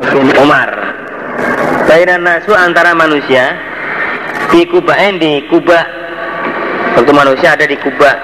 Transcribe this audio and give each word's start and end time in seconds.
bin 0.00 0.32
Umar 0.40 0.68
Bainan 1.84 2.22
nasu 2.22 2.54
antara 2.54 2.94
manusia 2.94 3.58
di 4.54 4.62
Kubain 4.62 5.18
di 5.18 5.42
Kuba. 5.50 5.82
Waktu 6.94 7.10
manusia 7.10 7.58
ada 7.58 7.66
di 7.66 7.74
Kuba. 7.82 8.14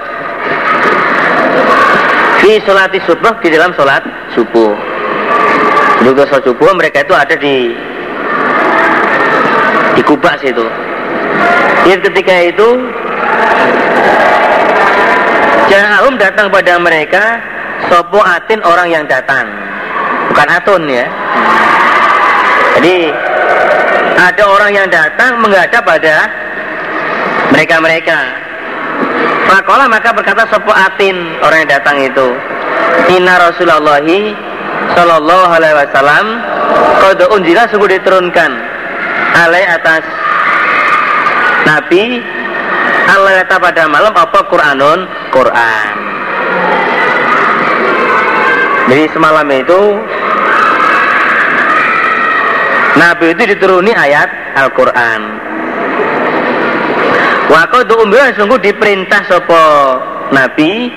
Di 2.39 2.63
sholat 2.63 2.95
subuh 3.03 3.35
di 3.43 3.51
dalam 3.51 3.75
sholat 3.75 4.07
subuh. 4.31 4.71
Juga 5.99 6.23
sholat 6.31 6.47
subuh 6.47 6.71
mereka 6.79 7.03
itu 7.03 7.11
ada 7.11 7.35
di 7.35 7.75
di 9.99 10.01
Kuba 10.07 10.39
situ. 10.39 10.63
Lihat 11.91 11.99
ketika 12.07 12.33
itu 12.47 12.69
Ja'ahum 15.67 16.15
datang 16.15 16.47
pada 16.47 16.79
mereka 16.79 17.43
Sopo 17.91 18.23
atin 18.23 18.63
orang 18.63 18.87
yang 18.87 19.03
datang. 19.11 19.43
Bukan 20.31 20.47
atun 20.47 20.87
ya 20.87 21.03
Jadi 22.77 22.97
Ada 24.17 24.43
orang 24.45 24.71
yang 24.73 24.87
datang 24.89 25.41
menghadap 25.41 25.81
pada 25.85 26.29
Mereka-mereka. 27.53 28.19
Fakola 29.47 29.87
maka 29.89 30.11
berkata 30.13 30.45
Sopo 30.51 30.71
atin 30.73 31.37
orang 31.41 31.65
yang 31.65 31.71
datang 31.79 31.97
itu? 32.01 32.27
Inna 33.13 33.39
Rasulullahi 33.41 34.35
Sallallahu 34.93 35.51
alaihi 35.53 35.75
wasallam 35.75 36.25
Kode 37.01 37.25
unjila 37.33 37.65
sungguh 37.69 37.97
diturunkan 37.97 38.51
Alai 39.37 39.63
atas 39.69 40.03
Nabi 41.67 42.23
Allah 43.07 43.39
kata 43.43 43.55
pada 43.63 43.87
malam 43.87 44.11
apa 44.11 44.39
Quranun? 44.51 45.07
Quran. 45.31 45.93
Jadi 48.91 49.03
semalam 49.15 49.47
itu 49.51 49.81
Nabi 52.97 53.37
itu 53.37 53.43
dituruni 53.53 53.93
ayat 53.93 54.29
Al-Quran. 54.57 55.21
Waktu 57.47 57.93
umbilan 57.93 58.35
sungguh 58.35 58.59
diperintah 58.59 59.23
sopo 59.29 59.63
Nabi 60.35 60.91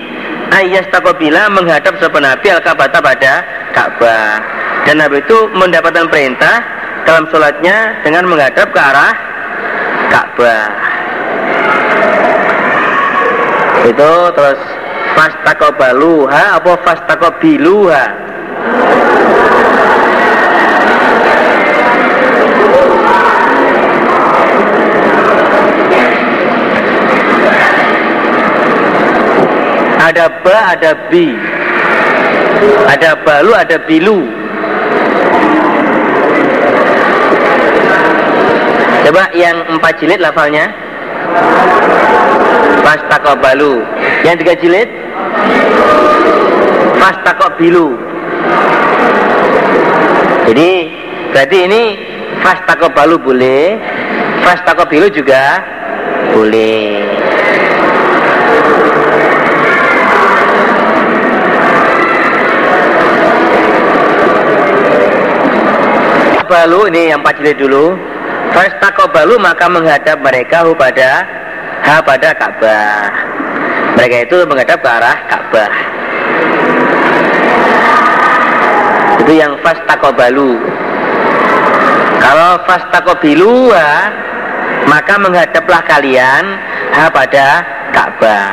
ayat 0.50 0.91
takobila 0.91 1.47
menghadap 1.52 1.94
sopo 2.02 2.19
Nabi 2.19 2.50
al-Kabata 2.50 2.98
pada 2.98 3.44
Ka'bah 3.70 4.42
dan 4.88 4.98
Nabi 4.98 5.22
itu 5.22 5.47
mendapatkan 5.55 6.10
perintah 6.10 6.58
dalam 7.06 7.30
sholatnya 7.30 8.03
dengan 8.03 8.27
menghadap 8.27 8.66
ke 8.75 8.80
arah 8.80 9.14
Ka'bah 10.10 10.66
itu 13.86 14.12
terus 14.36 14.60
fastakobaluha 15.14 16.58
apa 16.60 16.72
fastakobiluha 16.82 18.30
ada 30.11 30.27
ba 30.42 30.75
ada 30.75 30.91
bi 31.06 31.39
ada 32.91 33.14
balu 33.22 33.55
ada 33.55 33.78
bilu 33.86 34.27
coba 39.06 39.27
yang 39.34 39.56
empat 39.66 39.92
jilid 39.98 40.22
lafalnya 40.22 40.70
Fastaqabalu. 42.91 43.86
Yang 44.27 44.36
tiga 44.42 44.55
jilid 44.58 44.88
Fastaqabilu. 46.98 47.94
Jadi 50.50 50.70
berarti 51.31 51.58
ini 51.70 51.83
Fastaqabalu 52.42 53.16
boleh, 53.22 53.78
Fastaqabilu 54.42 55.06
juga 55.14 55.62
boleh. 56.34 57.19
Balu 66.50 66.91
ini 66.91 67.15
yang 67.15 67.22
empat 67.22 67.38
jilid 67.38 67.62
dulu. 67.62 67.94
Fastaqabalu 68.50 69.38
maka 69.38 69.71
menghadap 69.71 70.19
mereka 70.19 70.66
pada 70.75 71.22
ha 71.87 72.03
pada 72.03 72.34
Ka'bah. 72.34 73.06
Mereka 73.94 74.27
itu 74.27 74.37
menghadap 74.50 74.83
ke 74.83 74.89
arah 74.91 75.16
Ka'bah. 75.31 75.72
Itu 79.22 79.31
yang 79.31 79.55
fastakobalu. 79.62 80.59
Kalau 82.19 82.50
fastakobilu 82.66 83.71
maka 84.91 85.15
menghadaplah 85.22 85.87
kalian 85.87 86.59
ha 86.99 87.06
pada 87.15 87.62
Ka'bah. 87.94 88.50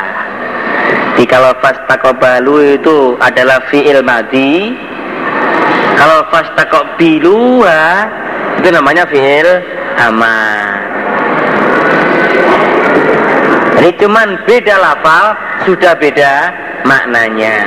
Jadi 1.18 1.26
kalau 1.26 1.50
fastakobalu 1.58 2.78
itu 2.78 3.18
adalah 3.18 3.58
fi'il 3.66 4.06
madi. 4.06 4.86
Kalau 5.98 6.22
fastakobilu 6.30 7.66
itu 8.62 8.68
namanya 8.70 9.02
fi'il 9.10 9.50
aman. 9.98 10.78
Ini 13.78 13.90
cuman 13.98 14.28
beda 14.46 14.74
lafal, 14.78 15.34
sudah 15.66 15.94
beda 15.98 16.54
maknanya. 16.86 17.66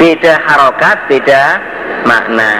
Beda 0.00 0.32
harokat, 0.48 0.96
beda 1.08 1.42
makna. 2.08 2.52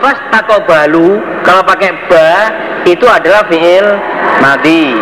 Pas 0.00 0.16
takobalu, 0.32 1.20
kalau 1.44 1.60
pakai 1.60 1.92
ba 2.08 2.32
itu 2.88 3.04
adalah 3.04 3.44
fiil 3.52 3.84
madi. 4.40 4.96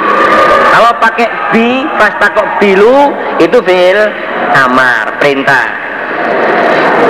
Kalau 0.78 0.94
pakai 1.02 1.26
bi 1.50 1.82
pas 1.98 2.14
takobilu 2.22 3.10
itu 3.42 3.58
fiil 3.66 3.98
amar, 4.62 5.10
perintah. 5.18 5.74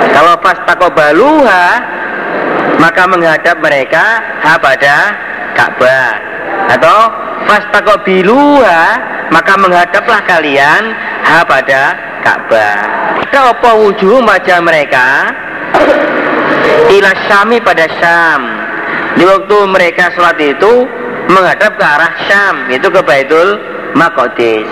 Kalau 0.09 0.33
pas 0.41 0.57
takobaluha 0.65 1.65
maka 2.81 3.05
menghadap 3.05 3.61
mereka 3.61 4.25
ha 4.41 4.57
pada 4.57 5.13
Ka'bah 5.53 6.09
atau 6.73 6.97
pas 7.45 7.61
takobiluha 7.69 8.81
maka 9.29 9.53
menghadaplah 9.61 10.25
kalian 10.25 10.89
ha 11.29 11.45
pada 11.45 11.93
Ka'bah. 12.25 12.77
Ada 13.29 13.53
apa 13.53 13.69
wujud 13.85 14.25
wajah 14.25 14.65
mereka? 14.65 15.29
Ila 16.89 17.13
Syami 17.29 17.61
pada 17.61 17.85
Syam. 18.01 18.41
Di 19.13 19.29
waktu 19.29 19.57
mereka 19.69 20.09
sholat 20.17 20.41
itu 20.41 20.89
menghadap 21.29 21.77
ke 21.77 21.85
arah 21.85 22.11
Syam, 22.25 22.55
itu 22.73 22.89
ke 22.89 23.01
Baitul 23.05 23.61
Maqdis. 23.93 24.65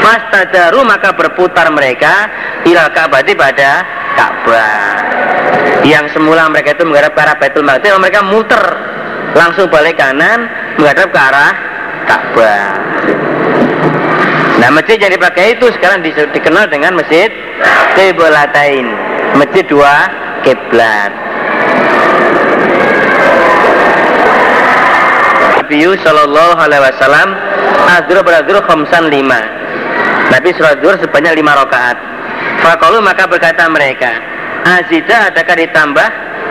Fastadaru 0.00 0.80
maka 0.86 1.12
berputar 1.12 1.68
mereka 1.74 2.30
ilal 2.64 2.88
Ka'bah 2.94 3.20
pada 3.20 3.70
Ka'bah. 4.16 4.94
Yang 5.84 6.16
semula 6.16 6.48
mereka 6.48 6.78
itu 6.78 6.86
menghadap 6.86 7.12
ke 7.12 7.20
arah 7.20 7.36
Baitul 7.36 7.66
Maqdis, 7.66 7.92
mereka 7.98 8.22
muter 8.24 8.64
langsung 9.34 9.66
balik 9.68 9.98
kanan 9.98 10.46
menghadap 10.78 11.10
ke 11.10 11.18
arah 11.18 11.52
Ka'bah. 12.06 12.70
Nah 14.60 14.68
masjid 14.76 15.00
yang 15.00 15.12
dipakai 15.12 15.56
itu 15.56 15.66
sekarang 15.72 16.04
dikenal 16.04 16.68
dengan 16.68 16.92
masjid 17.00 17.32
Qiblatain, 17.96 18.86
masjid 19.34 19.64
dua 19.64 20.04
kiblat. 20.44 21.29
Nabi 25.70 25.86
Sallallahu 26.02 26.58
Alaihi 26.58 26.82
Wasallam 26.82 27.30
Azhur 27.86 28.18
berazhur 28.26 28.58
khamsan 28.66 29.06
lima. 29.06 29.38
Nabi 30.34 30.50
sholat 30.58 30.82
zuhur 30.82 30.98
sebanyak 30.98 31.38
lima 31.38 31.54
rakaat. 31.62 31.94
Fakalu 32.58 32.98
maka 32.98 33.30
berkata 33.30 33.70
mereka 33.70 34.10
Azida 34.66 35.30
adakah 35.30 35.54
ditambah? 35.62 36.08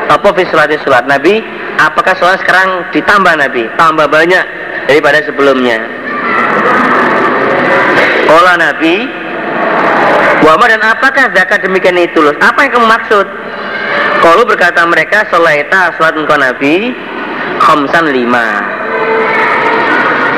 Apa 0.07 0.27
fi 0.31 0.47
sholat 0.47 0.71
sholat 0.87 1.03
Nabi? 1.03 1.43
Apakah 1.83 2.15
sholat 2.15 2.39
sekarang 2.47 2.87
ditambah 2.95 3.43
Nabi? 3.43 3.67
Tambah 3.75 4.07
banyak 4.07 4.43
daripada 4.87 5.19
sebelumnya. 5.27 5.83
Olah 8.31 8.55
Nabi 8.55 9.03
Wama 10.47 10.63
dan 10.71 10.79
apakah 10.79 11.27
zakat 11.35 11.59
demikian 11.67 11.99
itu 11.99 12.23
Apa 12.39 12.63
yang 12.63 12.71
kamu 12.71 12.87
maksud? 12.87 13.27
Kalau 14.23 14.47
berkata 14.47 14.87
mereka 14.87 15.27
Sholaita 15.27 15.99
sholat 15.99 16.15
engkau 16.15 16.39
Nabi 16.39 16.95
Khamsan 17.59 18.15
lima 18.15 18.79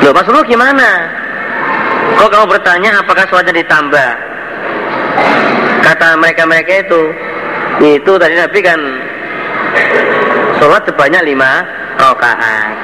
Loh 0.02 0.10
lu 0.10 0.40
gimana? 0.50 1.06
Kok 2.18 2.26
kamu 2.26 2.46
bertanya 2.50 2.98
apakah 2.98 3.22
sholatnya 3.30 3.62
ditambah? 3.62 4.10
Kata 5.82 6.14
mereka-mereka 6.18 6.86
itu 6.86 7.02
Itu 7.82 8.12
tadi 8.18 8.34
Nabi 8.38 8.58
kan 8.62 8.80
Sholat 10.58 10.82
sebanyak 10.86 11.22
lima 11.26 11.62
rakaat 11.98 12.74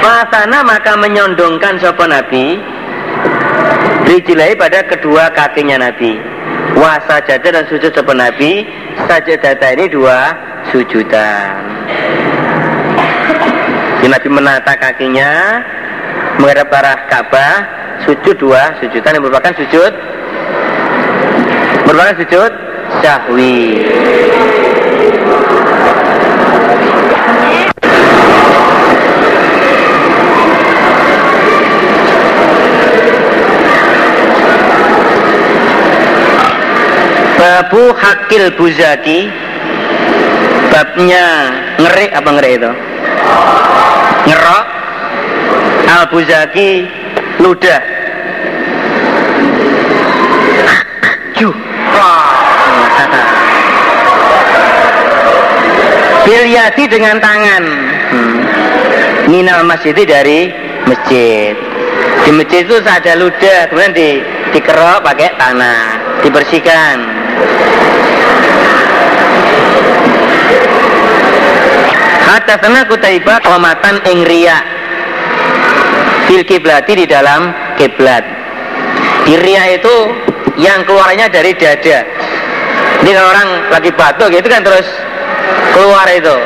Fasana 0.00 0.62
maka 0.62 0.94
menyondongkan 0.98 1.78
sopo 1.82 2.06
Nabi 2.06 2.58
Rijilai 4.06 4.58
pada 4.58 4.86
kedua 4.86 5.30
kakinya 5.34 5.90
Nabi 5.90 6.18
Wasa 6.78 7.22
jada 7.26 7.50
dan 7.50 7.64
sujud 7.66 7.90
sopo 7.94 8.14
Nabi 8.14 8.66
data 9.06 9.66
ini 9.74 9.90
dua 9.90 10.34
sujudan 10.70 11.50
Jadi 14.00 14.16
Nabi 14.16 14.28
menata 14.32 14.72
kakinya 14.80 15.60
Menghadap 16.40 16.72
arah 16.72 17.04
Ka'bah 17.04 17.54
Sujud 18.08 18.32
dua 18.40 18.80
sujudan 18.80 19.12
yang 19.12 19.28
merupakan 19.28 19.52
sujud 19.60 19.92
Merupakan 21.84 22.16
sujud 22.16 22.52
Sahwi 23.04 23.84
Babu 37.36 37.92
Hakil 38.00 38.48
Buzaki 38.56 39.28
Babnya 40.72 41.26
ngerik 41.76 42.10
apa 42.16 42.28
ngerik 42.32 42.52
itu? 42.64 42.72
Ngerok 44.26 44.64
Al 45.90 46.04
Buzaki 46.08 46.70
Ludah. 47.40 47.82
Juh 51.36 51.56
Bilyati 56.20 56.84
dengan 56.86 57.16
tangan. 57.18 57.64
Hmm. 58.12 58.38
Minal 59.26 59.66
masjid 59.66 59.96
dari 59.96 60.52
masjid. 60.86 61.58
Di 62.20 62.30
masjid 62.36 62.68
itu 62.68 62.76
ada 62.84 63.16
ludah 63.16 63.60
Kemudian 63.72 63.96
di, 63.96 64.20
dikerok 64.52 65.00
pakai 65.00 65.32
tanah 65.40 65.80
Dibersihkan 66.20 66.96
Hadatsana 72.30 72.86
Kutaibah 72.86 73.42
qamatan 73.42 74.06
ing 74.06 74.22
riya 74.22 74.62
fil 76.30 76.46
kiblati 76.46 77.02
di 77.02 77.06
dalam 77.10 77.50
kiblat. 77.74 78.22
Di 79.26 79.34
riya 79.34 79.74
itu 79.74 80.14
yang 80.54 80.86
keluarnya 80.86 81.26
dari 81.26 81.50
dada. 81.58 82.06
Ini 83.02 83.10
kalau 83.10 83.28
orang 83.34 83.48
lagi 83.74 83.90
batuk 83.90 84.30
gitu 84.30 84.46
kan 84.46 84.62
terus 84.62 84.86
keluar 85.74 86.06
itu. 86.06 86.36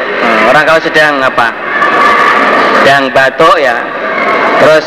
Orang 0.48 0.64
kalau 0.64 0.80
sedang 0.80 1.20
apa? 1.20 1.52
Sedang 2.80 3.12
batuk 3.12 3.60
ya. 3.60 3.76
Terus 4.64 4.86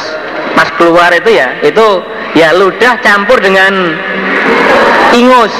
pas 0.57 0.69
keluar 0.81 1.13
itu 1.13 1.29
ya, 1.29 1.53
itu 1.61 2.01
ya 2.33 2.57
ludah 2.57 2.97
campur 3.05 3.37
dengan 3.37 3.93
ingus. 5.13 5.53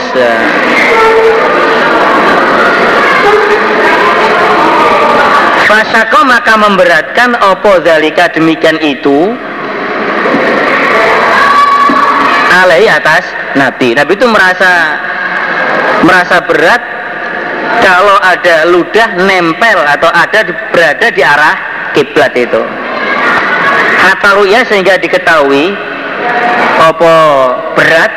Fasako 5.68 6.24
maka 6.24 6.56
memberatkan 6.56 7.36
opo 7.44 7.84
zalika 7.84 8.32
demikian 8.32 8.80
itu 8.80 9.36
alai 12.56 12.88
atas 12.88 13.28
Nabi. 13.60 13.92
Nabi 13.92 14.16
itu 14.16 14.28
merasa 14.32 14.96
merasa 16.08 16.40
berat 16.48 16.80
kalau 17.84 18.16
ada 18.24 18.64
ludah 18.72 19.10
nempel 19.28 19.76
atau 19.84 20.08
ada 20.08 20.48
berada 20.72 21.08
di 21.12 21.22
arah 21.22 21.56
kiblat 21.92 22.32
itu. 22.32 22.64
Hatta 24.08 24.40
ya 24.48 24.64
sehingga 24.64 24.96
diketahui 25.04 25.76
opo 26.80 27.16
berat 27.76 28.12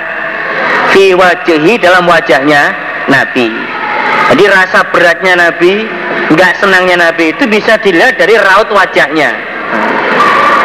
fi 0.95 1.19
wajahi 1.19 1.83
dalam 1.83 2.07
wajahnya 2.07 2.79
Nabi. 3.11 3.51
Jadi 4.31 4.45
rasa 4.47 4.87
beratnya 4.95 5.35
Nabi 5.35 6.00
nggak 6.31 6.53
senangnya 6.63 7.11
Nabi 7.11 7.35
itu 7.35 7.45
bisa 7.51 7.75
dilihat 7.83 8.15
dari 8.19 8.39
raut 8.39 8.71
wajahnya. 8.71 9.35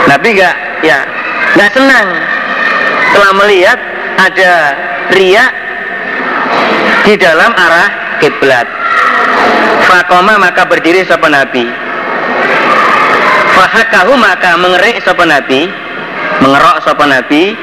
Nabi 0.05 0.27
nggak 0.37 0.55
ya 0.85 1.01
nggak 1.57 1.71
senang 1.73 2.07
setelah 3.09 3.33
melihat 3.41 3.79
ada 4.21 4.51
riak 5.15 5.51
di 7.05 7.13
dalam 7.17 7.51
arah 7.53 7.89
kiblat. 8.21 8.67
Fakoma 9.85 10.41
maka 10.41 10.65
berdiri 10.65 11.05
sapa 11.05 11.29
Nabi. 11.29 11.65
Fahakahu 13.55 14.19
maka 14.19 14.59
mengerik 14.59 14.99
sapa 15.05 15.23
Nabi, 15.23 15.71
mengerok 16.43 16.77
sapa 16.83 17.07
Nabi, 17.07 17.55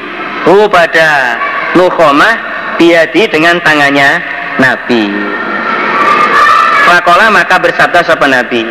hu 0.47 0.65
pada 0.71 1.37
nukhomah 1.77 2.33
biadi 2.81 3.29
dengan 3.29 3.61
tangannya 3.61 4.09
Nabi. 4.57 5.03
Fakola 6.83 7.31
maka 7.31 7.55
bersabda 7.59 8.03
sapa 8.03 8.27
Nabi 8.27 8.67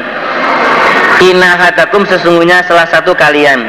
Inna 1.22 1.54
hatakum 1.54 2.02
sesungguhnya 2.02 2.66
salah 2.66 2.82
satu 2.90 3.14
kalian. 3.14 3.62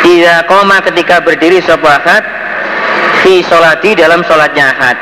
Tidak 0.00 0.48
koma 0.48 0.80
ketika 0.80 1.20
berdiri 1.20 1.60
sapa 1.60 2.00
ahad 2.00 2.24
Fi 3.20 3.44
solati 3.44 3.92
dalam 3.92 4.24
solatnya 4.24 4.72
ahad. 4.72 4.96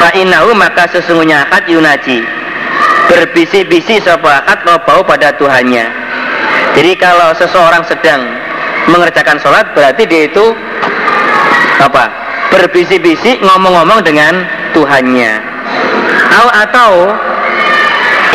Fa 0.00 0.08
innahu 0.16 0.56
maka 0.56 0.88
sesungguhnya 0.88 1.44
ahad 1.44 1.68
yunaji 1.68 2.24
Berbisi-bisi 3.12 4.00
sapa 4.00 4.48
ahad 4.48 4.64
bau 4.64 5.04
pada 5.04 5.36
Tuhannya. 5.36 5.92
Jadi 6.72 6.92
kalau 6.96 7.36
seseorang 7.36 7.84
sedang 7.84 8.24
mengerjakan 8.88 9.36
sholat 9.36 9.76
Berarti 9.76 10.08
dia 10.08 10.24
itu 10.24 10.56
apa? 11.84 12.08
Berbisi-bisi 12.48 13.44
ngomong-ngomong 13.44 14.00
dengan 14.00 14.40
Tuhannya. 14.72 15.32
Atau 16.36 17.12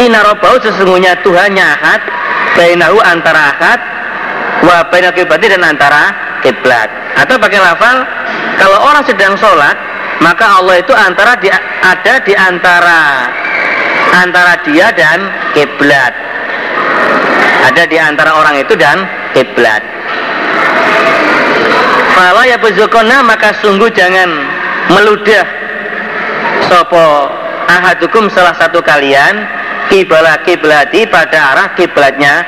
Inarobau 0.01 0.57
sesungguhnya 0.65 1.21
Tuhannya 1.21 1.61
ahad 1.61 2.01
Bainahu 2.57 2.97
antara 3.05 3.53
ahad 3.53 3.79
Wa 4.61 4.89
bainal 4.93 5.13
kiblati 5.13 5.49
dan 5.49 5.65
antara 5.65 6.13
kiblat. 6.45 6.89
Atau 7.17 7.37
pakai 7.37 7.61
lafal 7.61 8.01
Kalau 8.57 8.77
orang 8.81 9.05
sedang 9.05 9.37
sholat 9.37 9.77
Maka 10.21 10.61
Allah 10.61 10.81
itu 10.81 10.93
antara 10.93 11.37
di, 11.37 11.49
ada 11.81 12.13
di 12.21 12.33
antara 12.33 13.01
Antara 14.11 14.59
dia 14.67 14.91
dan 14.91 15.23
kiblat. 15.55 16.11
Ada 17.71 17.87
di 17.87 17.95
antara 17.95 18.35
orang 18.35 18.59
itu 18.59 18.75
dan 18.75 19.07
kiblat. 19.31 19.79
Fala 22.11 22.43
ya 22.43 22.59
buzukona 22.59 23.23
maka 23.23 23.55
sungguh 23.63 23.87
jangan 23.95 24.27
meludah 24.91 25.47
Sopo 26.67 27.31
ahadukum 27.71 28.27
salah 28.27 28.51
satu 28.59 28.83
kalian 28.83 29.47
kiblat 29.91 30.47
kiblati 30.47 31.03
pada 31.11 31.51
arah 31.51 31.67
kiblatnya. 31.75 32.47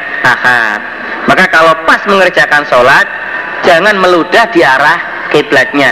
Maka 1.28 1.46
kalau 1.52 1.76
pas 1.84 2.00
mengerjakan 2.08 2.64
sholat, 2.72 3.04
jangan 3.68 4.00
meludah 4.00 4.48
di 4.56 4.64
arah 4.64 5.28
kiblatnya. 5.28 5.92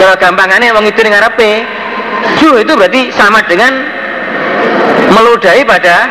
Kalau 0.00 0.16
gampangannya 0.16 0.72
wong 0.72 0.88
itu 0.88 1.00
dengan 1.04 1.28
rapi, 1.28 1.60
ju 2.40 2.56
itu 2.56 2.72
berarti 2.72 3.12
sama 3.12 3.44
dengan 3.44 3.84
meludahi 5.12 5.60
pada 5.68 6.08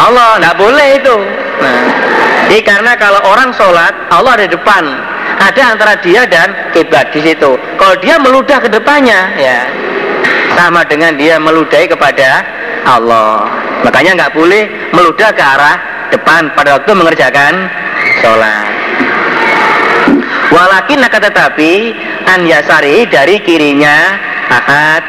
Allah, 0.00 0.40
nggak 0.40 0.56
boleh 0.56 0.88
itu. 0.96 1.16
Nah, 1.60 1.84
jadi 2.48 2.60
karena 2.64 2.92
kalau 2.96 3.20
orang 3.28 3.52
sholat, 3.52 3.92
Allah 4.08 4.40
ada 4.40 4.44
di 4.48 4.52
depan, 4.56 4.84
ada 5.40 5.62
antara 5.76 5.94
dia 6.00 6.24
dan 6.24 6.72
kiblat 6.72 7.12
di 7.12 7.20
situ. 7.20 7.60
Kalau 7.76 7.96
dia 8.00 8.16
meludah 8.16 8.58
ke 8.60 8.68
depannya, 8.72 9.20
ya 9.36 9.68
sama 10.56 10.84
dengan 10.84 11.16
dia 11.16 11.40
meludahi 11.40 11.88
kepada 11.88 12.44
Allah. 12.86 13.46
Makanya 13.82 14.10
nggak 14.18 14.34
boleh 14.34 14.68
meludah 14.94 15.30
ke 15.34 15.42
arah 15.42 15.76
depan 16.14 16.52
pada 16.54 16.78
waktu 16.78 16.90
mengerjakan 16.94 17.52
sholat. 18.20 18.70
Walakin 20.52 21.00
nak 21.00 21.16
tetapi 21.16 21.96
an 22.28 22.44
yasari 22.44 23.08
dari 23.08 23.40
kirinya 23.40 24.20
ahad 24.52 25.02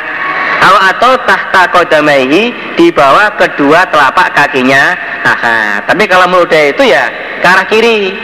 atau 0.64 0.80
atau 0.80 1.12
tahta 1.28 1.68
kodamaihi 1.76 2.56
di 2.80 2.88
bawah 2.88 3.36
kedua 3.36 3.84
telapak 3.92 4.32
kakinya 4.32 4.96
ahad. 5.28 5.84
Tapi 5.84 6.08
kalau 6.08 6.32
meludah 6.32 6.72
itu 6.72 6.88
ya 6.88 7.12
ke 7.44 7.48
arah 7.52 7.68
kiri 7.68 8.16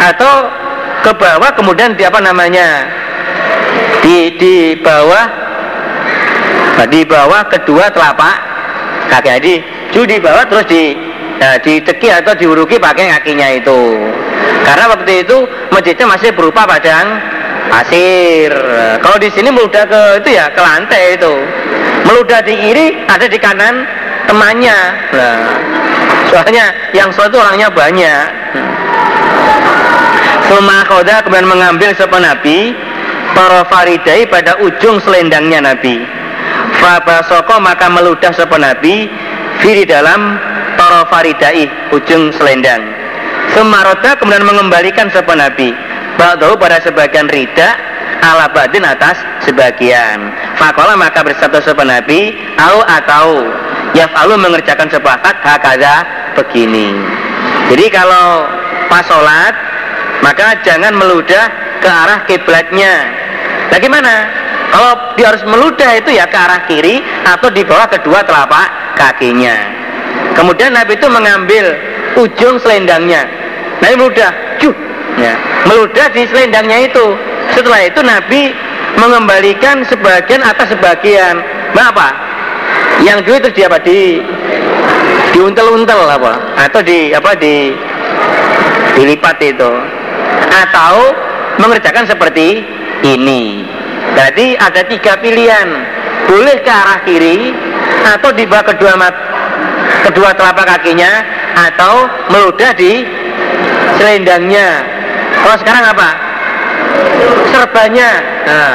atau 0.00 0.48
ke 1.04 1.12
bawah 1.12 1.50
kemudian 1.52 1.92
di 1.92 2.08
apa 2.08 2.24
namanya 2.24 2.88
di 4.00 4.32
di 4.40 4.54
bawah 4.80 5.28
di 6.88 7.04
bawah 7.04 7.44
kedua 7.52 7.92
telapak 7.92 8.49
kaki 9.10 9.28
jadi 9.28 9.54
ju 9.90 10.00
di 10.06 10.16
bawah 10.22 10.46
terus 10.46 10.66
di 10.70 10.94
ya, 11.42 11.58
diceki 11.58 12.08
atau 12.22 12.32
diuruki 12.38 12.78
pakai 12.78 13.10
kakinya 13.18 13.48
itu. 13.58 13.98
Karena 14.62 14.92
waktu 14.92 15.26
itu 15.26 15.36
masjidnya 15.74 16.06
masih 16.06 16.30
berupa 16.36 16.62
padang 16.68 17.18
pasir. 17.70 18.52
Kalau 19.02 19.16
di 19.18 19.28
sini 19.34 19.50
meludah 19.50 19.84
ke 19.86 20.02
itu 20.22 20.30
ya 20.36 20.46
ke 20.52 20.60
lantai 20.60 21.18
itu. 21.18 21.34
Meludah 22.06 22.40
di 22.42 22.54
kiri 22.54 22.86
ada 23.06 23.26
di 23.26 23.38
kanan 23.38 23.86
temannya. 24.26 24.78
Nah, 25.14 25.50
soalnya 26.30 26.70
yang 26.94 27.10
itu 27.10 27.36
orangnya 27.38 27.68
banyak. 27.70 28.24
Suma 30.50 30.82
khoda 30.86 31.22
kemudian 31.22 31.46
mengambil 31.46 31.94
sopan 31.94 32.26
Nabi 32.26 32.74
para 33.38 33.62
faridai 33.70 34.26
pada 34.26 34.58
ujung 34.58 34.98
selendangnya 34.98 35.62
Nabi. 35.62 36.19
Fabasoko 36.80 37.60
maka 37.60 37.92
meludah 37.92 38.32
sopan 38.32 38.64
Nabi 38.64 39.06
Firi 39.60 39.84
dalam 39.84 40.40
para 40.80 41.04
faridai 41.12 41.68
ujung 41.92 42.32
selendang. 42.32 42.80
Semaroda 43.52 44.16
kemudian 44.16 44.48
mengembalikan 44.48 45.12
sopan 45.12 45.36
Nabi. 45.36 45.76
Ba'dahu 46.16 46.56
pada 46.56 46.80
sebagian 46.80 47.28
rida 47.28 47.76
ala 48.24 48.48
badin 48.48 48.88
atas 48.88 49.20
sebagian. 49.44 50.32
Fakola 50.56 50.96
maka 50.96 51.20
bersabda 51.20 51.60
sopan 51.60 51.92
Nabi, 51.92 52.32
au 52.56 52.80
atau 52.88 53.52
yafalu 53.92 54.40
mengerjakan 54.40 54.88
sepakat 54.88 55.36
hakada 55.44 56.08
begini. 56.40 56.96
Jadi 57.68 57.86
kalau 57.92 58.48
pas 58.88 59.04
sholat 59.04 59.52
maka 60.24 60.56
jangan 60.64 60.96
meludah 60.96 61.52
ke 61.84 61.88
arah 61.88 62.24
kiblatnya. 62.24 63.12
Bagaimana? 63.68 64.39
Kalau 64.70 64.92
dia 65.18 65.34
harus 65.34 65.42
meludah 65.42 65.90
itu 65.98 66.14
ya 66.14 66.30
ke 66.30 66.38
arah 66.38 66.62
kiri 66.70 67.02
atau 67.26 67.50
di 67.50 67.66
bawah 67.66 67.90
kedua 67.90 68.22
telapak 68.22 68.94
kakinya. 68.94 69.56
Kemudian 70.38 70.70
Nabi 70.72 70.94
itu 70.94 71.08
mengambil 71.10 71.74
ujung 72.14 72.56
selendangnya. 72.62 73.26
Nabi 73.82 73.94
meludah, 73.98 74.30
cuh, 74.62 74.74
ya, 75.18 75.34
meludah 75.66 76.06
di 76.14 76.22
selendangnya 76.30 76.86
itu. 76.86 77.06
Setelah 77.50 77.80
itu 77.82 78.00
Nabi 78.00 78.54
mengembalikan 78.94 79.82
sebagian 79.90 80.42
atas 80.46 80.70
sebagian. 80.70 81.42
Kenapa? 81.74 82.14
Yang 83.02 83.18
dulu 83.26 83.36
itu 83.42 83.50
di 83.58 83.62
apa? 83.66 83.78
Di 83.82 83.98
diuntel-untel 85.34 86.00
apa? 86.06 86.32
Atau 86.62 86.80
di 86.84 87.10
apa 87.10 87.34
di 87.34 87.74
dilipat 88.94 89.38
itu 89.40 89.70
atau 90.50 91.14
mengerjakan 91.62 92.04
seperti 92.04 92.62
ini. 93.06 93.64
Jadi 94.16 94.46
ada 94.58 94.82
tiga 94.86 95.16
pilihan, 95.22 95.68
boleh 96.26 96.56
ke 96.60 96.70
arah 96.70 97.00
kiri 97.06 97.54
atau 98.16 98.30
di 98.34 98.44
bawah 98.44 98.64
kedua 98.74 98.92
mat, 98.98 99.14
kedua 100.10 100.34
telapak 100.34 100.66
kakinya 100.76 101.24
atau 101.70 102.08
meludah 102.30 102.72
di 102.74 103.06
selendangnya. 103.96 104.84
Kalau 105.40 105.56
sekarang 105.60 105.84
apa? 105.88 106.10
Serbanya. 107.50 108.10
Nah, 108.46 108.72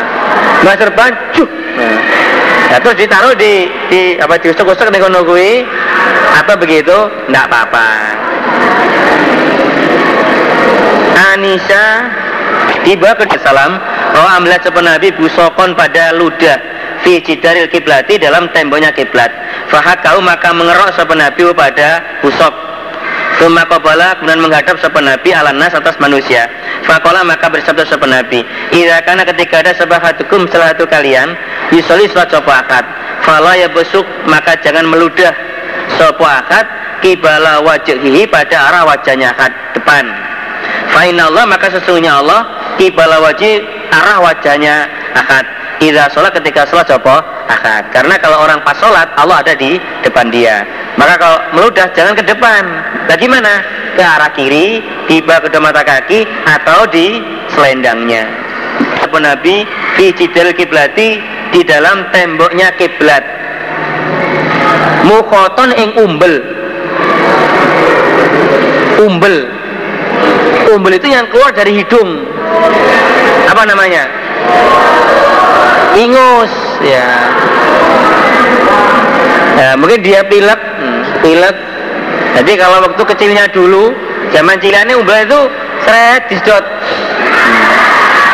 nggak 0.63 0.77
serban, 0.81 1.11
cuh. 1.35 1.49
Nah. 1.77 1.99
Ya, 2.65 2.81
terus 2.81 2.97
ditaruh 2.97 3.33
di, 3.37 3.69
di 3.93 4.01
apa 4.17 4.41
diusuk-usuk 4.41 4.89
nih 4.89 4.97
kono 4.97 5.21
apa 6.35 6.53
begitu? 6.57 6.97
Enggak 7.29 7.45
apa-apa. 7.47 7.87
Anisa 11.15 11.85
tiba 12.83 13.15
ke 13.15 13.37
salam 13.39 13.77
bahwa 14.15 14.39
amlat 14.39 14.63
sepen 14.63 14.87
Nabi 14.87 15.11
busokon 15.19 15.75
pada 15.75 16.15
ludah 16.15 16.55
fi 17.03 17.19
cidaril 17.19 17.67
kiblati 17.67 18.15
dalam 18.15 18.47
temboknya 18.55 18.95
kiblat 18.95 19.27
fahak 19.67 19.99
kau 20.07 20.23
maka 20.23 20.55
mengerok 20.55 20.95
sepen 20.95 21.19
Nabi 21.19 21.51
pada 21.51 21.99
busok 22.23 22.55
Suma 23.35 23.67
kemudian 23.67 24.39
menghadap 24.39 24.79
sepen 24.79 25.03
Nabi 25.03 25.35
ala 25.35 25.51
nas 25.51 25.75
atas 25.75 25.99
manusia. 25.99 26.47
Fakola 26.87 27.19
maka 27.27 27.51
bersabda 27.51 27.83
sepen 27.83 28.07
Nabi, 28.07 28.39
Ida 28.71 29.03
karena 29.03 29.27
ketika 29.27 29.59
ada 29.59 29.75
hatukum 29.75 30.47
salah 30.47 30.71
satu 30.71 30.87
kalian, 30.87 31.35
yusoli 31.75 32.07
sholat 32.07 32.31
sopo 32.31 32.47
akad. 32.47 32.87
Fala 33.27 33.59
ya 33.59 33.67
besuk 33.67 34.07
maka 34.31 34.55
jangan 34.63 34.87
meludah 34.87 35.35
sopo 35.99 36.23
akad 36.23 36.63
kibala 37.03 37.59
wajhihi 37.59 38.23
pada 38.31 38.71
arah 38.71 38.87
wajahnya 38.87 39.35
akad 39.35 39.51
depan. 39.75 40.07
Allah 40.95 41.43
maka 41.43 41.67
sesungguhnya 41.75 42.23
Allah 42.23 42.47
kibala 42.79 43.19
wajib 43.19 43.74
arah 43.91 44.17
wajahnya 44.21 44.87
akad. 45.13 45.45
Ida 45.83 46.07
sholat 46.07 46.31
ketika 46.39 46.63
sholat 46.65 46.87
coba 46.87 47.19
akad. 47.51 47.91
Karena 47.91 48.15
kalau 48.19 48.41
orang 48.47 48.63
pas 48.63 48.77
sholat 48.79 49.11
Allah 49.19 49.43
ada 49.43 49.53
di 49.53 49.75
depan 50.01 50.31
dia. 50.31 50.63
Maka 50.95 51.19
kalau 51.19 51.37
meludah 51.53 51.87
jangan 51.91 52.15
ke 52.15 52.23
depan. 52.23 52.63
Bagaimana? 53.05 53.61
Ke 53.95 54.03
arah 54.03 54.31
kiri, 54.35 54.83
tiba 55.07 55.39
ke 55.39 55.47
mata 55.55 55.79
kaki 55.79 56.27
atau 56.43 56.83
di 56.91 57.23
selendangnya. 57.55 58.27
Apa 59.07 59.23
Nabi 59.23 59.63
di 59.95 60.11
cidel 60.11 60.51
kiblati 60.51 61.19
di 61.55 61.61
dalam 61.63 62.11
temboknya 62.11 62.75
kiblat. 62.75 63.23
Mukhoton 65.07 65.71
ing 65.79 65.91
umbel. 65.95 66.35
Umbel 68.95 69.55
umbel 70.75 70.97
itu 70.97 71.07
yang 71.07 71.25
keluar 71.29 71.53
dari 71.53 71.77
hidung 71.77 72.25
apa 73.55 73.71
namanya? 73.71 74.03
Ingus 75.95 76.51
ya. 76.83 77.07
Ya 79.55 79.69
mungkin 79.79 80.03
dia 80.03 80.27
pilek 80.27 80.59
hmm, 80.59 81.23
pilek. 81.23 81.55
Jadi 82.35 82.51
kalau 82.59 82.83
waktu 82.83 82.99
kecilnya 83.15 83.47
dulu 83.55 83.95
zaman 84.35 84.59
ciliknya 84.59 84.99
umbel 84.99 85.23
itu 85.23 85.41
seret 85.87 86.27
disedot 86.27 86.67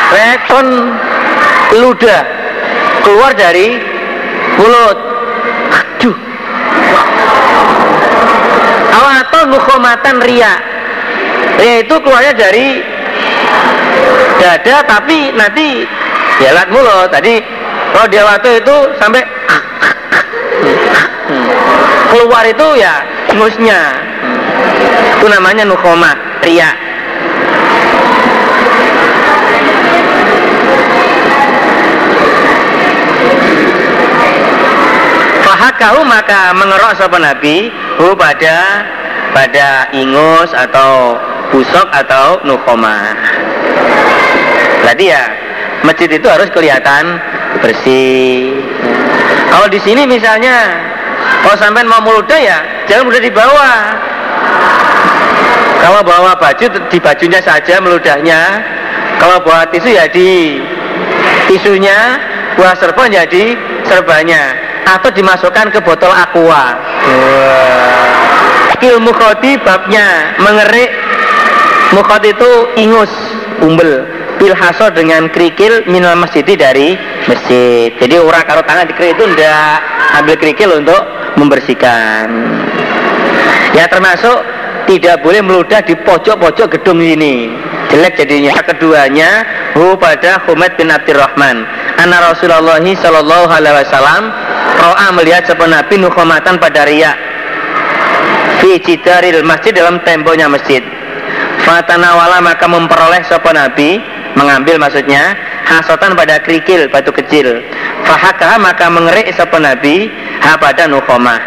rekon 0.09 0.89
ludah 1.77 2.25
keluar 3.05 3.37
dari 3.37 3.77
mulut. 4.57 4.97
Aduh. 5.69 6.17
Atau 9.21 9.53
nukhomatan 9.53 10.17
ria 10.25 10.57
ya 11.61 11.85
itu 11.85 11.93
keluarnya 12.01 12.33
dari 12.33 12.81
dada 14.41 14.75
tapi 14.85 15.31
nanti 15.37 15.85
lat 16.49 16.67
mulut 16.73 17.07
tadi 17.13 17.37
kalau 17.93 18.07
dia 18.09 18.23
waktu 18.25 18.57
itu 18.57 18.75
sampai 18.97 19.21
keluar 22.11 22.43
itu 22.43 22.67
ya 22.81 23.05
ingusnya 23.29 23.79
itu 25.21 25.25
namanya 25.29 25.63
nukoma 25.69 26.11
ria 26.41 26.73
Fahakahu 35.45 36.01
maka 36.09 36.57
mengerok 36.57 36.97
sopan 36.97 37.21
Nabi 37.21 37.69
hu 38.01 38.17
pada 38.17 38.81
pada 39.29 39.93
ingus 39.93 40.49
atau 40.57 41.15
busok 41.51 41.87
atau 41.91 42.39
nukoma. 42.47 43.13
Berarti 44.81 45.05
ya 45.11 45.23
masjid 45.85 46.09
itu 46.09 46.27
harus 46.27 46.49
kelihatan 46.49 47.19
bersih. 47.59 48.57
Kalau 49.51 49.67
di 49.67 49.79
sini 49.83 50.07
misalnya 50.07 50.79
kalau 51.43 51.55
sampai 51.59 51.83
mau 51.85 52.01
meludah 52.01 52.39
ya 52.39 52.57
jangan 52.87 53.11
mudah 53.11 53.21
di 53.21 53.31
bawah. 53.31 53.79
Kalau 55.81 56.01
bawa 56.05 56.37
baju 56.37 56.65
di 56.87 56.97
bajunya 56.97 57.41
saja 57.43 57.81
meludahnya. 57.83 58.41
Kalau 59.21 59.37
bawa 59.45 59.69
tisu 59.69 59.93
ya 59.93 60.09
di 60.09 60.57
tisunya, 61.45 62.17
buah 62.57 62.73
serban 62.73 63.13
ya 63.13 63.21
di 63.29 63.53
serbanya 63.85 64.57
atau 64.87 65.13
dimasukkan 65.13 65.69
ke 65.69 65.79
botol 65.81 66.09
aqua. 66.09 66.73
Ilmu 68.81 69.13
khoti 69.13 69.61
babnya 69.61 70.33
mengerik 70.41 70.89
Mukhat 71.91 72.23
itu 72.23 72.51
ingus, 72.79 73.11
umbel. 73.59 74.07
Pilhaso 74.39 74.89
dengan 74.97 75.29
kerikil 75.29 75.85
minal 75.85 76.17
masjid 76.17 76.41
dari 76.41 76.97
masjid. 77.29 77.93
Jadi 77.93 78.17
orang 78.17 78.41
karo 78.41 78.65
tangan 78.65 78.89
di 78.89 78.93
itu 78.97 79.23
ndak 79.37 79.77
ambil 80.17 80.35
kerikil 80.41 80.81
untuk 80.81 80.97
membersihkan. 81.37 82.25
Ya 83.77 83.85
termasuk 83.85 84.41
tidak 84.89 85.21
boleh 85.21 85.45
meludah 85.45 85.79
di 85.85 85.93
pojok-pojok 85.93 86.79
gedung 86.79 86.99
ini 86.99 87.53
jelek 87.91 88.23
jadinya 88.23 88.55
keduanya 88.63 89.29
hu 89.75 89.95
pada 89.99 90.41
Humaid 90.47 90.79
bin 90.79 90.89
Abdurrahman 90.89 91.67
anna 91.99 92.17
Rasulullah 92.31 92.79
sallallahu 92.79 93.47
alaihi 93.51 93.75
wasallam 93.83 94.31
ro'a 94.79 95.07
melihat 95.15 95.43
sebuah 95.47 95.69
nabi 95.69 95.95
nukhomatan 95.99 96.55
pada 96.57 96.87
riak 96.87 97.15
fi 98.63 98.79
masjid 99.43 99.71
dalam 99.75 99.99
temboknya 100.03 100.47
masjid 100.47 100.81
Fatanawala 101.61 102.41
maka 102.41 102.65
memperoleh 102.65 103.21
sopo 103.29 103.53
Nabi 103.53 104.01
mengambil 104.33 104.81
maksudnya 104.81 105.35
hasotan 105.67 106.17
pada 106.17 106.41
kerikil 106.41 106.89
batu 106.89 107.13
kecil. 107.13 107.61
Fahaka 108.07 108.57
maka 108.57 108.89
mengerik 108.89 109.29
sopo 109.35 109.61
Nabi 109.61 110.09
ha 110.41 110.57
pada 110.57 110.89
nukhomah. 110.89 111.39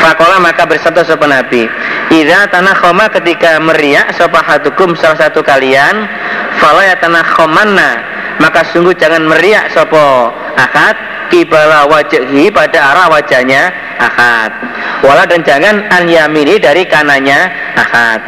Fakola 0.00 0.42
maka 0.42 0.66
bersatu 0.66 1.06
sopo 1.06 1.24
Nabi. 1.24 1.70
Ida 2.12 2.50
tanah 2.50 2.76
khoma 2.76 3.08
ketika 3.08 3.62
meriak 3.62 4.12
sopo 4.18 4.36
hatukum 4.36 4.92
salah 4.98 5.16
satu 5.16 5.40
kalian, 5.40 6.04
fala 6.60 6.84
ya 6.84 6.96
tanah 7.00 7.24
khomanna 7.24 7.90
maka 8.42 8.66
sungguh 8.74 8.92
jangan 8.98 9.24
meriak 9.30 9.70
sopo 9.70 10.34
akad 10.58 10.96
kibala 11.34 11.90
wajhi 11.90 12.46
pada 12.54 12.94
arah 12.94 13.10
wajahnya 13.10 13.74
akad. 13.98 14.54
Wala 15.02 15.26
dan 15.26 15.42
jangan 15.42 15.82
an 15.90 16.06
yamini 16.06 16.62
dari 16.62 16.86
kanannya 16.86 17.50
akad. 17.74 18.22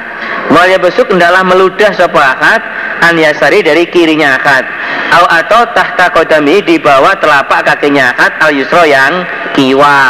Wal 0.50 0.74
besuk 0.82 1.14
hendaklah 1.14 1.46
meludah 1.46 1.94
sapa 1.94 2.18
akad 2.34 2.60
an 3.06 3.14
yasari 3.14 3.62
dari 3.62 3.86
kirinya 3.86 4.34
akad. 4.34 4.66
Au 5.14 5.22
atau 5.30 5.70
tahta 5.70 6.10
kodami 6.10 6.66
di 6.66 6.82
bawah 6.82 7.14
telapak 7.22 7.62
kakinya 7.62 8.10
akad. 8.10 8.42
Al 8.42 8.52
yusro 8.58 8.82
yang 8.82 9.22
kiwa. 9.54 10.02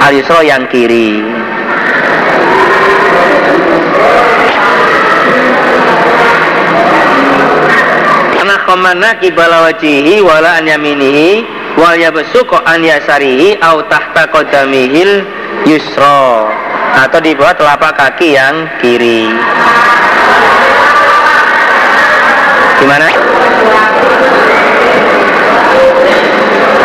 Al 0.00 0.12
yusro 0.16 0.40
yang 0.40 0.64
kiri 0.72 1.20
ke 8.66 8.74
mana 8.74 9.14
kibala 9.22 9.70
wajihi 9.70 10.18
wala 10.26 10.58
an 10.58 10.66
yaminihi 10.66 11.46
wal 11.78 11.94
yabsuq 11.94 12.50
an 12.66 12.82
yasarihi 12.82 13.62
au 13.62 13.78
tahta 13.86 14.26
kodamihil 14.34 15.22
yusro 15.62 16.50
atau 16.98 17.22
di 17.22 17.38
bawah 17.38 17.54
telapak 17.54 17.94
kaki 17.94 18.34
yang 18.34 18.66
kiri. 18.82 19.30
Gimana? 22.82 23.08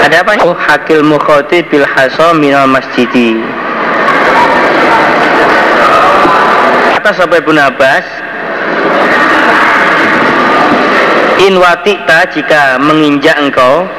Ada 0.05 0.15
apa? 0.21 0.31
Oh 0.45 0.53
hakil 0.53 1.01
mukhoti 1.01 1.65
bil 1.65 1.87
haso 1.87 2.37
minal 2.37 2.69
masjidi. 2.69 3.41
Kata 6.93 7.09
sampai 7.17 7.41
Ibn 7.41 7.57
Abbas 7.73 8.05
in 11.41 11.57
watikta 11.57 12.29
jika 12.29 12.77
menginjak 12.77 13.33
engkau 13.41 13.89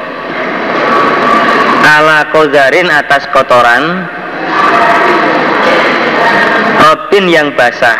ala 1.83 2.23
kozarin 2.31 2.87
atas 2.87 3.27
kotoran 3.35 4.07
Robin 6.83 7.31
yang 7.31 7.47
basah. 7.55 7.95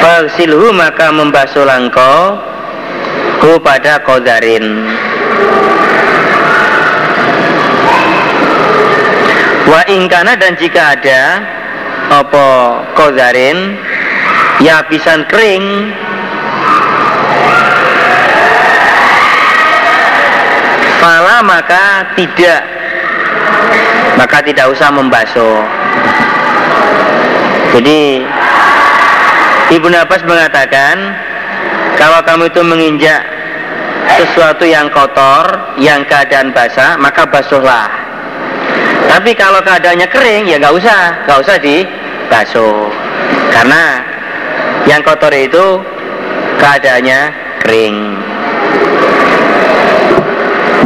Falsilhu 0.00 0.72
maka 0.72 1.12
membasuh 1.12 1.68
langkau 1.68 2.40
Hu 3.44 3.60
pada 3.60 4.00
kodarin 4.00 4.88
Wa 9.66 9.82
ingkana 9.90 10.38
dan 10.40 10.54
jika 10.56 10.96
ada 10.96 11.42
Apa 12.08 12.46
kodarin 12.94 13.76
Ya 14.62 14.80
pisan 14.88 15.28
kering 15.28 15.92
maka 21.46 22.12
tidak. 22.18 22.62
Maka 24.18 24.42
tidak 24.42 24.66
usah 24.74 24.90
membasuh. 24.90 25.62
Jadi 27.76 28.24
Ibnu 29.66 29.92
Abbas 29.92 30.22
mengatakan 30.24 30.96
Kalau 32.00 32.24
kamu 32.24 32.48
itu 32.48 32.62
menginjak 32.64 33.20
Sesuatu 34.16 34.64
yang 34.64 34.88
kotor 34.94 35.76
Yang 35.76 36.08
keadaan 36.08 36.56
basah 36.56 36.96
Maka 36.96 37.28
basuhlah. 37.28 37.90
Tapi 39.12 39.36
kalau 39.36 39.60
keadaannya 39.60 40.08
kering 40.08 40.48
Ya 40.48 40.56
nggak 40.56 40.72
usah 40.72 41.28
nggak 41.28 41.38
usah 41.44 41.56
dibasuh. 41.60 42.88
Karena 43.52 44.00
Yang 44.88 45.12
kotor 45.12 45.32
itu 45.36 45.66
Keadaannya 46.56 47.20
kering 47.60 47.96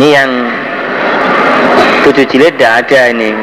ini 0.00 0.16
yang 0.16 0.32
tujuh 2.08 2.24
jilid 2.24 2.56
tidak 2.56 2.88
ada 2.88 3.12
ini. 3.12 3.36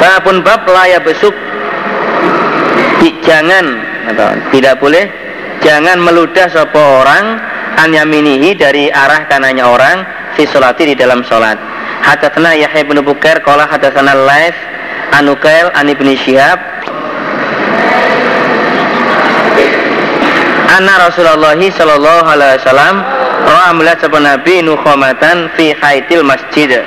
Babun 0.00 0.40
bab 0.40 0.64
laya 0.64 0.96
besuk. 1.04 1.36
Jangan 3.28 3.64
atau 4.08 4.32
tidak 4.56 4.80
boleh. 4.80 5.04
Jangan 5.60 6.00
meludah 6.00 6.48
sopo 6.48 6.80
orang 6.80 7.36
an 7.76 7.92
yaminihi 7.92 8.56
dari 8.56 8.88
arah 8.88 9.28
kanannya 9.28 9.60
orang 9.60 10.00
fi 10.32 10.48
di 10.48 10.96
dalam 10.96 11.20
sholat. 11.28 11.60
Hadatsana 12.08 12.56
Yahya 12.56 12.88
bin 12.88 13.04
Bukair 13.04 13.44
qala 13.44 13.68
hadatsana 13.68 14.16
Laif 14.16 14.56
Anukail 15.12 15.68
an 15.76 15.92
Ibnu 15.92 16.16
Syihab 16.16 16.56
Anna 20.70 21.02
Rasulullah 21.02 21.58
sallallahu 21.58 22.30
alaihi 22.30 22.62
wasallam 22.62 23.02
ra'a 23.42 23.70
melihat 23.74 24.06
sebuah 24.06 24.22
nabi 24.22 24.62
nukhomatan 24.62 25.50
fi 25.58 25.74
haitil 25.74 26.22
masjid. 26.22 26.86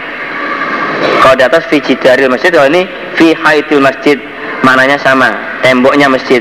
Kalau 1.20 1.36
di 1.36 1.44
atas 1.44 1.68
fi 1.68 1.84
jidaril 1.84 2.32
masjid, 2.32 2.48
kalau 2.56 2.72
ini 2.72 2.88
fi 3.20 3.36
haitil 3.36 3.84
masjid. 3.84 4.16
Maknanya 4.64 4.96
sama, 5.04 5.36
temboknya 5.60 6.08
masjid. 6.08 6.40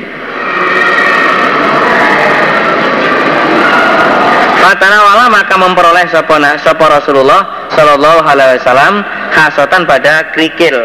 Fatana 4.63 5.03
wala 5.03 5.27
maka 5.27 5.59
memperoleh 5.59 6.07
sopona 6.15 6.55
sopo 6.63 6.87
Rasulullah 6.87 7.67
Sallallahu 7.75 8.23
Alaihi 8.23 8.63
Wasallam 8.63 9.03
hasotan 9.35 9.83
pada 9.91 10.31
krikil. 10.31 10.79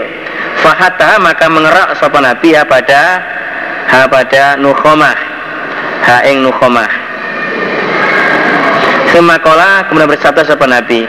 Fahatta 0.66 1.22
maka 1.22 1.46
mengerak 1.46 1.94
sopo 2.02 2.18
Nabi 2.18 2.58
ya 2.58 2.66
pada 2.66 3.22
ha 3.94 4.10
pada 4.10 4.58
nukhomah 4.58 5.27
ha 6.06 6.26
ing 6.28 6.46
nukhomah. 6.46 7.08
Semakola 9.16 9.88
kemudian 9.88 10.12
bersabda 10.12 10.44
sapa 10.44 10.68
Nabi 10.68 11.08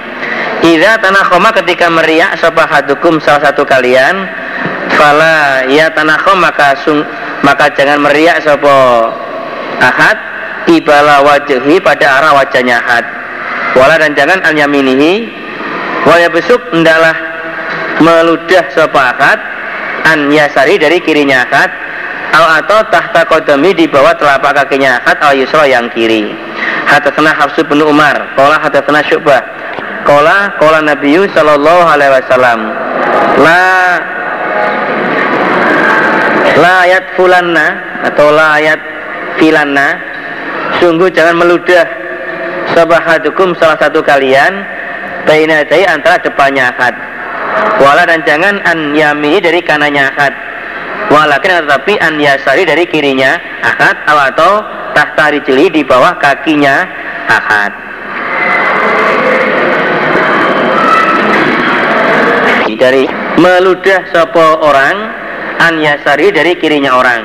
Ida 0.62 0.98
tanah 1.02 1.28
khoma 1.28 1.50
ketika 1.54 1.90
meriak 1.90 2.38
sapa 2.38 2.66
hadukum 2.66 3.18
salah 3.18 3.50
satu 3.50 3.66
kalian 3.66 4.26
Fala 4.94 5.66
ya 5.70 5.90
tanah 5.92 6.18
khoma 6.22 6.50
maka 6.50 6.78
sung, 6.82 7.02
maka 7.42 7.70
jangan 7.74 8.02
meriak 8.02 8.42
sapa 8.42 8.74
ahad 9.82 10.16
Ibala 10.68 11.24
wajhi 11.24 11.80
pada 11.80 12.20
arah 12.20 12.36
wajahnya 12.36 12.76
ahad. 12.76 13.00
Wala 13.72 13.96
dan 13.96 14.12
jangan 14.12 14.44
al 14.44 14.52
yaminihi 14.52 15.32
Wala 16.04 16.28
besuk 16.28 16.60
hendaklah 16.76 17.16
meludah 18.04 18.64
sapa 18.72 19.00
ahad 19.16 19.38
An 20.06 20.28
yasari 20.28 20.76
dari 20.76 21.00
kirinya 21.00 21.44
ahad 21.44 21.87
al 22.34 22.62
atau 22.64 22.80
tahta 22.92 23.24
kodami 23.28 23.72
di 23.72 23.84
bawah 23.88 24.12
telapak 24.16 24.64
kakinya. 24.64 25.00
Hat 25.02 25.20
al 25.22 25.36
yusra 25.36 25.64
yang 25.64 25.88
kiri. 25.92 26.32
Hadatsana 26.88 27.32
Hafsu 27.36 27.64
bin 27.64 27.84
Umar. 27.84 28.16
Qala 28.36 28.60
hadatsana 28.60 29.04
Syu'bah. 29.06 29.40
Qala 30.04 30.52
qala 30.56 30.80
Nabi 30.84 31.20
sallallahu 31.32 31.84
alaihi 31.84 32.12
wasallam 32.16 32.58
la 33.38 33.66
la 36.58 36.74
ayat 36.86 37.04
fulanna 37.14 37.66
atau 38.02 38.34
la 38.34 38.58
ayat 38.58 38.80
filanna 39.38 39.94
sungguh 40.82 41.06
jangan 41.14 41.38
meludah 41.38 41.86
sabahadukum 42.74 43.54
salah 43.56 43.78
satu 43.78 44.02
kalian 44.02 44.66
baina 45.24 45.62
antara 45.86 46.18
depannya 46.18 46.74
akad 46.74 46.94
wala 47.78 48.02
dan 48.06 48.20
jangan 48.26 48.58
an 48.66 48.94
yami 48.94 49.38
dari 49.38 49.62
kanannya 49.62 50.10
akad 50.14 50.34
walakin 51.08 51.64
tetapi 51.64 51.96
an 52.00 52.20
yasari 52.20 52.68
dari 52.68 52.84
kirinya 52.88 53.36
akad 53.64 53.96
atau 54.06 54.52
tahta 54.92 55.34
rijli 55.34 55.72
di 55.72 55.82
bawah 55.84 56.16
kakinya 56.20 56.84
akad 57.28 57.88
dari 62.78 63.04
meludah 63.36 64.06
sopo 64.14 64.62
orang 64.62 64.96
an 65.58 65.82
yasari 65.82 66.30
dari 66.30 66.54
kirinya 66.56 66.94
orang. 66.94 67.22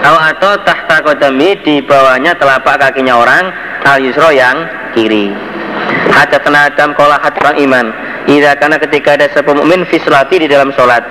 Atau 0.00 0.56
tahta 0.64 1.04
kodami 1.04 1.60
di 1.60 1.84
bawahnya 1.84 2.36
telapak 2.36 2.80
kakinya 2.80 3.20
orang 3.20 3.52
al 3.84 4.00
yusro 4.00 4.32
yang 4.32 4.64
kiri. 4.96 5.32
Hadatsana 6.12 6.72
Adam 6.72 6.96
kola 6.96 7.20
bang 7.20 7.56
iman. 7.68 7.86
Ida 8.28 8.56
karena 8.60 8.76
ketika 8.76 9.16
ada 9.16 9.26
sebuah 9.32 9.64
mukmin 9.64 9.82
fislati 9.88 10.44
di 10.44 10.48
dalam 10.48 10.70
sholat 10.76 11.02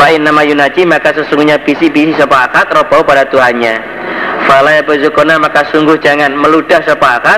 Fa'in 0.00 0.24
nama 0.24 0.40
yunaji 0.40 0.88
maka 0.88 1.12
sesungguhnya 1.12 1.60
bisi-bisi 1.60 2.16
sepakat 2.16 2.72
robbau 2.72 3.04
pada 3.04 3.28
Tuhannya. 3.28 3.76
Fala 4.48 4.80
yazukuna 4.80 5.36
maka 5.36 5.68
sungguh 5.68 6.00
jangan 6.00 6.32
meludah 6.32 6.80
sepakat 6.88 7.36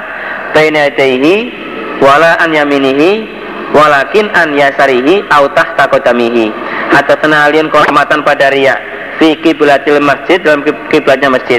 baina 0.54 0.86
yadaihi 0.86 1.50
wala 1.98 2.38
an 2.38 2.54
yaminihi 2.54 3.26
walakin 3.74 4.30
an 4.38 4.54
yasarihi 4.54 5.26
au 5.34 5.50
tahta 5.50 5.90
qadamihi. 5.90 6.54
Alien 6.94 7.66
kehormatan 7.66 8.22
pada 8.22 8.54
ria 8.54 8.78
fi 9.18 9.34
kiblatil 9.42 9.98
masjid 9.98 10.38
dalam 10.38 10.62
kiblatnya 10.86 11.34
masjid. 11.34 11.58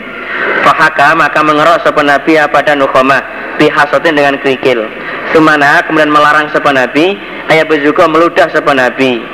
Fahaka 0.64 1.20
maka 1.20 1.44
mengerok 1.44 1.84
sapa 1.84 2.00
nabi 2.00 2.40
pada 2.48 2.80
nukhoma 2.80 3.20
bihasotin 3.60 4.16
dengan 4.16 4.40
kerikil. 4.40 4.88
Semana 5.36 5.84
kemudian 5.84 6.08
melarang 6.08 6.48
sapa 6.56 6.72
nabi 6.72 7.20
ayat 7.52 7.68
berzuka 7.68 8.08
meludah 8.08 8.48
sapa 8.56 8.72
nabi 8.72 9.33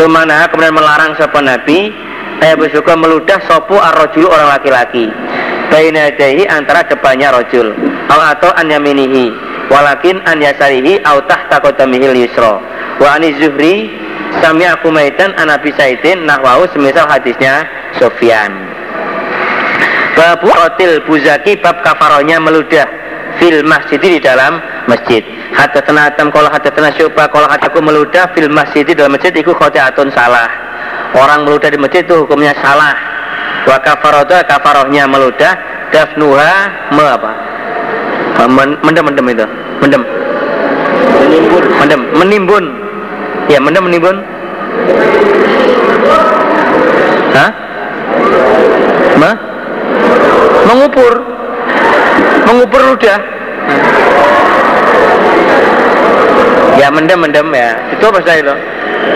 Sumana 0.00 0.48
kemudian 0.50 0.74
melarang 0.74 1.14
sapa 1.18 1.38
Nabi 1.42 1.92
saya 2.42 2.58
bersyukur 2.58 2.98
meludah 2.98 3.38
sopo 3.46 3.78
arrojul 3.78 4.26
orang 4.26 4.58
laki-laki. 4.58 5.06
Baina 5.70 6.10
yadaihi 6.10 6.50
antara 6.50 6.82
depannya 6.82 7.30
rojul 7.30 7.70
atau 8.10 8.50
an 8.58 8.66
yaminihi. 8.66 9.30
Walakin 9.70 10.18
an 10.26 10.42
yasarihi 10.42 11.00
au 11.06 11.22
tahta 11.30 11.62
qadamihi 11.62 12.26
yusra. 12.26 12.58
Wa 12.98 13.14
ani 13.14 13.32
zuhri 13.38 13.94
sami 14.42 14.66
aku 14.66 14.90
maitan 14.90 15.32
anabi 15.38 15.70
saidin 15.78 16.26
nahwahu 16.26 16.66
semisal 16.74 17.06
hadisnya 17.06 17.62
Sofyan. 17.96 18.52
Babu 20.18 20.50
Otil 20.50 21.00
Buzaki 21.08 21.56
bab 21.62 21.80
kafaronya 21.80 22.42
meludah 22.42 22.84
fil 23.40 23.64
masjid 23.64 24.02
di 24.02 24.20
dalam 24.20 24.60
masjid. 24.90 25.24
Hatta 25.52 25.84
tenatam 25.84 26.32
kalau 26.32 26.48
hatta 26.48 26.72
tena 26.72 26.88
syubah 26.96 27.28
kalau 27.28 27.44
aku 27.44 27.78
meludah 27.84 28.24
fil 28.32 28.48
masjid 28.48 28.88
di 28.88 28.96
dalam 28.96 29.12
masjid 29.12 29.30
itu 29.36 29.52
khotiatun 29.52 30.08
salah. 30.16 30.48
Orang 31.12 31.44
meludah 31.44 31.68
di 31.68 31.76
masjid 31.76 32.00
itu 32.00 32.24
hukumnya 32.24 32.56
salah. 32.64 32.96
Wa 33.68 33.76
kafaroda 33.84 34.42
kafarohnya 34.48 35.04
meludah 35.04 35.52
dafnuha 35.92 36.52
me 36.96 37.04
apa? 37.04 37.30
Mendem 38.80 39.04
mendem 39.04 39.26
itu 39.28 39.46
mendem. 39.84 40.02
Menimbun. 41.20 41.64
Mendem 41.78 42.00
menimbun. 42.16 42.64
Ya 43.52 43.58
mendem 43.60 43.82
menimbun. 43.84 44.16
Hah? 47.32 47.50
Ma? 49.20 49.32
Mengupur 50.68 51.12
Mengupur 52.48 52.80
ludah 52.92 53.18
Ya 56.80 56.88
mendem 56.88 57.20
mendem 57.20 57.48
ya. 57.52 57.76
Itu 57.92 58.08
apa 58.08 58.20
saya 58.24 58.40
itu? 58.40 58.54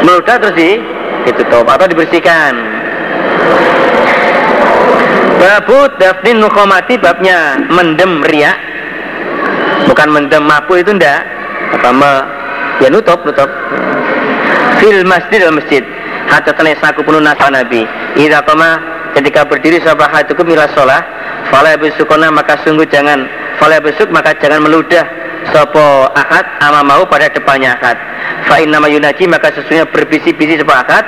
Meludah 0.04 0.36
terus 0.40 0.56
di 0.56 0.70
ditutup 1.24 1.64
atau 1.64 1.86
dibersihkan. 1.88 2.52
Babu 5.40 5.88
dafnin 5.96 6.42
nukhomati 6.42 7.00
babnya. 7.00 7.60
Mendem 7.72 8.20
riak. 8.28 8.58
Bukan 9.88 10.08
mendem 10.12 10.42
mapu 10.44 10.76
itu 10.76 10.92
ndak. 10.92 11.24
Apa 11.80 11.90
me 11.92 12.12
ya 12.84 12.88
nutup 12.92 13.24
nutup. 13.24 13.48
Fil 14.82 15.06
masjid 15.08 15.40
al 15.44 15.56
masjid. 15.56 15.82
Hatta 16.26 16.52
saku 16.52 17.00
penuh 17.06 17.22
nasa 17.22 17.48
nabi. 17.48 17.86
Idza 18.18 18.42
koma 18.44 18.82
ketika 19.14 19.46
berdiri 19.46 19.78
itu 19.80 20.42
mila 20.44 20.66
sholah 20.74 21.00
fala 21.48 21.78
besukona 21.78 22.28
maka 22.28 22.60
sungguh 22.66 22.84
jangan. 22.90 23.24
Fala 23.56 23.80
besuk 23.80 24.12
maka 24.12 24.36
jangan 24.36 24.68
meludah 24.68 25.25
sopo 25.52 26.10
akad 26.14 26.46
ama 26.62 26.80
mau 26.82 27.02
pada 27.06 27.30
depannya 27.30 27.74
akad 27.76 27.98
fa 28.46 28.62
nama 28.62 28.86
yunaji 28.86 29.26
maka 29.26 29.50
sesungguhnya 29.54 29.86
berbisi-bisi 29.90 30.62
sepakat 30.62 31.04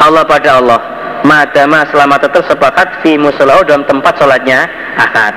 Allah 0.00 0.24
pada 0.28 0.60
Allah. 0.60 0.80
Madama 1.24 1.82
selama 1.90 2.20
tetap 2.20 2.44
sepakat 2.46 3.02
fi 3.02 3.18
musolau 3.18 3.64
dalam 3.66 3.82
tempat 3.88 4.14
sholatnya 4.20 4.68
akad 5.00 5.34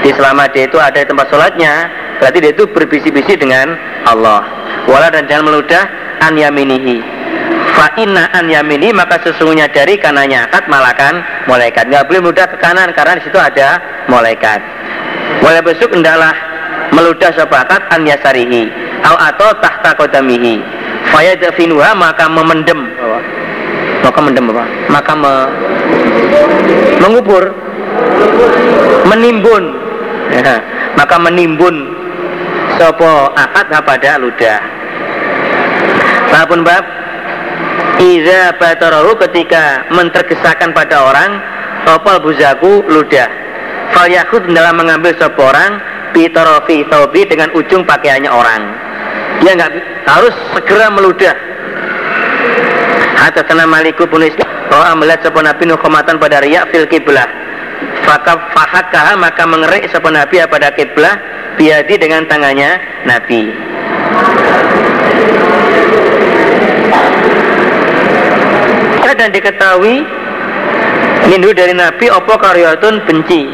di 0.00 0.10
selama 0.16 0.48
dia 0.50 0.66
itu 0.66 0.80
ada 0.80 0.96
di 0.96 1.06
tempat 1.06 1.28
sholatnya 1.28 1.72
berarti 2.18 2.38
dia 2.40 2.52
itu 2.56 2.64
berbisi-bisi 2.66 3.36
dengan 3.36 3.76
Allah. 4.08 4.42
Wala 4.88 5.12
dan 5.12 5.28
jangan 5.28 5.52
meludah 5.52 5.84
an 6.24 6.34
yaminihi. 6.34 6.98
Fa 7.76 7.94
inna 8.00 8.32
an 8.32 8.48
yamini 8.48 8.90
maka 8.90 9.20
sesungguhnya 9.22 9.70
dari 9.70 10.00
kanannya 10.00 10.48
akad 10.48 10.66
malakan 10.66 11.20
malaikat. 11.46 11.86
Nggak 11.86 12.08
boleh 12.10 12.20
meludah 12.24 12.46
ke 12.48 12.56
kanan 12.58 12.90
karena 12.96 13.20
di 13.20 13.22
situ 13.28 13.38
ada 13.38 13.78
malaikat. 14.08 14.60
Wala 15.44 15.62
besuk 15.62 15.94
hendaklah 15.94 16.32
meludah 16.90 17.30
sepakat 17.34 17.82
an 17.90 18.06
yasarihi 18.06 18.70
atau 19.02 19.48
tahta 19.62 19.94
kodamihi 19.96 20.60
fayadfinuha 21.10 21.96
maka 21.96 22.26
memendem. 22.30 22.80
Maka 24.00 24.18
mendem 24.24 24.48
apa? 24.48 24.64
Maka 24.88 25.12
me, 25.12 25.32
mengubur. 27.04 27.52
Menimbun. 29.04 29.64
Ya, 30.32 30.56
maka 30.96 31.20
menimbun. 31.20 31.76
Sopo 32.80 33.28
akad 33.36 33.68
pada 33.68 34.16
ludah. 34.16 34.60
Babun 36.32 36.64
bab. 36.64 36.84
Iza 38.00 38.56
batarahu 38.56 39.12
ketika 39.28 39.84
mentergesakan 39.92 40.72
pada 40.72 41.04
orang 41.04 41.36
Opal 41.88 42.20
buzaku 42.20 42.84
ludah. 42.92 43.28
Falyakut 43.96 44.44
dalam 44.52 44.78
mengambil 44.78 45.16
sopo 45.16 45.48
orang 45.48 45.80
Bitorofi 46.10 46.84
tobi 46.90 47.26
dengan 47.26 47.50
ujung 47.54 47.86
pakaiannya 47.86 48.30
orang. 48.30 48.62
Dia 49.40 49.56
nggak 49.56 49.72
harus 50.06 50.34
segera 50.52 50.90
meludah. 50.92 51.34
Hatta 53.20 53.44
sana 53.44 53.68
maliku 53.68 54.08
pun 54.08 54.24
roha 54.70 54.92
melihat 54.96 55.28
sebuah 55.28 55.52
nabi 55.52 55.68
nukhomatan 55.68 56.16
pada 56.16 56.40
riak 56.40 56.72
fil 56.72 56.88
kiblah 56.88 57.28
fakaf 58.04 58.40
fahakah 58.56 59.14
maka 59.20 59.44
mengerik 59.46 59.86
sebuah 59.92 60.24
nabi 60.24 60.42
pada 60.50 60.74
kiblah 60.74 61.14
biadi 61.54 61.94
dengan 62.00 62.26
tangannya 62.26 62.80
nabi. 63.06 63.54
Dan 69.20 69.36
diketahui 69.36 70.00
minhu 71.28 71.52
dari 71.52 71.76
nabi 71.76 72.08
opo 72.08 72.40
karyatun 72.40 73.04
benci 73.04 73.52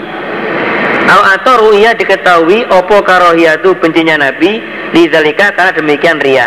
atau 1.07 1.71
ru'ya 1.71 1.95
diketahui 1.95 2.67
opo 2.67 2.99
karohiyatu 3.07 3.79
bencinya 3.79 4.19
nabi 4.27 4.59
Lidzalika 4.95 5.53
karena 5.55 5.73
demikian 5.75 6.19
ria. 6.23 6.47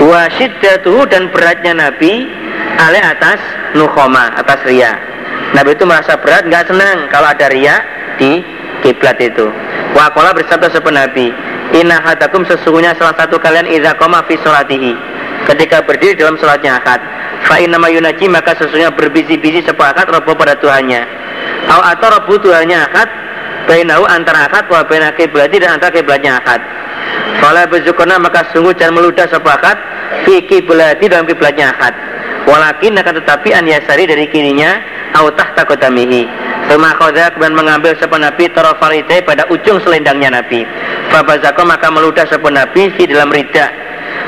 Wa 0.00 0.32
syiddatuhu 0.32 1.04
dan 1.12 1.28
beratnya 1.28 1.76
Nabi 1.76 2.24
ale 2.80 3.00
atas 3.04 3.40
nukhoma, 3.76 4.32
atas 4.36 4.64
ria. 4.64 4.96
Nabi 5.52 5.76
itu 5.76 5.84
merasa 5.84 6.16
berat, 6.20 6.46
nggak 6.48 6.72
senang 6.72 7.10
kalau 7.12 7.28
ada 7.28 7.52
ria 7.52 7.80
di 8.16 8.40
kiblat 8.80 9.18
itu. 9.20 9.50
Wa 9.92 10.08
qala 10.14 10.32
bersabda 10.32 10.72
sepen 10.72 10.96
Nabi, 10.96 11.34
Inna 11.76 12.00
hadakum 12.00 12.46
sesungguhnya 12.46 12.96
salah 12.96 13.14
satu 13.18 13.36
kalian 13.36 13.68
idza 13.68 13.92
qama 13.98 14.24
fi 14.24 14.38
salatihi. 14.40 14.94
Ketika 15.44 15.82
berdiri 15.82 16.16
dalam 16.16 16.38
salatnya 16.38 16.78
akad, 16.78 17.00
fa 17.44 17.58
inna 17.58 17.76
yunaji 17.76 18.30
maka 18.30 18.54
sesungguhnya 18.56 18.94
berbisi-bisi 18.94 19.66
sepakat 19.66 20.06
robo 20.12 20.32
pada 20.38 20.54
Tuhannya. 20.58 21.02
Atau 21.70 22.10
robo 22.10 22.34
Tuhannya 22.42 22.78
akad 22.90 23.08
bainahu 23.70 24.02
antara 24.10 24.50
akad 24.50 24.66
wa 24.66 24.82
baina 24.82 25.14
kiblati 25.14 25.62
dan 25.62 25.78
antara 25.78 25.94
kiblatnya 25.94 26.42
akad. 26.42 26.58
Fala 27.38 27.70
bezukona 27.70 28.18
maka 28.18 28.50
sungguh 28.50 28.74
jangan 28.74 28.98
meludah 28.98 29.30
sepakat 29.30 29.78
fi 30.26 30.42
kiblati 30.50 31.06
dalam 31.06 31.30
kiblatnya 31.30 31.70
akad. 31.70 31.94
Walakin 32.50 32.98
akan 32.98 33.14
tetapi 33.22 33.54
an 33.54 33.70
yasari 33.70 34.10
dari 34.10 34.26
kirinya 34.26 34.82
au 35.14 35.30
tahta 35.30 35.62
qadamihi. 35.62 36.26
Suma 36.66 36.90
khadha 36.98 37.30
kemudian 37.34 37.54
mengambil 37.54 37.94
sepan 37.98 38.26
Nabi 38.26 38.50
tarafarite 38.50 39.22
pada 39.22 39.46
ujung 39.50 39.78
selendangnya 39.82 40.42
Nabi. 40.42 40.66
Fabazako 41.14 41.66
maka 41.66 41.90
meludah 41.90 42.26
sepan 42.26 42.58
Nabi 42.58 42.90
di 42.98 43.06
dalam 43.06 43.30
rida. 43.30 43.70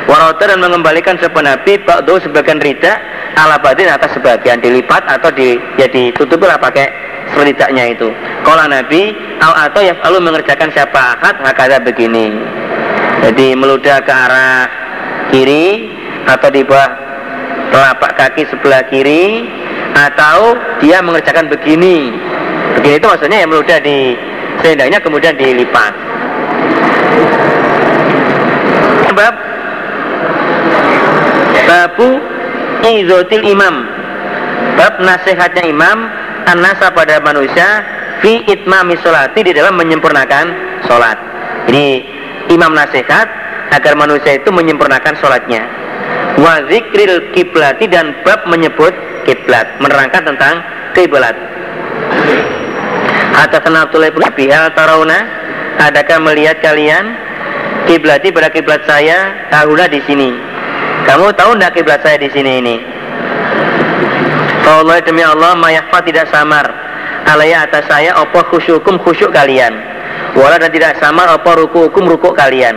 Warauta 0.06 0.50
dan 0.50 0.58
mengembalikan 0.58 1.14
sepan 1.18 1.46
Nabi 1.46 1.78
ba'du 1.82 2.18
sebagian 2.22 2.58
rida 2.58 2.98
ala 3.38 3.58
badin 3.62 3.86
atas 3.86 4.18
sebagian 4.18 4.58
dilipat 4.58 5.06
atau 5.06 5.30
di, 5.30 5.54
ya 5.78 5.86
ditutupilah 5.86 6.58
pakai 6.58 6.90
selidaknya 7.36 7.96
itu. 7.96 8.08
Kalau 8.42 8.64
Nabi 8.68 9.14
al 9.40 9.70
atau 9.70 9.80
yang 9.80 9.96
selalu 10.00 10.32
mengerjakan 10.32 10.68
siapa 10.72 11.18
akad 11.18 11.36
hakada 11.42 11.78
begini. 11.82 12.34
Jadi 13.22 13.54
meludah 13.54 14.02
ke 14.02 14.12
arah 14.12 14.66
kiri 15.30 15.88
atau 16.26 16.48
di 16.50 16.66
bawah 16.66 16.90
telapak 17.70 18.12
kaki 18.18 18.42
sebelah 18.50 18.82
kiri 18.90 19.46
atau 19.94 20.58
dia 20.82 20.98
mengerjakan 21.00 21.48
begini. 21.48 22.12
Begini 22.78 22.98
itu 22.98 23.06
maksudnya 23.06 23.38
yang 23.44 23.50
meludah 23.50 23.78
di 23.80 24.18
selendangnya 24.60 24.98
kemudian 25.00 25.34
dilipat. 25.38 25.92
Sebab 29.12 29.34
babu 31.68 32.10
izotil 32.82 33.44
imam 33.44 33.86
bab 34.76 34.98
nasihatnya 34.98 35.68
imam 35.68 35.98
anasa 36.46 36.90
pada 36.92 37.18
manusia 37.22 37.66
fi 38.22 38.42
itmami 38.46 38.98
sholati 39.02 39.40
di 39.42 39.52
dalam 39.54 39.74
menyempurnakan 39.78 40.46
sholat. 40.86 41.18
Ini 41.70 41.86
imam 42.50 42.74
nasihat 42.74 43.26
agar 43.74 43.94
manusia 43.94 44.38
itu 44.38 44.50
menyempurnakan 44.50 45.14
sholatnya. 45.18 45.62
Wa 46.38 46.64
zikril 46.70 47.34
kiblati 47.36 47.86
dan 47.90 48.16
bab 48.24 48.46
menyebut 48.48 48.94
kiblat 49.28 49.68
menerangkan 49.78 50.22
tentang 50.34 50.54
kiblat. 50.96 51.36
Hadatsana 53.32 53.88
Abdullah 53.88 54.12
bin 54.12 54.24
Bihal 54.36 54.70
Tarauna 54.76 55.18
adakah 55.80 56.20
melihat 56.20 56.60
kalian 56.60 57.16
kiblati 57.88 58.28
pada 58.30 58.52
kiblat 58.52 58.82
saya? 58.84 59.48
Tahuna 59.48 59.88
di 59.88 60.00
sini. 60.04 60.30
Kamu 61.02 61.34
tahu 61.34 61.58
tidak 61.58 61.74
kiblat 61.74 62.00
saya 62.06 62.16
di 62.22 62.30
sini 62.30 62.62
ini 62.62 62.91
Allah 64.66 65.02
demi 65.02 65.22
Allah 65.24 65.58
mayahfa 65.58 65.98
tidak 66.06 66.30
samar 66.30 66.64
alaya 67.26 67.66
atas 67.66 67.86
saya 67.90 68.14
apa 68.14 68.46
khusyukum 68.50 68.98
khusyuk 69.02 69.34
kalian 69.34 69.72
wala 70.38 70.58
dan 70.58 70.70
tidak 70.70 70.96
samar 71.02 71.28
apa 71.28 71.50
ruku 71.58 71.90
hukum 71.90 72.06
rukuk 72.08 72.34
kalian 72.38 72.76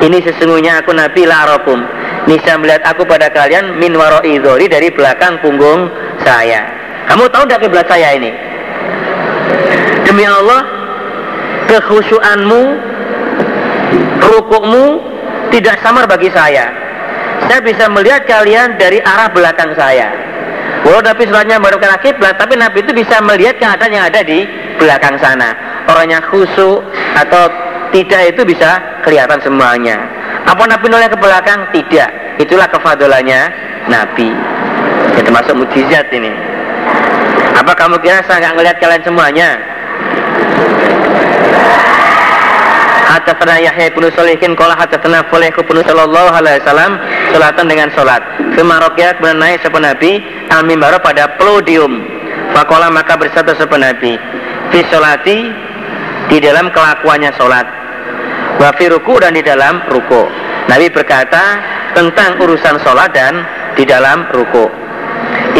ini 0.00 0.18
sesungguhnya 0.24 0.80
aku 0.84 0.94
nabi 0.94 1.26
la 1.28 1.46
arakum 1.48 1.80
bisa 2.26 2.54
melihat 2.58 2.86
aku 2.86 3.02
pada 3.02 3.26
kalian 3.34 3.82
min 3.82 3.98
waroi 3.98 4.38
dari 4.70 4.88
belakang 4.94 5.42
punggung 5.42 5.90
saya. 6.22 6.62
Kamu 7.10 7.26
tahu 7.34 7.42
tidak 7.50 7.66
kiblat 7.66 7.86
saya 7.90 8.14
ini? 8.14 8.30
Demi 10.06 10.22
Allah, 10.22 10.62
kekhusyuanmu, 11.66 12.62
rukukmu 14.22 14.84
tidak 15.50 15.82
samar 15.82 16.06
bagi 16.06 16.30
saya. 16.30 16.70
Saya 17.50 17.58
bisa 17.58 17.90
melihat 17.90 18.22
kalian 18.24 18.78
dari 18.78 19.02
arah 19.02 19.26
belakang 19.34 19.74
saya. 19.74 20.14
Walau 20.82 20.98
Nabi 20.98 21.30
sholatnya 21.30 21.62
merupakan 21.62 21.94
kiblat, 22.02 22.34
tapi 22.42 22.58
Nabi 22.58 22.82
itu 22.82 22.90
bisa 22.90 23.22
melihat 23.22 23.54
keadaan 23.62 23.94
yang 23.94 24.04
ada 24.10 24.20
di 24.26 24.42
belakang 24.82 25.14
sana. 25.22 25.54
Orangnya 25.86 26.18
khusyuk 26.26 26.82
atau 27.14 27.42
tidak 27.94 28.34
itu 28.34 28.42
bisa 28.42 28.82
kelihatan 29.06 29.38
semuanya. 29.46 30.02
Apa 30.42 30.66
Nabi 30.66 30.90
noleh 30.90 31.06
ke 31.06 31.18
belakang? 31.18 31.70
Tidak. 31.70 32.42
Itulah 32.42 32.66
kefadolannya 32.66 33.40
Nabi. 33.86 34.34
Termasuk 35.22 35.54
mujizat 35.54 36.10
ini. 36.10 36.34
Apa 37.54 37.78
kamu 37.78 38.02
kira 38.02 38.24
saya 38.26 38.42
nggak 38.42 38.54
ngelihat 38.58 38.76
kalian 38.82 39.02
semuanya? 39.06 39.48
Hadatsana 43.22 43.62
Yahya 43.62 43.94
bin 43.94 44.02
Sulaiman 44.18 44.58
qala 44.58 44.74
hadatsana 44.74 45.22
Fulayh 45.30 45.54
bin 45.54 45.78
sallallahu 45.78 46.28
alaihi 46.34 46.58
wasallam 46.58 46.98
salatan 47.30 47.70
dengan 47.70 47.88
salat. 47.94 48.18
Suma 48.58 48.82
rakyat 48.82 49.22
naik 49.22 49.62
sapa 49.62 49.78
Nabi 49.78 50.18
al 50.50 50.66
mimbar 50.66 50.98
pada 50.98 51.30
podium. 51.38 52.02
Fakola 52.50 52.90
maka 52.90 53.14
bersatu 53.14 53.54
sapa 53.54 53.78
Nabi 53.78 54.18
fi 54.74 54.82
salati 54.90 55.38
di 56.34 56.42
dalam 56.42 56.74
kelakuannya 56.74 57.30
salat. 57.38 57.62
Wa 58.58 58.74
fi 58.74 58.90
ruku 58.90 59.14
dan 59.22 59.38
di 59.38 59.42
dalam 59.46 59.86
ruku. 59.86 60.26
Nabi 60.66 60.90
berkata 60.90 61.62
tentang 61.94 62.42
urusan 62.42 62.82
salat 62.82 63.14
dan 63.14 63.46
di 63.78 63.86
dalam 63.86 64.26
ruku. 64.34 64.66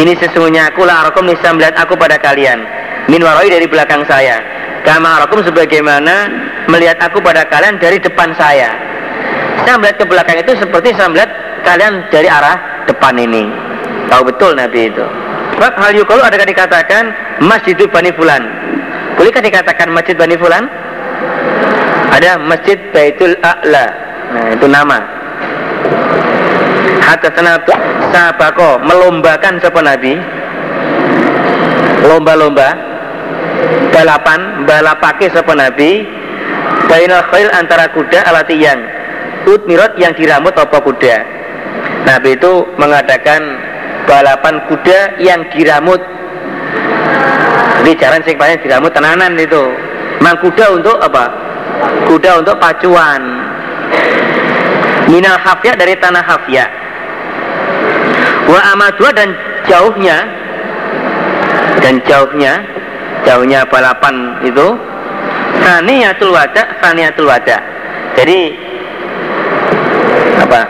Ini 0.03 0.18
sesungguhnya 0.18 0.75
aku 0.75 0.83
lah 0.83 1.07
arakum 1.07 1.31
melihat 1.31 1.79
aku 1.79 1.94
pada 1.94 2.18
kalian. 2.18 2.59
Min 3.07 3.22
waroi 3.22 3.55
dari 3.55 3.70
belakang 3.70 4.03
saya. 4.11 4.52
Kama 4.83 5.23
arakum 5.23 5.47
sebagaimana 5.47 6.27
melihat 6.66 6.99
aku 6.99 7.23
pada 7.23 7.47
kalian 7.47 7.79
dari 7.79 8.03
depan 8.03 8.35
saya. 8.35 8.75
Saya 9.62 9.79
melihat 9.79 10.03
ke 10.03 10.07
belakang 10.11 10.38
itu 10.42 10.53
seperti 10.59 10.90
saya 10.99 11.07
melihat 11.07 11.31
kalian 11.62 12.03
dari 12.11 12.27
arah 12.27 12.59
depan 12.90 13.14
ini. 13.14 13.47
Tahu 14.11 14.27
betul 14.27 14.59
Nabi 14.59 14.90
itu. 14.90 15.07
Sebab 15.55 15.73
hal 15.79 15.92
yukalu 15.95 16.21
adakah 16.27 16.47
dikatakan 16.49 17.14
Masjid 17.38 17.79
Bani 17.79 18.11
Fulan. 18.18 18.42
Bolehkah 19.14 19.38
dikatakan 19.38 19.95
Masjid 19.95 20.18
Bani 20.18 20.35
Fulan? 20.35 20.66
Ada 22.11 22.42
Masjid 22.42 22.77
Baitul 22.90 23.38
A'la. 23.40 23.87
Nah, 24.35 24.47
itu 24.51 24.66
nama. 24.66 24.99
Hadatsana 27.03 27.62
sabako 28.11 28.83
melombakan 28.83 29.62
sapa 29.62 29.81
Nabi 29.85 30.18
lomba-lomba 32.03 32.92
balapan 33.92 34.66
balapake 34.66 35.31
sapa 35.31 35.53
Nabi? 35.55 36.07
Bainal 36.88 37.25
khail 37.33 37.48
antara 37.57 37.88
kuda 37.92 38.20
alatiyan 38.29 38.79
utmirot 39.46 39.96
yang 39.98 40.12
diramut 40.14 40.55
apa 40.55 40.79
kuda? 40.83 41.16
Nabi 42.07 42.35
itu 42.35 42.53
mengadakan 42.79 43.40
balapan 44.07 44.55
kuda 44.66 44.98
yang 45.22 45.40
diramut. 45.55 46.01
Jadi 47.83 47.92
jalan 47.98 48.22
sing 48.22 48.37
paling 48.38 48.59
diramut 48.62 48.92
tenanan 48.94 49.35
itu. 49.38 49.75
Mang 50.22 50.38
kuda 50.38 50.79
untuk 50.79 50.96
apa? 51.03 51.31
Kuda 52.07 52.42
untuk 52.42 52.59
pacuan. 52.62 53.22
Minal 55.11 55.38
hafya 55.42 55.75
dari 55.75 55.98
tanah 55.98 56.22
hafya. 56.22 56.64
Wa 58.46 58.61
amadua 58.75 59.11
dan 59.14 59.35
jauhnya 59.66 60.18
dan 61.83 61.98
jauhnya 62.07 62.62
jauhnya 63.27 63.67
balapan 63.69 64.41
itu. 64.47 64.79
Saniyatul 65.63 66.35
wada 66.35 66.63
saniyatul 66.83 67.29
wada. 67.29 67.59
Jadi 68.19 68.39
apa? 70.43 70.61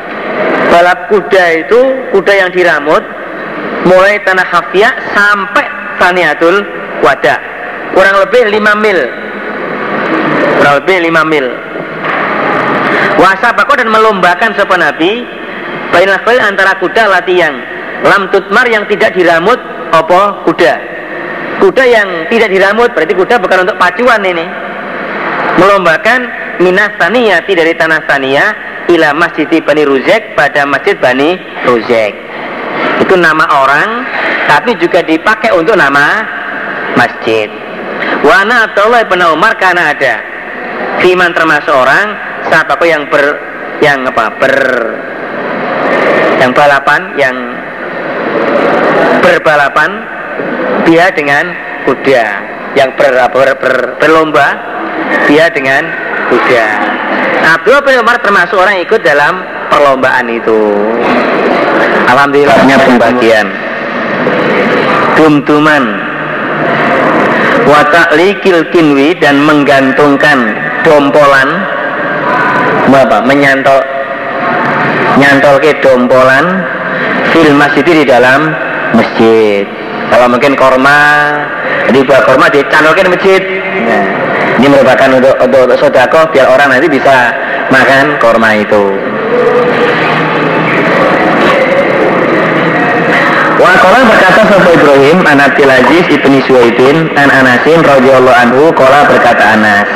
Balap 0.69 0.99
kuda 1.09 1.45
itu 1.65 1.81
kuda 2.13 2.33
yang 2.33 2.51
diramut 2.53 3.05
mulai 3.89 4.21
tanah 4.25 4.47
hafia 4.47 4.93
sampai 5.17 5.65
saniyatul 6.01 6.65
wada. 7.01 7.37
Kurang 7.93 8.17
lebih 8.25 8.53
5 8.57 8.85
mil. 8.85 9.01
Kurang 10.61 10.75
lebih 10.85 10.97
5 11.13 11.33
mil. 11.33 11.47
Wasabako 13.21 13.77
dan 13.77 13.93
melombakan 13.93 14.57
sopan 14.57 14.81
nabi 14.81 15.23
Bainal 15.93 16.25
antara 16.25 16.81
kuda 16.81 17.05
latihan. 17.05 17.53
Lam 18.03 18.33
tutmar 18.33 18.65
yang 18.65 18.89
tidak 18.89 19.13
diramut 19.13 19.61
apa? 19.93 20.41
Kuda 20.49 20.73
kuda 21.63 21.85
yang 21.87 22.09
tidak 22.27 22.51
diramut 22.51 22.91
berarti 22.91 23.15
kuda 23.15 23.39
bukan 23.39 23.63
untuk 23.63 23.79
pacuan 23.79 24.19
ini. 24.27 24.43
Melombakan 25.63 26.21
minas 26.59 26.91
taniyati 26.99 27.55
dari 27.55 27.71
tanah 27.79 28.03
tania 28.11 28.45
ila 28.91 29.15
masjid 29.15 29.47
Bani 29.63 29.87
Ruzek 29.87 30.35
pada 30.35 30.67
masjid 30.67 30.99
Bani 30.99 31.39
Ruzek. 31.63 32.13
Itu 32.99 33.15
nama 33.15 33.47
orang 33.63 33.89
tapi 34.51 34.75
juga 34.83 35.07
dipakai 35.07 35.55
untuk 35.55 35.79
nama 35.79 36.27
masjid. 36.99 37.47
Wana 38.27 38.67
Abdullah 38.67 39.07
bin 39.07 39.23
Umar 39.23 39.55
karena 39.63 39.95
ada 39.95 40.15
Fiman 40.99 41.35
termasuk 41.35 41.75
orang 41.75 42.15
saat 42.47 42.67
aku 42.71 42.87
yang 42.87 43.07
ber 43.11 43.39
yang 43.83 44.07
apa 44.07 44.31
ber 44.39 44.57
yang 46.39 46.51
balapan 46.55 47.01
yang 47.19 47.35
berbalapan 49.23 49.91
dia 50.87 51.09
dengan 51.15 51.53
kuda. 51.85 52.27
Yang 52.73 52.91
ber, 52.97 53.13
ber, 53.33 53.49
ber, 53.61 53.75
berlomba 54.01 54.47
dia 55.29 55.53
dengan 55.53 55.85
kuda. 56.33 56.67
Abdul 57.43 57.79
bin 57.85 58.01
Umar 58.01 58.23
termasuk 58.23 58.57
orang 58.57 58.81
yang 58.81 58.85
ikut 58.87 59.03
dalam 59.03 59.45
perlombaan 59.69 60.27
itu? 60.31 60.61
Alhamdulillahnya 62.09 62.77
pembagian. 62.87 63.47
Tumtuman. 65.19 65.85
Wataklikil 67.63 68.69
kinwi 68.75 69.17
dan 69.21 69.43
menggantungkan 69.43 70.55
dompolan. 70.83 71.49
Apa? 72.93 73.25
Menyantol 73.25 73.81
nyantol 75.17 75.57
ke 75.61 75.73
dompolan 75.81 76.65
fil 77.33 77.53
masjid 77.57 77.85
di 77.85 78.05
dalam 78.05 78.53
masjid 78.97 79.65
kalau 80.13 80.29
mungkin 80.29 80.53
korma 80.53 80.99
riba 81.89 82.17
korma 82.29 82.53
dicanolkan 82.53 83.09
masjid 83.09 83.41
nah, 83.89 84.05
ini 84.61 84.67
merupakan 84.69 85.09
untuk, 85.09 85.35
untuk, 85.41 85.61
untuk 85.65 85.79
sodako 85.81 86.29
biar 86.29 86.53
orang 86.53 86.69
nanti 86.77 86.93
bisa 86.93 87.33
makan 87.73 88.21
korma 88.21 88.61
itu 88.61 88.85
Wakola 93.63 94.03
berkata 94.11 94.43
Sopo 94.51 94.75
Ibrahim 94.75 95.23
anak 95.23 95.55
Aziz 95.55 96.11
ibni 96.11 96.43
Suwaidin 96.43 97.15
an 97.15 97.31
Anasin 97.31 97.79
radhiyallahu 97.79 98.35
anhu 98.35 98.75
kola 98.75 99.07
berkata 99.07 99.55
Anas. 99.55 99.87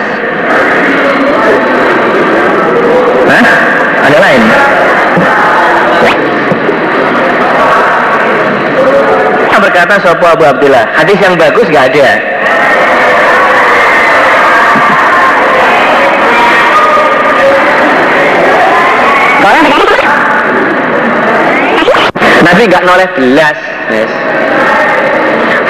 Hah? 3.26 3.46
Ada 4.06 4.18
lain? 4.22 4.42
Berkata 9.86 10.02
Sopo 10.02 10.26
Abu 10.26 10.42
Abdullah 10.42 10.82
hadis 10.98 11.14
yang 11.22 11.38
bagus 11.38 11.70
gak 11.70 11.94
ada. 11.94 12.10
Nabi 22.42 22.62
gak 22.66 22.82
noleh 22.82 23.08
belas 23.14 23.58
yes. 23.94 24.10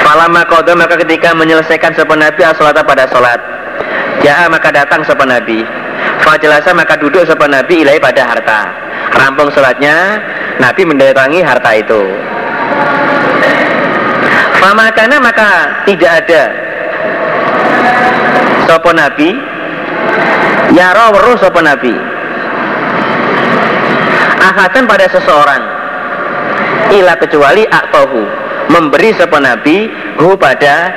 Falama 0.01 0.41
kodo 0.49 0.73
maka 0.73 0.97
ketika 1.05 1.37
menyelesaikan 1.37 1.93
sopan 1.93 2.17
Nabi 2.17 2.41
asolata 2.41 2.81
pada 2.81 3.05
sholat 3.13 3.37
Ja'a 4.25 4.49
maka 4.49 4.73
datang 4.73 5.05
sopan 5.05 5.29
Nabi. 5.29 5.61
Fajalasa 6.25 6.73
maka 6.73 6.97
duduk 6.97 7.21
sopan 7.29 7.53
Nabi 7.53 7.85
ilai 7.85 8.01
pada 8.01 8.25
harta. 8.25 8.65
Rampung 9.13 9.53
sholatnya 9.53 10.17
Nabi 10.57 10.81
mendatangi 10.89 11.45
harta 11.45 11.69
itu 11.77 12.01
Famakana 14.67 15.15
maka 15.23 15.79
tidak 15.87 16.27
ada. 16.27 16.43
Sopo 18.67 18.91
Nabi? 18.91 19.31
Yaro 20.75 21.15
weruh 21.15 21.39
sopo 21.39 21.63
Nabi. 21.63 21.95
Ahadan 24.43 24.83
pada 24.83 25.07
seseorang. 25.07 25.63
Ila 26.99 27.15
kecuali 27.15 27.63
aktohu. 27.63 28.27
Memberi 28.67 29.15
sopo 29.15 29.39
Nabi 29.39 29.87
Hu 30.19 30.35
pada 30.35 30.91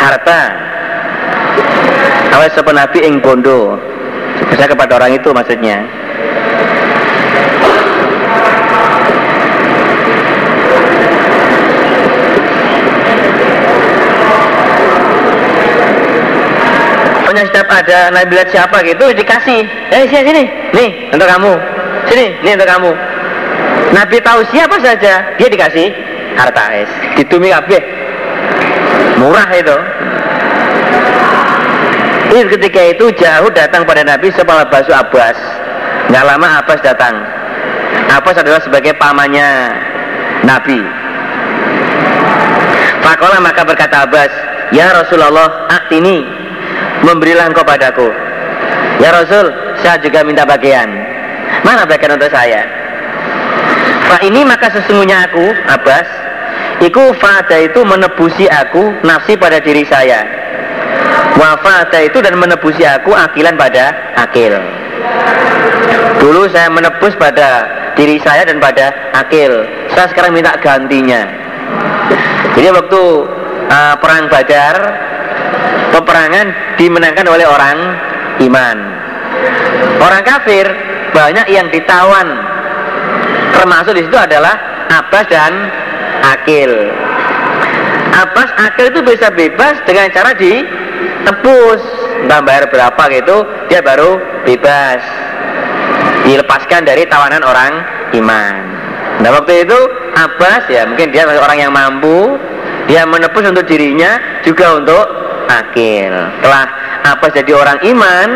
harta. 0.00 0.42
Awas 2.40 2.56
sopo 2.56 2.72
Nabi 2.72 3.04
ing 3.04 3.20
bondo. 3.20 3.76
Bisa 4.48 4.64
kepada 4.64 4.96
orang 4.96 5.12
itu 5.12 5.28
maksudnya 5.28 5.84
pokoknya 17.36 17.52
setiap 17.52 17.68
ada 17.68 17.98
Nabi 18.16 18.32
lihat 18.32 18.48
siapa 18.48 18.80
gitu 18.80 19.04
dikasih. 19.12 19.60
Eh 19.92 20.08
sini 20.08 20.24
sini. 20.24 20.42
Nih 20.72 20.88
untuk 21.12 21.28
kamu. 21.28 21.52
Sini 22.08 22.32
nih 22.40 22.56
untuk 22.56 22.64
kamu. 22.72 22.90
Nabi 23.92 24.16
tahu 24.24 24.40
siapa 24.48 24.80
saja 24.80 25.36
dia 25.36 25.48
dikasih 25.52 25.92
harta 26.32 26.64
es. 26.80 26.88
Ditumi 27.20 27.52
kabeh. 27.52 27.82
Murah 29.20 29.52
itu. 29.52 29.76
Ini 32.32 32.48
ketika 32.56 32.80
itu 32.88 33.04
jauh 33.20 33.52
datang 33.52 33.84
pada 33.84 34.00
Nabi 34.00 34.32
sepalah 34.32 34.64
basuh 34.72 34.96
Abbas. 34.96 35.36
Nggak 36.08 36.24
lama 36.24 36.48
Abbas 36.64 36.80
datang. 36.80 37.20
Abbas 38.16 38.40
adalah 38.40 38.64
sebagai 38.64 38.96
pamannya 38.96 39.76
Nabi. 40.40 40.80
Fakola 43.04 43.44
maka 43.44 43.60
berkata 43.60 44.08
Abbas 44.08 44.32
Ya 44.74 44.90
Rasulullah 44.90 45.70
aktini 45.70 46.35
Memberilah 47.06 47.46
engkau 47.46 47.62
padaku. 47.62 48.10
Ya 48.98 49.14
Rasul 49.14 49.46
saya 49.80 50.02
juga 50.02 50.26
minta 50.26 50.42
bagian. 50.42 50.90
Mana 51.62 51.86
bagian 51.86 52.18
untuk 52.18 52.28
saya? 52.34 52.66
Pak 54.10 54.22
ini 54.26 54.42
maka 54.42 54.66
sesungguhnya 54.74 55.30
aku 55.30 55.46
Abbas 55.70 56.26
Iku 56.76 57.16
fada 57.16 57.56
itu 57.56 57.80
menebusi 57.88 58.44
aku 58.52 59.00
nafsi 59.00 59.32
pada 59.32 59.56
diri 59.64 59.80
saya. 59.88 60.28
Wafada 61.36 62.04
itu 62.04 62.20
dan 62.20 62.36
menebusi 62.36 62.84
aku 62.84 63.16
akilan 63.16 63.56
pada 63.56 63.92
akil. 64.20 64.60
Dulu 66.20 66.48
saya 66.52 66.68
menebus 66.68 67.16
pada 67.16 67.68
diri 67.96 68.20
saya 68.20 68.44
dan 68.44 68.60
pada 68.60 68.92
akil. 69.16 69.64
Saya 69.92 70.08
sekarang 70.12 70.36
minta 70.36 70.52
gantinya. 70.60 71.24
Jadi 72.56 72.68
waktu 72.72 73.02
uh, 73.68 73.94
perang 74.00 74.28
Badar, 74.28 74.76
peperangan 75.96 76.76
dimenangkan 76.76 77.24
oleh 77.24 77.48
orang 77.48 77.78
iman. 78.44 78.76
Orang 79.96 80.22
kafir 80.28 80.68
banyak 81.16 81.46
yang 81.48 81.72
ditawan. 81.72 82.28
Termasuk 83.56 83.96
di 83.96 84.04
situ 84.04 84.18
adalah 84.20 84.52
Abbas 84.92 85.26
dan 85.32 85.52
Akil. 86.36 86.72
Abbas 88.12 88.50
Akil 88.68 88.92
itu 88.92 89.00
bisa 89.00 89.32
bebas 89.32 89.80
dengan 89.88 90.12
cara 90.12 90.36
ditebus. 90.36 91.82
Mbak 92.28 92.40
bayar 92.44 92.64
berapa 92.68 93.02
gitu, 93.12 93.36
dia 93.72 93.80
baru 93.80 94.20
bebas. 94.44 95.00
Dilepaskan 96.28 96.84
dari 96.84 97.08
tawanan 97.08 97.40
orang 97.40 97.72
iman. 98.20 98.54
Nah 99.24 99.30
waktu 99.32 99.64
itu 99.64 99.78
Abbas 100.12 100.68
ya 100.68 100.84
mungkin 100.84 101.08
dia 101.08 101.24
orang 101.24 101.56
yang 101.56 101.72
mampu 101.72 102.36
dia 102.84 103.08
menebus 103.08 103.42
untuk 103.48 103.64
dirinya 103.64 104.20
juga 104.44 104.76
untuk 104.76 105.04
akil. 105.48 106.14
Setelah 106.38 106.64
Abbas 107.14 107.32
jadi 107.34 107.52
orang 107.54 107.78
iman? 107.94 108.28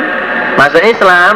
Masuk 0.59 0.83
Islam, 0.83 1.35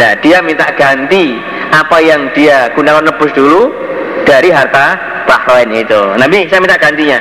nah 0.00 0.12
dia 0.20 0.40
minta 0.44 0.68
ganti. 0.76 1.38
Apa 1.70 2.02
yang 2.02 2.32
dia 2.34 2.72
gunakan 2.74 3.06
nebus 3.06 3.30
dulu 3.32 3.70
dari 4.26 4.50
harta 4.50 4.98
Bahrain 5.28 5.70
itu. 5.70 6.00
Nabi 6.18 6.50
saya 6.50 6.58
minta 6.58 6.80
gantinya. 6.80 7.20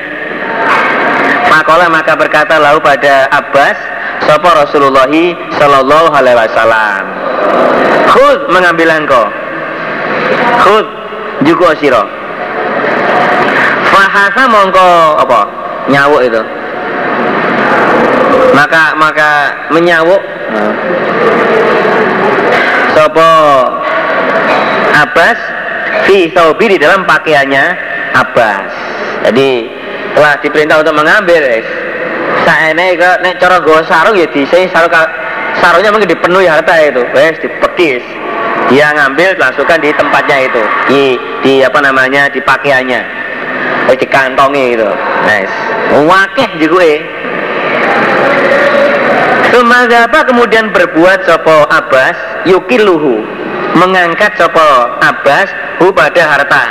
Makola 1.49 1.89
maka 1.89 2.13
berkata 2.17 2.57
lalu 2.61 2.81
pada 2.81 3.25
Abbas 3.33 3.77
Sopo 4.25 4.49
Rasulullah 4.53 5.09
Sallallahu 5.57 6.09
Alaihi 6.13 6.37
Wasallam. 6.37 7.03
Khud 8.09 8.39
mengambil 8.49 8.89
engkau. 8.93 9.25
Khud 10.65 10.85
juga 11.45 11.77
siro 11.77 12.03
fahasa 13.99 14.43
mongko 14.47 14.89
apa? 15.19 15.41
Nyawuk 15.89 16.21
itu 16.23 16.41
maka 18.59 18.83
maka 18.99 19.31
menyawuk. 19.71 20.19
Sopo 22.91 23.31
Abbas 24.91 25.39
fi 26.03 26.27
saubi 26.35 26.75
di 26.75 26.77
dalam 26.83 27.07
pakaiannya 27.07 27.63
Abbas. 28.19 28.71
Jadi 29.31 29.71
telah 30.11 30.35
diperintah 30.43 30.83
untuk 30.83 30.95
mengambil 30.99 31.63
saya 32.43 32.75
ini 32.75 32.99
ke 32.99 33.09
nek 33.23 33.39
cara 33.39 33.61
gue 33.63 33.79
sarung 33.87 34.17
ya 34.17 34.27
di 34.27 34.43
sini 34.47 34.67
sarung 34.73 34.91
sarungnya 35.61 35.93
mungkin 35.93 36.11
dipenuhi 36.11 36.51
harta 36.51 36.75
itu 36.83 36.99
wes 37.15 37.39
dipekis. 37.39 38.03
Dia 38.67 38.91
ngambil 38.93 39.39
langsungkan 39.39 39.81
di 39.81 39.89
tempatnya 39.95 40.45
itu. 40.45 40.61
Di 40.91 41.03
di 41.41 41.53
apa 41.63 41.79
namanya 41.79 42.27
di 42.27 42.43
pakaiannya. 42.43 43.01
Di 43.89 44.05
kantongi 44.05 44.77
itu 44.77 44.85
nice 45.25 45.69
wakeh 45.97 46.49
juga 46.61 46.85
apa 49.67 50.19
kemudian 50.23 50.71
berbuat 50.71 51.27
sopo 51.27 51.67
Abbas 51.67 52.15
yukiluhu 52.47 53.23
mengangkat 53.75 54.31
sopo 54.39 54.63
Abbas 55.03 55.51
hu 55.83 55.91
pada 55.91 56.23
harta. 56.23 56.63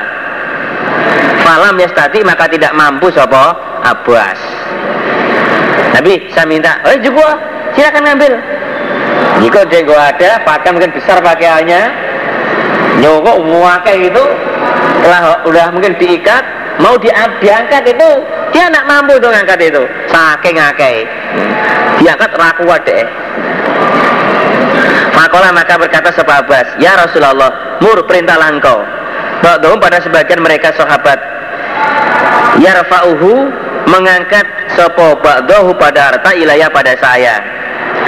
Falam 1.44 1.76
yastati 1.76 2.24
maka 2.24 2.48
tidak 2.48 2.72
mampu 2.72 3.12
sopo 3.12 3.52
Abbas. 3.84 4.40
Nabi 5.92 6.32
saya 6.32 6.46
minta 6.48 6.80
oh 6.88 6.96
juga 7.04 7.36
silakan 7.76 8.04
ngambil. 8.08 8.32
Jika 9.38 9.60
dia 9.70 9.86
gak 9.86 10.02
ada, 10.18 10.30
pakai 10.42 10.70
mungkin 10.74 10.90
besar 10.90 11.22
pakaiannya, 11.22 11.82
nyokok 12.98 13.38
muakai 13.46 14.10
itu, 14.10 14.24
telah 15.06 15.46
udah 15.46 15.66
mungkin 15.70 15.94
diikat, 15.94 16.42
mau 16.82 16.98
di, 16.98 17.06
diangkat 17.38 17.86
itu, 17.86 18.10
dia 18.52 18.66
nak 18.72 18.84
mampu 18.88 19.16
untuk 19.16 19.30
ngangkat 19.32 19.58
itu, 19.68 19.82
saking 20.10 20.56
ngakai, 20.56 21.04
diangkat 22.00 22.30
raku 22.34 22.64
deh. 22.86 23.06
Makola 25.16 25.50
maka 25.50 25.74
berkata 25.74 26.14
sahabat, 26.14 26.78
Ya 26.78 26.94
Rasulullah, 26.94 27.78
mur 27.82 27.98
perintahlah 28.06 28.54
engkau. 28.54 28.78
Ba'dhum 29.42 29.82
pada 29.82 29.98
sebagian 29.98 30.42
mereka 30.42 30.70
sahabat. 30.78 31.18
Yarfa'uhu 32.62 33.50
mengangkat 33.90 34.46
sopo 34.74 35.18
ba'dahu 35.18 35.74
pada 35.78 36.10
harta 36.10 36.30
ilayah 36.34 36.70
pada 36.70 36.94
saya 36.98 37.38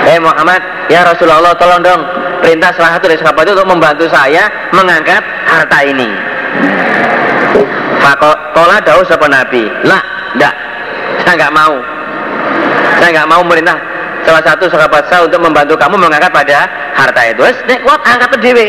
Eh 0.07 0.19
Muhammad, 0.23 0.63
ya 0.89 1.05
Rasulullah 1.05 1.53
tolong 1.61 1.85
dong 1.85 2.03
perintah 2.41 2.73
salah 2.73 2.97
satu 2.97 3.11
dari 3.11 3.21
sahabat 3.21 3.43
itu 3.45 3.53
untuk 3.53 3.69
membantu 3.69 4.07
saya 4.09 4.49
mengangkat 4.73 5.21
harta 5.45 5.79
ini. 5.85 6.09
Fakola 8.01 8.81
daus 8.81 9.05
sapa 9.13 9.29
Nabi, 9.29 9.69
lah, 9.85 10.01
tidak, 10.35 10.55
saya 11.25 11.35
nggak 11.37 11.55
mau, 11.55 11.75
saya 12.99 13.11
nggak 13.15 13.31
mau 13.31 13.43
merintah 13.47 13.79
salah 14.23 14.43
satu 14.45 14.69
sahabat 14.69 15.03
saya 15.09 15.27
untuk 15.27 15.41
membantu 15.41 15.75
kamu 15.75 15.97
mengangkat 15.97 16.31
pada 16.31 16.69
harta 16.95 17.21
itu. 17.27 17.43
Nek 17.67 17.81
kuat 17.83 18.01
angkat 18.05 18.39
dewe. 18.39 18.67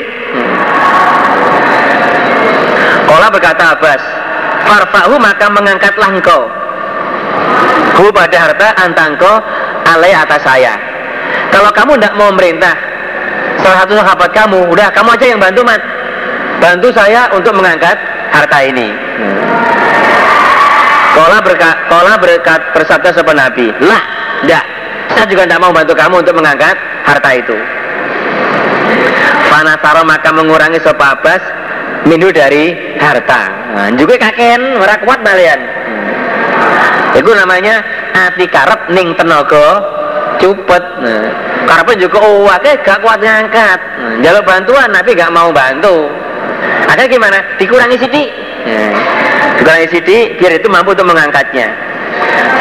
Kola 3.05 3.27
berkata 3.27 3.75
Abbas, 3.75 4.01
farfahu 4.63 5.15
maka 5.19 5.45
mengangkatlah 5.51 6.09
engkau. 6.15 6.41
Hu 7.99 8.07
pada 8.09 8.37
harta 8.39 8.67
antangko 8.79 9.43
alai 9.85 10.15
atas 10.15 10.41
saya 10.41 10.91
kalau 11.51 11.69
kamu 11.75 11.99
tidak 11.99 12.15
mau 12.15 12.31
merintah 12.31 12.75
salah 13.59 13.83
satu 13.83 13.93
sahabat 13.99 14.31
kamu, 14.31 14.71
udah 14.71 14.87
kamu 14.95 15.09
aja 15.13 15.25
yang 15.27 15.39
bantu 15.39 15.61
mat. 15.67 15.81
Bantu 16.63 16.87
saya 16.95 17.27
untuk 17.35 17.53
mengangkat 17.57 17.97
harta 18.31 18.57
ini. 18.63 18.95
Kola 21.21 21.37
berkat, 21.37 21.77
kola 21.85 22.17
berkat 22.17 22.73
bersabda 22.73 23.13
sepen 23.13 23.37
Nabi. 23.37 23.69
Lah, 23.85 24.01
tidak. 24.41 24.65
Saya 25.13 25.25
juga 25.29 25.45
tidak 25.45 25.61
mau 25.61 25.69
bantu 25.69 25.93
kamu 25.93 26.25
untuk 26.25 26.33
mengangkat 26.33 26.73
harta 27.05 27.29
itu. 27.37 27.53
Panasaro 29.53 30.01
maka 30.01 30.33
mengurangi 30.33 30.81
sopa 30.81 31.13
Abbas 31.13 31.43
minu 32.09 32.33
dari 32.33 32.73
harta. 32.97 33.53
Nah, 33.69 33.93
juga 33.93 34.17
kaken, 34.17 34.81
ora 34.81 34.97
kuat 34.97 35.21
balian. 35.21 35.61
Itu 37.13 37.29
namanya 37.37 37.85
ati 38.17 38.49
karep 38.49 38.89
ning 38.89 39.13
tenaga 39.13 39.77
cupet 40.41 40.83
nah, 41.05 41.29
karena 41.69 41.93
juga 42.01 42.17
oh 42.17 42.49
gak 42.49 42.97
kuat 43.05 43.19
ngangkat 43.21 43.79
nah, 44.25 44.41
bantuan 44.41 44.89
tapi 44.89 45.13
gak 45.13 45.29
mau 45.29 45.53
bantu 45.53 46.09
akhirnya 46.89 47.13
gimana 47.13 47.37
dikurangi 47.61 47.97
sidik 48.01 48.29
nah, 48.65 48.89
dikurangi 49.61 49.87
sidik 49.93 50.41
biar 50.41 50.57
itu 50.57 50.67
mampu 50.73 50.97
untuk 50.97 51.05
mengangkatnya. 51.05 51.69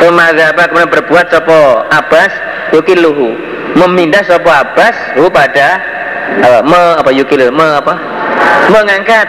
Kemazaba 0.04 0.68
kemudian 0.68 0.92
berbuat 0.92 1.26
sopo 1.32 1.88
Abbas 1.88 2.32
yukiluhu. 2.76 3.36
Memindah 3.80 4.20
sopo 4.28 4.52
Abbas 4.52 5.16
hu 5.16 5.32
pada 5.32 5.80
apa, 6.44 6.60
me, 6.60 6.80
apa 7.00 7.10
yukil 7.10 7.48
me 7.48 7.66
apa? 7.80 7.94
Mengangkat. 8.68 9.28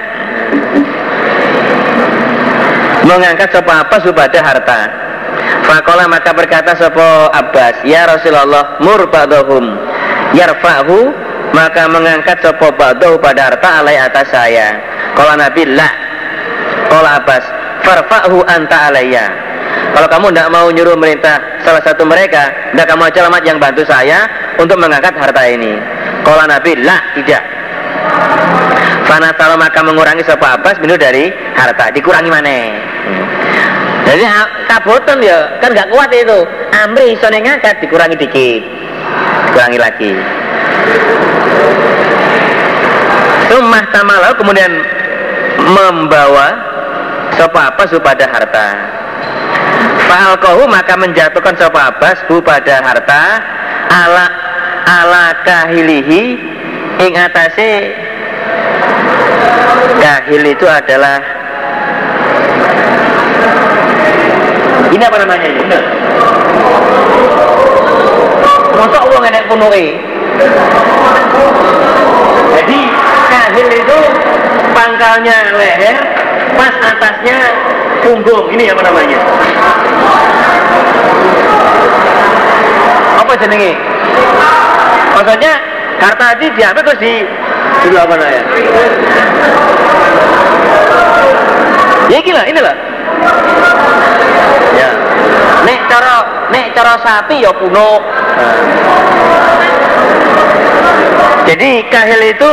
Mengangkat 3.08 3.50
sopo 3.56 3.72
Abbas 3.72 4.04
hu 4.04 4.12
pada 4.12 4.40
harta. 4.44 4.80
Fakola 5.64 6.12
maka 6.12 6.36
berkata 6.36 6.76
sopo 6.76 7.32
Abbas, 7.32 7.88
Ya 7.88 8.04
Rasulullah, 8.04 8.80
mur 8.84 9.08
ba'dahum. 9.08 9.80
Yarfa'hu 10.36 11.12
maka 11.52 11.88
mengangkat 11.92 12.40
sopo 12.40 12.72
ba'dahu 12.76 13.20
pada 13.20 13.52
harta 13.52 13.84
alai 13.84 14.00
atas 14.00 14.28
saya. 14.32 14.80
Kalau 15.16 15.36
Nabi 15.36 15.68
la. 15.72 16.12
Kalau 16.92 17.08
Abbas, 17.08 17.61
farfa'hu 17.84 18.44
anta 18.48 18.92
alaiya. 18.92 19.26
kalau 19.92 20.08
kamu 20.08 20.26
tidak 20.32 20.50
mau 20.52 20.68
nyuruh 20.72 20.96
merintah 20.96 21.40
salah 21.64 21.84
satu 21.84 22.04
mereka 22.08 22.52
tidak 22.72 22.88
kamu 22.92 23.12
selamat 23.12 23.42
yang 23.44 23.58
bantu 23.60 23.84
saya 23.88 24.28
untuk 24.60 24.78
mengangkat 24.78 25.14
harta 25.16 25.44
ini. 25.48 25.76
Kalau 26.22 26.46
Nabi 26.46 26.72
lah 26.86 27.02
tidak. 27.18 27.44
Fana 29.10 29.34
kalau 29.36 29.58
maka 29.58 29.82
mengurangi 29.84 30.24
sapa 30.24 30.56
Abbas 30.56 30.80
minu 30.80 30.96
dari 30.96 31.34
harta. 31.58 31.92
Dikurangi 31.92 32.30
mana? 32.32 32.58
Hmm. 33.02 33.26
jadi 34.08 34.24
kabotan 34.70 35.20
ya 35.20 35.60
kan 35.60 35.74
nggak 35.74 35.90
kuat 35.90 36.10
itu. 36.14 36.40
Amri 36.72 37.18
iso 37.18 37.28
ngangkat 37.28 37.82
dikurangi 37.84 38.16
dikit. 38.16 38.62
Dikurangi 39.52 39.80
lagi. 39.82 40.12
Sumah 43.52 43.84
tamalau 43.92 44.32
kemudian 44.40 44.72
membawa 45.60 46.71
sapa 47.38 47.60
Abbas 47.72 47.92
pada 48.02 48.26
harta 48.28 48.68
Fa'alkohu 50.08 50.68
maka 50.68 50.94
menjatuhkan 51.00 51.56
sapa 51.56 51.92
Abbas 51.94 52.24
pada 52.28 52.76
harta 52.84 53.22
ala 53.92 54.26
ala 54.88 55.26
kahilihi 55.46 56.22
ing 57.00 57.14
atase 57.16 57.96
kahil 60.02 60.44
itu 60.44 60.66
adalah 60.68 61.42
ini 64.92 65.04
apa 65.08 65.18
namanya 65.24 65.48
ini? 65.48 65.64
Masa 68.76 69.00
uang 69.08 69.24
enak 69.24 69.44
penuhi? 69.48 69.88
Jadi 72.52 72.80
kahil 73.32 73.68
itu 73.72 74.00
pangkalnya 74.76 75.38
leher, 75.56 75.98
pas 76.58 76.74
atasnya 76.80 77.40
punggung. 78.04 78.50
Ini 78.52 78.74
apa 78.74 78.82
namanya? 78.86 79.20
Apa 83.22 83.34
jenenge? 83.38 83.74
Maksudnya 85.16 85.54
harta 86.02 86.34
tadi 86.34 86.46
diambil 86.58 86.82
terus 86.82 87.00
di 87.00 87.14
dulu 87.86 87.98
apa 88.02 88.14
namanya? 88.18 88.44
Ya 92.10 92.20
gila, 92.20 92.44
inilah. 92.50 92.76
Ya. 94.76 94.90
Nek 95.62 95.80
cara 95.86 96.16
nek 96.50 96.66
cara 96.74 96.94
sapi 97.06 97.46
ya 97.46 97.52
kuno. 97.54 98.02
Nah. 98.02 98.82
Jadi 101.52 101.84
kahil 101.92 102.22
itu 102.32 102.52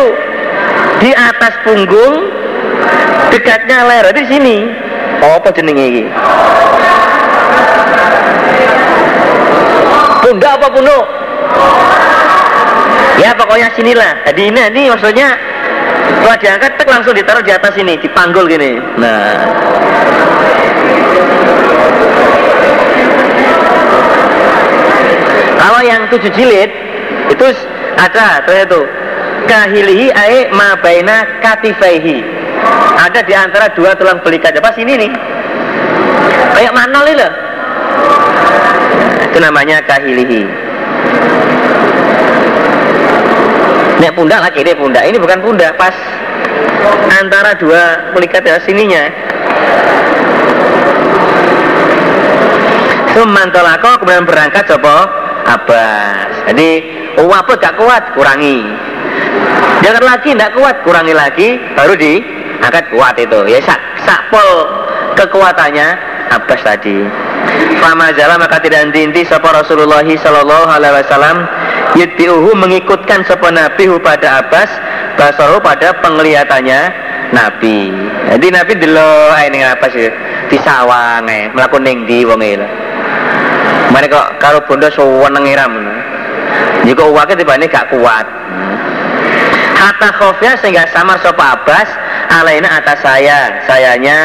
di 0.99 1.11
atas 1.15 1.55
punggung 1.63 2.35
dekatnya 3.33 3.87
leher 3.87 4.07
di 4.15 4.25
sini. 4.29 4.57
Oh, 5.19 5.43
apa 5.43 5.51
jenenge 5.51 5.85
iki? 5.89 6.05
Pundak 10.23 10.53
apa 10.61 10.67
punuk? 10.71 11.05
Ya 13.19 13.35
pokoknya 13.35 13.69
sinilah. 13.75 14.13
Jadi 14.31 14.43
ini, 14.55 14.61
ini 14.71 14.83
maksudnya 14.95 15.35
setelah 16.07 16.39
diangkat 16.39 16.71
tek 16.79 16.89
langsung 16.89 17.15
ditaruh 17.19 17.43
di 17.43 17.51
atas 17.51 17.75
ini, 17.75 17.99
dipanggul 17.99 18.47
gini. 18.47 18.79
Nah. 19.01 19.35
Kalau 25.59 25.81
yang 25.83 26.07
tujuh 26.15 26.31
jilid 26.31 26.71
itu 27.29 27.47
ada 27.99 28.47
tuh 28.47 28.55
itu 28.55 28.81
kahilihi 29.51 30.07
ae 30.15 30.39
mabaina 30.55 31.43
katifaihi 31.43 32.38
ada 32.99 33.21
di 33.23 33.35
antara 33.35 33.71
dua 33.73 33.95
tulang 33.95 34.21
belikat 34.23 34.55
apa 34.59 34.75
sini 34.75 34.99
nih 34.99 35.11
kayak 36.57 36.75
manol 36.75 37.07
itu 37.07 37.29
itu 39.29 39.39
namanya 39.39 39.79
kahilihi 39.87 40.69
Nek 43.99 44.15
pundak 44.15 44.39
lagi 44.39 44.63
ini 44.63 44.73
pundak. 44.79 45.03
Ini 45.11 45.19
bukan 45.19 45.43
pundak, 45.43 45.75
pas 45.75 45.91
antara 47.19 47.59
dua 47.59 48.15
pelikat 48.15 48.47
ya 48.47 48.63
sininya. 48.63 49.11
Sumantolako 53.11 53.99
kemudian 53.99 54.23
berangkat 54.23 54.71
coba 54.71 55.11
Abbas. 55.51 56.47
Jadi 56.47 56.69
oh 57.19 57.27
apa 57.35 57.59
gak 57.59 57.75
kuat 57.75 58.15
kurangi. 58.15 58.63
Jangan 59.83 60.05
lagi 60.07 60.31
tidak 60.31 60.55
kuat 60.55 60.77
kurangi 60.87 61.15
lagi 61.19 61.59
baru 61.75 61.99
diangkat 62.59 62.85
kuat 62.93 63.15
itu. 63.17 63.39
Ya 63.49 63.59
sak 63.63 63.81
sakpol 64.05 64.49
kekuatannya 65.17 65.89
Abbas 66.29 66.61
tadi. 66.61 67.07
Fama 67.81 68.13
jala 68.13 68.37
maka 68.37 68.61
tidak 68.61 68.85
henti-henti 68.85 69.25
sapa 69.25 69.49
Rasulullah 69.55 70.05
sallallahu 70.05 70.67
alaihi 70.69 71.01
wasallam 71.01 71.37
yudbiuhu 71.97 72.53
mengikutkan 72.59 73.25
sapa 73.25 73.49
nabi 73.49 73.89
pada 74.05 74.45
Abbas 74.45 74.69
basaru 75.17 75.63
pada 75.65 75.97
penglihatannya 76.05 76.81
Nabi. 77.33 77.93
Jadi 78.33 78.47
Nabi 78.53 78.73
delo 78.77 79.33
ae 79.33 79.49
ning 79.49 79.65
Abbas 79.65 79.93
ya. 79.97 80.13
Di 80.49 80.57
sawang 80.65 81.29
ae, 81.29 81.53
mlaku 81.53 81.77
ning 81.81 82.05
wong 82.25 82.41
e. 82.41 82.57
Kok 83.89 84.29
karo 84.41 84.65
bondo 84.65 84.89
suweneng 84.93 85.45
iram. 85.45 85.73
Jika 86.85 87.05
uwake 87.05 87.37
tibane 87.37 87.69
gak 87.69 87.93
kuat. 87.93 88.25
Hatta 89.77 90.09
khofya 90.17 90.57
sehingga 90.59 90.89
samar 90.91 91.21
sapa 91.21 91.61
Abbas 91.61 91.89
alaina 92.29 92.69
atas 92.81 93.01
saya, 93.01 93.65
sayanya 93.65 94.21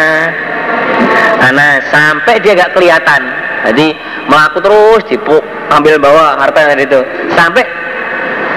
Ana 1.44 1.84
sampai 1.92 2.40
dia 2.40 2.56
gak 2.56 2.72
kelihatan. 2.72 3.22
Jadi 3.68 3.96
melaku 4.32 4.64
terus 4.64 5.04
dipuk 5.12 5.44
ambil 5.72 6.00
bawa 6.00 6.40
harta 6.40 6.72
yang 6.72 6.80
itu. 6.80 7.00
Sampai 7.36 7.64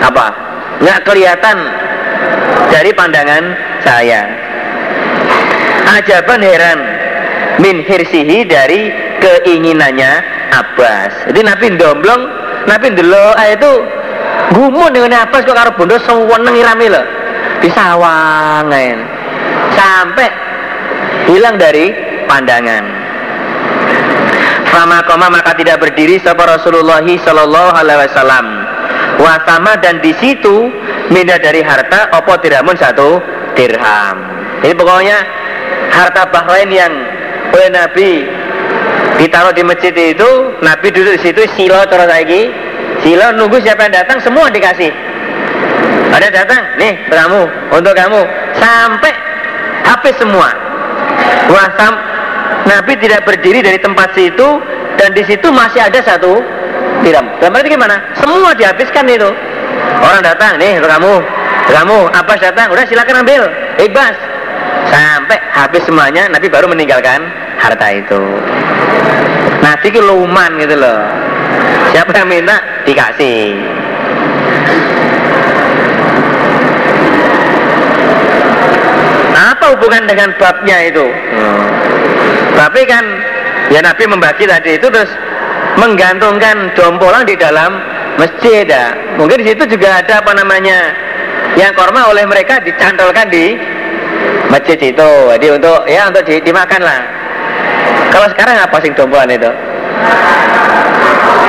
apa? 0.02 0.26
Nggak 0.82 1.02
kelihatan 1.06 1.56
dari 2.70 2.90
pandangan 2.94 3.44
saya. 3.82 4.22
Ajaban 5.98 6.42
heran. 6.42 6.80
Min 7.56 7.80
hirsihi 7.80 8.44
dari 8.44 8.92
keinginannya 9.22 10.12
Abbas. 10.52 11.32
Jadi 11.32 11.40
Nabi 11.40 11.66
domblong 11.80 12.22
Nabi 12.68 12.92
delo 12.92 13.32
itu 13.40 13.72
gumun 14.52 14.92
dengan 14.92 15.24
Abbas 15.24 15.48
kok 15.48 15.56
karo 15.56 15.72
bondo 15.72 15.96
seweneng 16.04 16.52
irami 16.52 16.92
lho. 16.92 17.02
Di 17.64 17.72
sawangan 17.72 19.15
sampai 19.74 20.28
hilang 21.26 21.58
dari 21.58 21.90
pandangan 22.30 23.06
Fama 24.76 25.00
koma 25.08 25.32
maka 25.32 25.56
tidak 25.56 25.80
berdiri 25.80 26.20
sapa 26.20 26.44
Rasulullah 26.44 27.00
Sallallahu 27.00 27.70
Alaihi 27.80 27.96
Wasallam. 27.96 28.46
Wasama 29.16 29.80
dan 29.80 30.04
di 30.04 30.12
situ 30.20 30.68
minda 31.08 31.40
dari 31.40 31.64
harta 31.64 32.12
opo 32.12 32.36
dirhamun 32.36 32.76
satu 32.76 33.16
dirham. 33.56 34.16
Jadi 34.60 34.76
pokoknya 34.76 35.18
harta 35.88 36.28
Bahrain 36.28 36.68
yang 36.68 36.92
oleh 37.56 37.72
Nabi 37.72 38.28
ditaruh 39.16 39.56
di 39.56 39.64
masjid 39.64 39.96
itu, 39.96 40.52
Nabi 40.60 40.92
duduk 40.92 41.16
di 41.16 41.20
situ 41.24 41.40
silo 41.56 41.80
terus 41.88 42.04
lagi, 42.04 42.52
silo 43.00 43.32
nunggu 43.32 43.56
siapa 43.64 43.88
yang 43.88 44.04
datang 44.04 44.20
semua 44.20 44.52
dikasih. 44.52 44.92
Ada 46.12 46.28
datang, 46.28 46.62
nih 46.76 47.00
kamu, 47.08 47.42
untuk 47.72 47.96
kamu, 47.96 48.20
sampai 48.60 49.25
habis 49.86 50.14
semua. 50.18 50.50
Wasam 51.46 51.94
Nabi 52.66 52.98
tidak 52.98 53.22
berdiri 53.22 53.62
dari 53.62 53.78
tempat 53.78 54.10
situ 54.18 54.58
dan 54.98 55.14
di 55.14 55.22
situ 55.22 55.46
masih 55.54 55.86
ada 55.86 56.02
satu 56.02 56.42
dirham. 57.06 57.26
Dan 57.38 57.54
berarti 57.54 57.70
gimana? 57.70 57.96
Semua 58.18 58.50
dihabiskan 58.58 59.06
itu. 59.06 59.30
Orang 60.02 60.22
datang, 60.26 60.58
nih 60.58 60.82
kamu, 60.82 61.14
kamu, 61.70 61.98
apa 62.10 62.32
datang, 62.36 62.68
udah 62.74 62.84
silakan 62.90 63.22
ambil, 63.22 63.46
bebas. 63.78 64.14
Sampai 64.90 65.38
habis 65.54 65.82
semuanya, 65.86 66.30
Nabi 66.30 66.46
baru 66.50 66.70
meninggalkan 66.70 67.22
harta 67.58 67.86
itu. 67.90 68.20
Nabi 69.62 69.86
itu 69.90 70.00
luman 70.02 70.50
gitu 70.62 70.76
loh. 70.78 71.00
Siapa 71.90 72.12
yang 72.12 72.28
minta 72.28 72.56
dikasih. 72.86 73.75
Apa 79.66 79.82
hubungan 79.82 80.06
dengan 80.06 80.30
babnya 80.38 80.78
itu? 80.86 81.02
Hmm. 81.02 81.66
Tapi 82.54 82.86
kan 82.86 83.02
ya 83.66 83.82
Nabi 83.82 84.06
membagi 84.06 84.46
tadi 84.46 84.78
itu 84.78 84.86
terus 84.86 85.10
menggantungkan 85.74 86.70
dompolang 86.78 87.26
di 87.26 87.34
dalam 87.34 87.74
masjid 88.14 88.62
ya. 88.62 88.94
Mungkin 89.18 89.42
di 89.42 89.50
situ 89.50 89.66
juga 89.74 89.98
ada 89.98 90.22
apa 90.22 90.38
namanya 90.38 90.94
yang 91.58 91.74
korma 91.74 92.06
oleh 92.06 92.22
mereka 92.30 92.62
dicantolkan 92.62 93.26
di 93.26 93.58
masjid 94.54 94.78
itu. 94.78 95.10
Jadi 95.34 95.46
untuk 95.50 95.82
ya 95.90 96.14
untuk 96.14 96.22
di, 96.30 96.38
dimakan 96.46 96.86
lah. 96.86 97.02
Kalau 98.14 98.30
sekarang 98.38 98.62
apa 98.62 98.76
sih 98.86 98.94
dompolan 98.94 99.34
itu? 99.34 99.50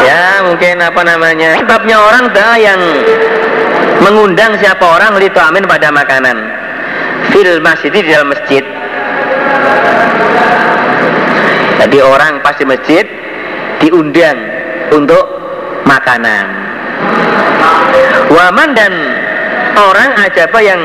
Ya 0.10 0.42
mungkin 0.42 0.82
apa 0.82 1.06
namanya 1.06 1.62
sebabnya 1.62 2.02
orang 2.02 2.34
dah 2.34 2.58
yang 2.58 2.82
mengundang 4.02 4.58
siapa 4.58 4.82
orang 4.82 5.14
itu 5.22 5.38
amin 5.38 5.70
pada 5.70 5.94
makanan 5.94 6.57
fil 7.38 7.62
masjid 7.62 7.94
di 7.94 8.02
dalam 8.02 8.34
masjid. 8.34 8.66
Jadi 11.78 11.98
orang 12.02 12.42
pasti 12.42 12.66
masjid 12.66 13.06
diundang 13.78 14.38
untuk 14.90 15.22
makanan. 15.86 16.46
Waman 18.34 18.74
dan 18.74 18.94
orang 19.78 20.18
ajaba 20.18 20.60
yang 20.66 20.82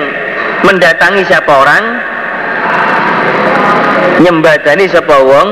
mendatangi 0.68 1.24
siapa 1.24 1.48
orang 1.48 1.84
nyembadani 4.20 4.84
siapa 4.92 5.16
wong 5.24 5.48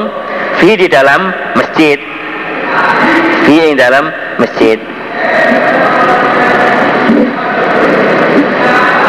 fi 0.60 0.76
di 0.76 0.84
dalam 0.84 1.32
masjid. 1.56 1.96
Fi 3.48 3.72
di 3.72 3.74
dalam 3.74 4.12
masjid. 4.36 4.76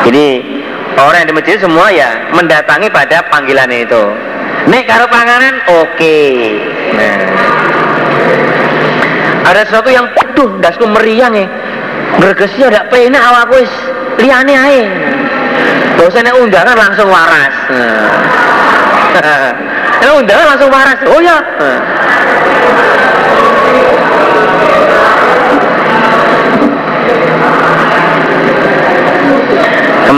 Jadi 0.01 0.50
orang 0.99 1.23
yang 1.23 1.29
di 1.31 1.35
masjid 1.35 1.57
semua 1.61 1.87
ya 1.93 2.31
mendatangi 2.35 2.91
pada 2.91 3.23
panggilan 3.31 3.71
itu. 3.71 4.03
Nek 4.67 4.83
karo 4.85 5.05
panganan 5.07 5.63
oke. 5.69 5.95
Okay. 5.95 6.59
nah. 6.95 7.23
Ada 9.51 9.67
sesuatu 9.67 9.89
yang 9.89 10.05
aduh 10.11 10.59
dasku 10.61 10.85
meriang 10.85 11.33
ya. 11.33 11.47
Bergesi 12.19 12.61
ada 12.61 12.85
pena 12.91 13.19
awak 13.31 13.55
wis. 13.55 13.71
Liane 14.21 14.53
ae. 14.53 14.81
Dosennya 15.97 16.35
undangan 16.37 16.77
langsung 16.77 17.09
waras. 17.09 17.55
Nah. 17.71 18.11
undangan 20.21 20.45
langsung 20.55 20.69
waras 20.69 20.99
oh 21.07 21.19
ya. 21.21 21.37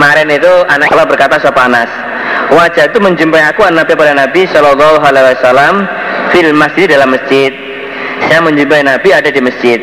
Kemarin 0.04 0.36
itu 0.36 0.52
anak 0.68 0.92
Allah 0.92 1.08
berkata 1.08 1.40
siapa 1.40 1.64
Anas? 1.64 1.88
Wajah 2.52 2.92
itu 2.92 3.00
menjumpai 3.00 3.40
aku 3.48 3.64
Nabi 3.72 3.96
pada 3.96 4.12
Nabi 4.12 4.44
Shallallahu 4.44 5.00
Alaihi 5.00 5.32
Wasallam 5.32 5.88
Fil 6.28 6.52
masjid 6.52 6.84
dalam 6.92 7.08
masjid. 7.08 7.48
Saya 8.28 8.44
menjumpai 8.44 8.84
Nabi 8.84 9.16
ada 9.16 9.32
di 9.32 9.40
masjid. 9.40 9.80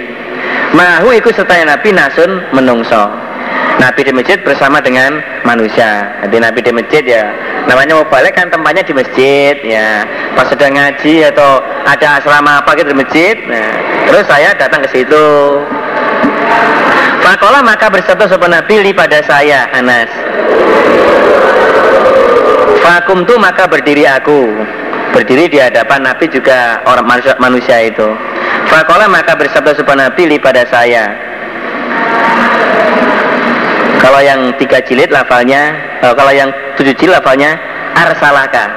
Mahu 0.78 1.17
ikut 1.17 1.34
serta 1.34 1.65
Nabi 1.65 1.97
Nasun 1.97 2.38
menungso. 2.53 3.09
Nabi 3.82 4.05
di 4.05 4.13
masjid 4.13 4.38
bersama 4.45 4.78
dengan 4.78 5.26
manusia. 5.41 6.13
Jadi 6.22 6.38
Nabi 6.38 6.59
di 6.61 6.69
masjid 6.69 7.01
ya 7.01 7.26
Namanya 7.65 7.97
mau 7.97 8.05
balik 8.05 8.38
kan 8.38 8.45
tempatnya 8.53 8.86
di 8.86 8.93
masjid 8.93 9.57
ya. 9.65 10.05
Pas 10.38 10.45
sedang 10.45 10.78
ngaji 10.78 11.34
atau 11.34 11.65
ada 11.89 12.22
asrama 12.22 12.61
apa 12.61 12.78
gitu 12.78 12.93
di 12.93 13.01
masjid 13.01 13.41
nah, 13.49 13.74
Terus 14.05 14.30
saya 14.30 14.53
datang 14.53 14.86
ke 14.86 14.89
situ 14.93 15.26
Fakola 17.32 17.63
maka 17.63 17.88
bersabda 17.88 18.27
sopan 18.27 18.51
Nabi 18.51 18.84
li 18.84 18.91
pada 18.91 19.23
saya 19.23 19.63
Anas. 19.71 20.11
Fakum 22.84 23.23
tu 23.23 23.39
maka 23.39 23.71
berdiri 23.71 24.03
aku. 24.03 24.51
Berdiri 25.15 25.47
di 25.47 25.55
hadapan 25.55 26.11
Nabi 26.11 26.27
juga 26.27 26.84
orang 26.84 27.07
manusia, 27.07 27.32
manusia 27.39 27.88
itu. 27.88 28.03
Fakola 28.67 29.07
maka 29.07 29.39
bersabda 29.39 29.79
sopan 29.79 30.03
Nabi 30.03 30.27
li 30.27 30.43
pada 30.43 30.67
saya. 30.67 31.07
Kalau 34.03 34.19
yang 34.19 34.51
tiga 34.59 34.84
jilid 34.84 35.07
lafalnya 35.07 35.71
oh, 36.03 36.11
Kalau 36.11 36.36
yang 36.36 36.51
tujuh 36.75 36.91
jilid 36.99 37.15
lafalnya 37.15 37.55
Arsalaka. 37.95 38.67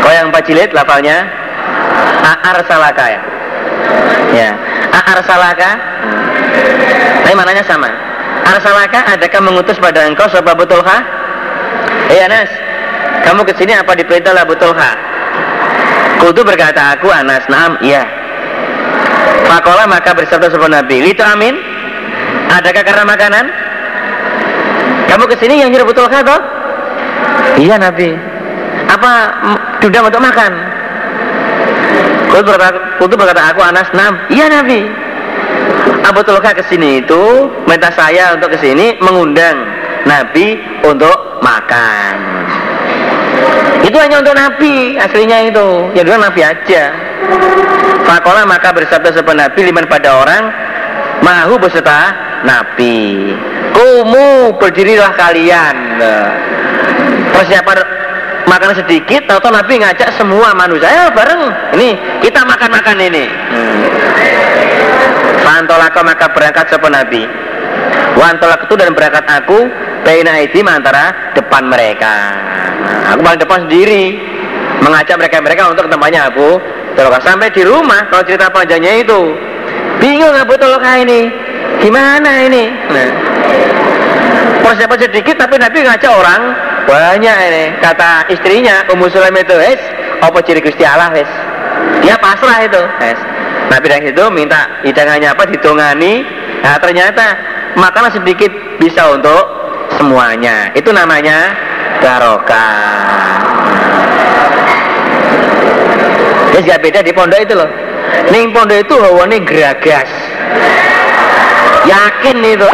Kalau 0.00 0.14
yang 0.16 0.32
empat 0.32 0.48
jilid 0.48 0.72
lafalnya 0.72 1.28
Arsalaka 2.40 3.04
ya. 3.04 3.20
Ya. 4.32 4.50
Arsalaka 5.12 5.76
tapi 7.28 7.36
mananya 7.36 7.60
sama. 7.68 7.92
Arsalaka 8.48 9.04
adakah 9.04 9.44
mengutus 9.44 9.76
pada 9.76 10.08
engkau 10.08 10.24
sebab 10.32 10.64
betulha? 10.64 11.04
Eh 12.08 12.24
Anas, 12.24 12.48
kamu 13.20 13.44
ke 13.44 13.52
sini 13.52 13.76
apa 13.76 13.92
diperintah 13.92 14.32
lah 14.32 14.48
betulha? 14.48 14.96
Kutu 16.24 16.40
berkata 16.40 16.96
aku 16.96 17.12
Anas, 17.12 17.44
naam, 17.52 17.76
iya. 17.84 18.08
Fakola 19.44 19.84
maka 19.84 20.16
bersabda 20.16 20.48
sebuah 20.48 20.72
Nabi, 20.80 21.04
itu 21.04 21.20
amin. 21.20 21.52
Adakah 22.48 22.80
karena 22.80 23.04
makanan? 23.04 23.44
Kamu 25.12 25.28
ke 25.28 25.36
sini 25.36 25.60
yang 25.60 25.68
nyuruh 25.68 25.84
betulha 25.84 26.24
toh? 26.24 26.40
Iya 27.60 27.76
Nabi. 27.76 28.16
Apa 28.88 29.10
sudah 29.84 30.00
untuk 30.00 30.24
makan? 30.24 30.52
Kutu 32.32 32.48
berkata, 32.56 33.04
berkata 33.04 33.42
aku 33.52 33.60
Anas, 33.60 33.92
naam, 33.92 34.16
iya 34.32 34.48
Nabi. 34.48 35.07
Abu 36.04 36.20
Tulka 36.24 36.56
ke 36.56 36.64
sini 36.66 37.04
itu 37.04 37.48
minta 37.68 37.92
saya 37.92 38.32
untuk 38.36 38.52
ke 38.54 38.58
sini 38.60 38.96
mengundang 39.04 39.56
Nabi 40.08 40.56
untuk 40.84 41.40
makan. 41.44 42.14
Itu 43.84 43.96
hanya 44.00 44.20
untuk 44.20 44.34
Nabi 44.34 44.98
aslinya 44.98 45.48
itu. 45.48 45.68
Ya 45.94 46.02
dua 46.02 46.18
Nabi 46.18 46.40
aja. 46.42 46.82
Fakola 48.08 48.48
maka 48.48 48.72
bersabda 48.72 49.12
sebuah 49.12 49.36
Nabi 49.36 49.68
liman 49.68 49.84
pada 49.84 50.16
orang 50.16 50.42
mahu 51.20 51.60
beserta 51.60 52.14
Nabi. 52.42 53.32
Kumu 53.76 54.56
berdirilah 54.56 55.12
kalian. 55.14 55.76
Persiapan 57.36 57.78
makan 58.48 58.72
sedikit 58.80 59.28
atau 59.28 59.52
Nabi 59.52 59.84
ngajak 59.84 60.08
semua 60.16 60.56
manusia 60.56 61.12
bareng 61.12 61.42
ini 61.76 61.94
kita 62.24 62.42
makan-makan 62.48 62.96
ini. 62.96 63.24
Hmm. 63.28 64.67
Fantolaka 65.48 66.04
maka 66.04 66.28
berangkat 66.28 66.68
siapa 66.68 66.92
Nabi? 66.92 67.24
Wantolak 68.20 68.68
itu 68.68 68.74
dan 68.76 68.92
berangkat 68.92 69.24
aku 69.24 69.64
Baina 70.04 70.44
idim 70.44 70.68
antara 70.68 71.32
depan 71.32 71.64
mereka. 71.64 72.36
Nah, 72.84 73.16
Aku 73.16 73.24
paling 73.24 73.40
depan 73.40 73.64
sendiri. 73.64 74.20
Mengajak 74.84 75.16
mereka-mereka 75.16 75.72
untuk 75.72 75.88
ke 75.88 75.90
tempatnya 75.90 76.30
Abu 76.30 76.60
Toloka 76.94 77.18
Sampai 77.24 77.50
di 77.50 77.66
rumah 77.66 78.06
kalau 78.12 78.22
cerita 78.28 78.52
panjangnya 78.52 79.00
itu. 79.00 79.32
Bingung 79.96 80.36
Abu 80.36 80.52
Toloka 80.60 81.00
ini. 81.00 81.32
Gimana 81.80 82.44
ini? 82.44 82.68
Nah, 82.92 83.08
Persiapan 84.68 85.00
sedikit 85.00 85.40
tapi 85.40 85.56
Nabi 85.56 85.80
ngajak 85.80 86.12
orang 86.12 86.40
Banyak 86.84 87.36
ini. 87.48 87.64
Kata 87.80 88.28
istrinya 88.28 88.84
Ummu 88.92 89.08
Sulaim 89.08 89.40
itu 89.40 89.56
Apa 90.20 90.44
ciri 90.44 90.60
Gusti 90.60 90.84
Allah 90.84 91.08
Dia 92.04 92.20
pasrah 92.20 92.68
itu 92.68 92.82
es 93.00 93.37
Nabi 93.68 93.86
dari 93.88 94.02
situ 94.08 94.24
minta 94.32 94.80
hidangannya 94.82 95.28
apa 95.32 95.44
ditungani. 95.48 96.24
Nah 96.64 96.74
ternyata 96.80 97.26
makanan 97.76 98.10
sedikit 98.16 98.50
bisa 98.80 99.12
untuk 99.12 99.44
semuanya. 100.00 100.72
Itu 100.72 100.90
namanya 100.92 101.52
barokah. 102.00 103.38
Ya 106.56 106.74
gak 106.74 106.80
beda 106.82 107.00
di 107.04 107.12
pondok 107.12 107.38
itu 107.44 107.54
loh. 107.54 107.70
Ning 108.32 108.50
pondok 108.50 108.82
itu 108.82 108.94
hawane 108.98 109.38
geragas. 109.44 110.10
Yakin 111.86 112.36
itu. 112.42 112.70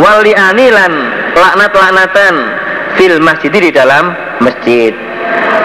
Wali 0.00 0.32
anilan 0.38 0.92
laknat-laknatan 1.34 2.34
fil 2.94 3.18
masjid 3.18 3.50
di 3.50 3.74
dalam 3.74 4.14
masjid. 4.38 4.94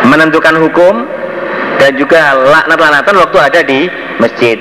Menentukan 0.05 0.57
hukum 0.59 1.05
dan 1.79 1.91
juga 1.99 2.35
laknat-laknatan 2.35 3.15
waktu 3.19 3.37
ada 3.39 3.59
di 3.63 3.79
masjid. 4.19 4.57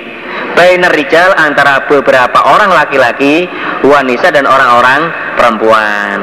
Bainar 0.54 0.94
rijal 0.94 1.34
antara 1.34 1.82
beberapa 1.86 2.38
orang 2.46 2.70
laki-laki 2.70 3.46
wanita 3.82 4.30
dan 4.30 4.46
orang-orang 4.46 5.10
perempuan. 5.34 6.16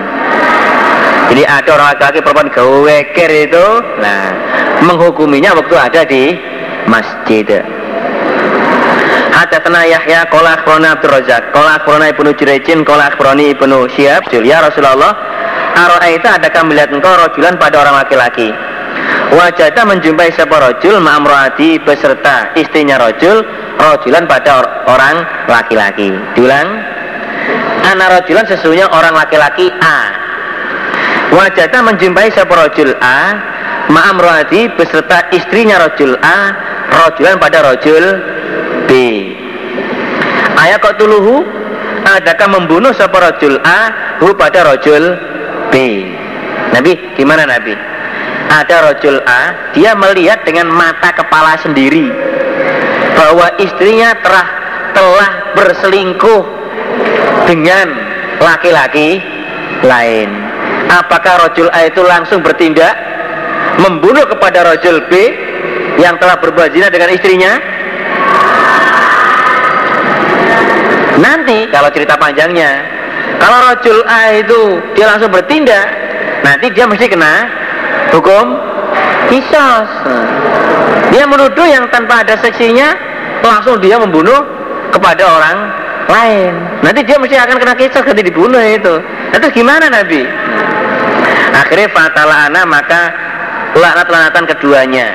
Jadi 1.31 1.43
ada 1.47 1.69
orang 1.75 1.87
laki-laki 1.95 2.19
perempuan 2.23 2.49
gaweker 2.51 3.31
itu. 3.31 3.67
Nah 3.99 4.23
menghukuminya 4.87 5.55
waktu 5.55 5.75
ada 5.75 6.01
di 6.07 6.35
masjid. 6.87 7.63
Hadatna 9.31 9.87
Yahya 9.87 10.27
Kola 10.27 10.59
akhbarana 10.59 10.99
Abdul 10.99 11.17
Razak 11.17 11.55
Kola 11.55 11.79
akhbarana 11.79 12.11
Ibnu 12.11 12.35
Jurejin 12.35 12.83
Kola 12.83 13.15
akhbarani 13.15 13.55
Ibnu 13.55 13.87
Syihab 13.95 14.27
Ya 14.27 14.59
Rasulullah 14.59 15.15
Aro'aita 15.71 16.35
adakah 16.35 16.67
melihat 16.67 16.91
engkau 16.91 17.15
rojulan 17.15 17.55
pada 17.55 17.79
orang 17.79 17.95
laki-laki 17.95 18.51
Wajahnya 19.31 19.87
menjumpai 19.87 20.27
sebuah 20.35 20.59
rojul? 20.59 20.99
Ma'amroati 20.99 21.79
beserta 21.87 22.51
istrinya 22.59 22.99
rojul 22.99 23.39
rojulan 23.79 24.27
pada 24.27 24.59
orang 24.91 25.23
laki-laki. 25.47 26.11
Diulang. 26.35 26.67
Anak 27.87 28.07
rojulan 28.19 28.43
sesungguhnya 28.43 28.91
orang 28.91 29.15
laki-laki 29.15 29.71
A. 29.79 29.99
Wajahnya 31.31 31.79
menjumpai 31.79 32.27
sebuah 32.35 32.67
rojul? 32.67 32.91
A. 32.99 33.19
Ma'amroati 33.87 34.67
beserta 34.75 35.31
istrinya 35.31 35.79
rojul 35.79 36.19
A. 36.19 36.51
Rojulan 36.91 37.39
pada 37.39 37.63
rojul 37.63 38.03
B. 38.91 38.91
Ayat 40.59 40.83
kok 40.83 40.99
tuluhu? 40.99 41.47
Adakah 42.03 42.51
membunuh 42.51 42.91
sebuah 42.91 43.31
rojul? 43.31 43.63
A. 43.63 43.79
Hu 44.19 44.35
pada 44.35 44.67
rojul 44.67 45.15
B. 45.71 45.75
Nabi 46.75 47.15
gimana 47.15 47.47
Nabi 47.47 47.75
ada 48.51 48.91
rojul 48.91 49.17
A 49.23 49.71
dia 49.71 49.95
melihat 49.95 50.43
dengan 50.43 50.67
mata 50.67 51.15
kepala 51.15 51.55
sendiri 51.63 52.11
bahwa 53.15 53.47
istrinya 53.63 54.11
telah 54.19 54.47
telah 54.91 55.31
berselingkuh 55.55 56.43
dengan 57.47 57.87
laki-laki 58.43 59.23
lain 59.87 60.29
apakah 60.91 61.47
rojul 61.47 61.71
A 61.71 61.87
itu 61.87 62.03
langsung 62.03 62.43
bertindak 62.43 62.91
membunuh 63.79 64.27
kepada 64.27 64.67
rojul 64.67 64.99
B 65.07 65.13
yang 65.95 66.19
telah 66.19 66.35
berbuat 66.35 66.75
zina 66.75 66.91
dengan 66.91 67.09
istrinya? 67.13 67.55
Nanti 71.21 71.69
kalau 71.69 71.87
cerita 71.93 72.17
panjangnya, 72.17 72.81
kalau 73.37 73.71
rojul 73.71 74.01
A 74.09 74.41
itu 74.41 74.81
dia 74.97 75.05
langsung 75.05 75.29
bertindak, 75.29 75.85
nanti 76.41 76.73
dia 76.73 76.89
mesti 76.89 77.05
kena 77.05 77.60
hukum 78.15 78.45
kisos. 79.31 79.89
Dia 81.11 81.27
menuduh 81.27 81.67
yang 81.67 81.87
tanpa 81.91 82.23
ada 82.23 82.39
seksinya, 82.39 82.95
langsung 83.43 83.79
dia 83.83 83.99
membunuh 83.99 84.43
kepada 84.91 85.23
orang 85.27 85.57
lain. 86.07 86.53
Nanti 86.83 87.03
dia 87.03 87.19
mesti 87.19 87.35
akan 87.35 87.57
kena 87.59 87.75
kisos 87.75 88.03
ketika 88.03 88.27
dibunuh 88.27 88.59
itu. 88.59 88.99
Itu 89.31 89.47
gimana 89.51 89.87
Nabi? 89.91 90.23
Akhirnya 91.51 91.91
fatala 91.91 92.47
ana 92.47 92.63
maka 92.63 93.11
laknat-laknatan 93.75 94.43
keduanya 94.55 95.07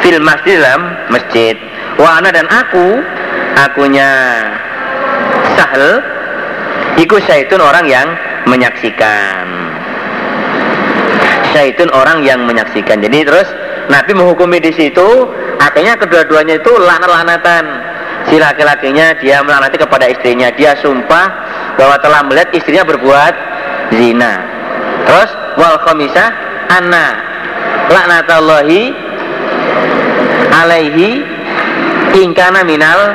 fil 0.00 0.20
masjid 0.20 0.60
dalam 0.60 0.82
masjid. 1.12 1.56
Wa 2.00 2.20
ana 2.20 2.32
dan 2.32 2.48
aku, 2.50 3.00
akunya 3.54 4.10
Sahel 5.54 6.14
Iku 6.94 7.18
syaitun 7.18 7.58
orang 7.58 7.90
yang 7.90 8.06
menyaksikan 8.46 9.63
Syaitun 11.54 11.94
orang 11.94 12.26
yang 12.26 12.42
menyaksikan. 12.42 12.98
Jadi 12.98 13.22
terus 13.22 13.46
Nabi 13.86 14.12
menghukumi 14.16 14.58
di 14.58 14.74
situ 14.74 15.06
Akhirnya 15.62 15.94
kedua-duanya 15.96 16.58
itu 16.58 16.72
lanat-lanatan 16.76 17.64
Si 18.24 18.40
laki-lakinya 18.40 19.20
dia 19.20 19.44
melanati 19.44 19.76
kepada 19.76 20.08
istrinya. 20.08 20.48
Dia 20.56 20.72
sumpah 20.80 21.26
bahwa 21.76 21.96
telah 22.00 22.24
melihat 22.24 22.48
istrinya 22.56 22.80
berbuat 22.88 23.34
zina. 23.92 24.40
Terus 25.04 25.30
wal 25.60 25.76
khamisah 25.84 26.28
anna 26.72 27.06
laknatallahi 27.92 28.82
alaihi 30.56 31.20
ingkana 32.16 32.64
minal 32.64 33.12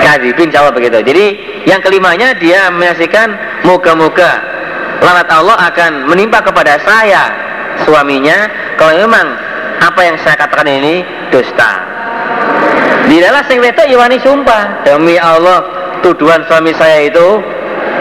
kadibin 0.00 0.48
jawab 0.48 0.72
begitu. 0.72 1.04
Jadi 1.04 1.26
yang 1.68 1.84
kelimanya 1.84 2.32
dia 2.40 2.72
menyaksikan 2.72 3.28
moga-moga 3.68 4.40
lanat 5.02 5.28
Allah 5.30 5.56
akan 5.70 6.10
menimpa 6.10 6.42
kepada 6.42 6.78
saya 6.82 7.30
suaminya 7.86 8.50
kalau 8.74 8.98
memang 9.06 9.26
apa 9.78 10.00
yang 10.02 10.16
saya 10.22 10.34
katakan 10.34 10.66
ini 10.66 11.06
dusta. 11.30 11.82
Dilalah 13.06 13.46
sing 13.46 13.62
wedok 13.62 13.86
iwani 13.88 14.18
sumpah. 14.20 14.84
Demi 14.84 15.16
Allah 15.16 15.64
tuduhan 16.02 16.44
suami 16.50 16.74
saya 16.76 17.08
itu 17.08 17.40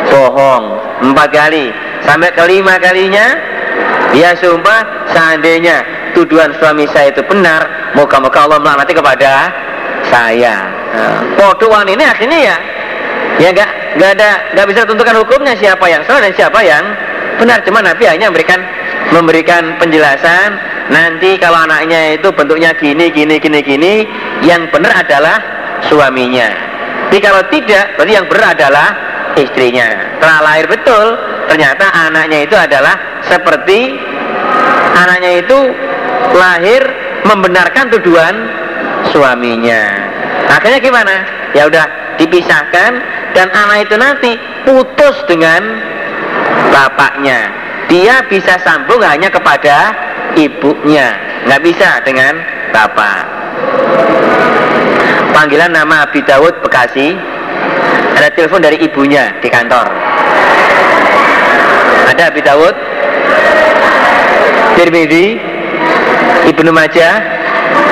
bohong. 0.09 0.65
Empat 1.05 1.29
kali. 1.31 1.69
Sampai 2.03 2.33
kelima 2.33 2.81
kalinya 2.81 3.37
dia 4.11 4.33
sumpah 4.35 5.07
seandainya 5.13 5.85
tuduhan 6.17 6.51
suami 6.57 6.89
saya 6.89 7.13
itu 7.13 7.21
benar 7.29 7.93
moga-moga 7.93 8.49
Allah 8.49 8.59
melaknati 8.59 8.93
kepada 8.97 9.53
saya. 10.09 10.55
Podo 11.37 11.69
ini 11.85 12.03
akhirnya 12.03 12.39
ya. 12.41 12.57
Ya 13.37 13.49
nggak 13.53 13.71
nggak 13.95 14.11
ada 14.19 14.29
nggak 14.53 14.67
bisa 14.67 14.81
tentukan 14.83 15.15
hukumnya 15.23 15.55
siapa 15.55 15.85
yang 15.87 16.03
salah 16.03 16.27
dan 16.27 16.33
siapa 16.35 16.59
yang 16.65 16.83
benar. 17.39 17.63
Cuma 17.63 17.79
Nabi 17.79 18.03
hanya 18.09 18.27
memberikan 18.27 18.59
memberikan 19.15 19.63
penjelasan 19.79 20.59
nanti 20.91 21.39
kalau 21.39 21.63
anaknya 21.63 22.19
itu 22.19 22.27
bentuknya 22.35 22.75
gini 22.75 23.07
gini 23.11 23.39
gini 23.39 23.59
gini 23.63 23.93
yang 24.43 24.67
benar 24.73 25.05
adalah 25.05 25.37
suaminya. 25.87 26.49
Tapi 27.07 27.23
kalau 27.23 27.39
tidak 27.47 27.95
berarti 27.95 28.13
yang 28.19 28.27
benar 28.27 28.45
adalah 28.51 28.87
istrinya. 29.39 29.87
Telah 30.19 30.39
lahir 30.43 30.65
betul 30.67 31.05
ternyata 31.47 31.85
anaknya 31.87 32.43
itu 32.43 32.55
adalah 32.59 33.23
seperti 33.23 33.95
anaknya 34.91 35.39
itu 35.39 35.59
lahir 36.35 36.81
membenarkan 37.23 37.87
tuduhan 37.95 38.35
suaminya. 39.11 39.83
Akhirnya 40.51 40.79
gimana? 40.83 41.15
Ya 41.55 41.67
udah 41.67 42.06
dipisahkan 42.17 42.91
dan 43.33 43.47
anak 43.53 43.87
itu 43.87 43.95
nanti 43.97 44.31
putus 44.65 45.15
dengan 45.29 45.61
bapaknya. 46.73 47.49
Dia 47.87 48.25
bisa 48.27 48.59
sambung 48.61 48.99
hanya 49.05 49.31
kepada 49.31 49.95
ibunya. 50.35 51.15
Nggak 51.47 51.61
bisa 51.63 51.89
dengan 52.03 52.35
bapak. 52.75 53.23
Panggilan 55.31 55.71
nama 55.71 56.03
Abi 56.03 56.19
Dawud 56.25 56.59
Bekasi. 56.65 57.15
Ada 58.17 58.33
telepon 58.33 58.65
dari 58.65 58.81
ibunya 58.81 59.29
di 59.39 59.47
kantor. 59.47 59.87
Ada 62.11 62.33
Abi 62.33 62.41
Dawud. 62.41 62.75
Tirmidzi 64.77 65.37
Ibnu 66.53 66.69
Majah 66.69 67.37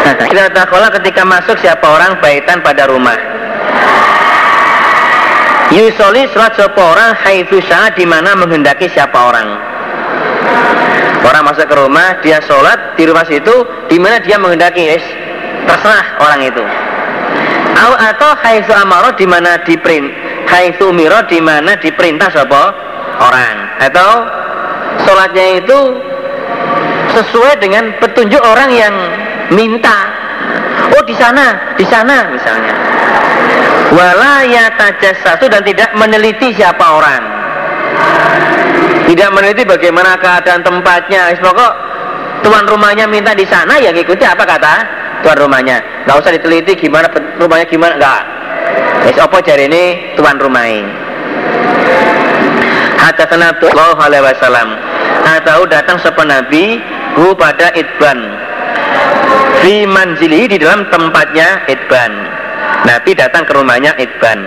kita 0.06 0.70
ketika 1.02 1.26
masuk 1.26 1.58
siapa 1.58 1.82
orang 1.82 2.22
baitan 2.22 2.62
pada 2.62 2.86
rumah. 2.86 3.35
Yusoli 5.76 6.30
sholat 6.32 6.56
siapa 6.56 6.78
orang 6.78 7.18
haitsu 7.26 7.60
di 7.98 8.06
mana 8.06 8.38
menghendaki 8.38 8.88
siapa 8.88 9.18
orang. 9.18 9.48
Orang 11.26 11.42
masuk 11.50 11.66
ke 11.66 11.76
rumah, 11.76 12.22
dia 12.22 12.38
sholat 12.46 12.94
di 12.96 13.04
rumah 13.10 13.26
situ, 13.26 13.66
di 13.90 13.98
mana 13.98 14.22
dia 14.22 14.38
menghendaki, 14.38 14.94
yes, 14.94 15.02
terserah 15.66 16.22
orang 16.22 16.46
itu. 16.46 16.64
Atau 17.82 18.32
haitsu 18.46 18.72
amaro 18.72 19.12
di 19.18 19.26
mana 19.26 19.58
diprint, 19.66 20.06
haitsu 20.48 20.94
miro 20.94 21.18
di 21.26 21.42
mana 21.42 21.76
diperintah 21.82 22.30
siapa 22.30 22.62
orang. 23.20 23.56
Atau 23.82 24.10
sholatnya 25.04 25.66
itu 25.66 25.80
sesuai 27.16 27.60
dengan 27.60 27.96
petunjuk 28.00 28.42
orang 28.44 28.70
yang 28.72 28.96
minta 29.52 30.10
oh 30.96 31.04
di 31.06 31.16
sana 31.16 31.76
di 31.80 31.86
sana 31.88 32.28
misalnya 32.28 32.74
wala 33.94 34.42
satu 35.22 35.46
dan 35.52 35.62
tidak 35.62 35.94
meneliti 35.94 36.56
siapa 36.56 36.86
orang. 36.86 37.24
Tidak 39.06 39.30
meneliti 39.30 39.64
bagaimana 39.70 40.18
keadaan 40.18 40.66
tempatnya. 40.66 41.38
Pokok 41.38 41.74
tuan 42.42 42.66
rumahnya 42.66 43.06
minta 43.06 43.38
di 43.38 43.46
sana 43.46 43.78
ya 43.78 43.94
ikuti 43.94 44.26
apa 44.26 44.42
kata 44.42 44.74
tuan 45.22 45.38
rumahnya. 45.38 45.78
Nggak 46.10 46.18
usah 46.18 46.32
diteliti 46.34 46.74
gimana 46.78 47.06
rumahnya 47.38 47.66
gimana 47.70 47.94
nggak. 48.02 48.22
Es 49.06 49.18
opo 49.22 49.38
cari 49.46 49.70
ini 49.70 50.18
tuan 50.18 50.42
rumah 50.42 50.66
ini? 50.66 50.90
Hadatsana 52.98 53.54
Sallallahu 53.62 54.02
alaihi 54.02 54.26
wasallam 54.26 54.68
atau 55.26 55.70
datang 55.70 56.02
sepen 56.02 56.26
Nabi 56.26 56.82
hu 57.14 57.38
pada 57.38 57.70
idban 57.78 58.18
fi 59.62 59.86
manzili 59.86 60.50
di 60.50 60.58
dalam 60.58 60.86
tempatnya 60.90 61.66
Idban 61.70 62.12
Nabi 62.86 63.18
datang 63.18 63.44
ke 63.50 63.52
rumahnya 63.58 63.98
Idban 63.98 64.40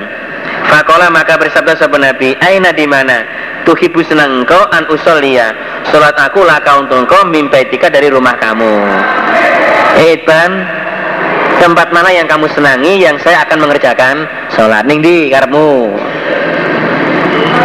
Fakola 0.70 1.10
maka 1.10 1.34
bersabda 1.34 1.74
sahabat 1.74 2.00
Nabi 2.14 2.38
Aina 2.38 2.70
di 2.70 2.86
mana? 2.86 3.26
Tuhibu 3.66 4.00
senang 4.06 4.46
engkau 4.46 4.62
an 4.70 4.86
usolia 4.88 5.50
Sholat 5.90 6.14
aku 6.14 6.46
laka 6.46 6.78
untuk 6.78 7.02
engkau 7.04 7.26
Mimpaitika 7.26 7.90
dari 7.90 8.08
rumah 8.08 8.38
kamu. 8.38 8.72
Idban 9.98 10.50
Tempat 11.58 11.90
mana 11.90 12.14
yang 12.14 12.30
kamu 12.30 12.46
senangi 12.54 13.02
Yang 13.02 13.26
saya 13.26 13.42
akan 13.42 13.58
mengerjakan? 13.66 14.22
Sholat 14.54 14.86
ning 14.86 15.02
di 15.02 15.34
karmu 15.34 15.98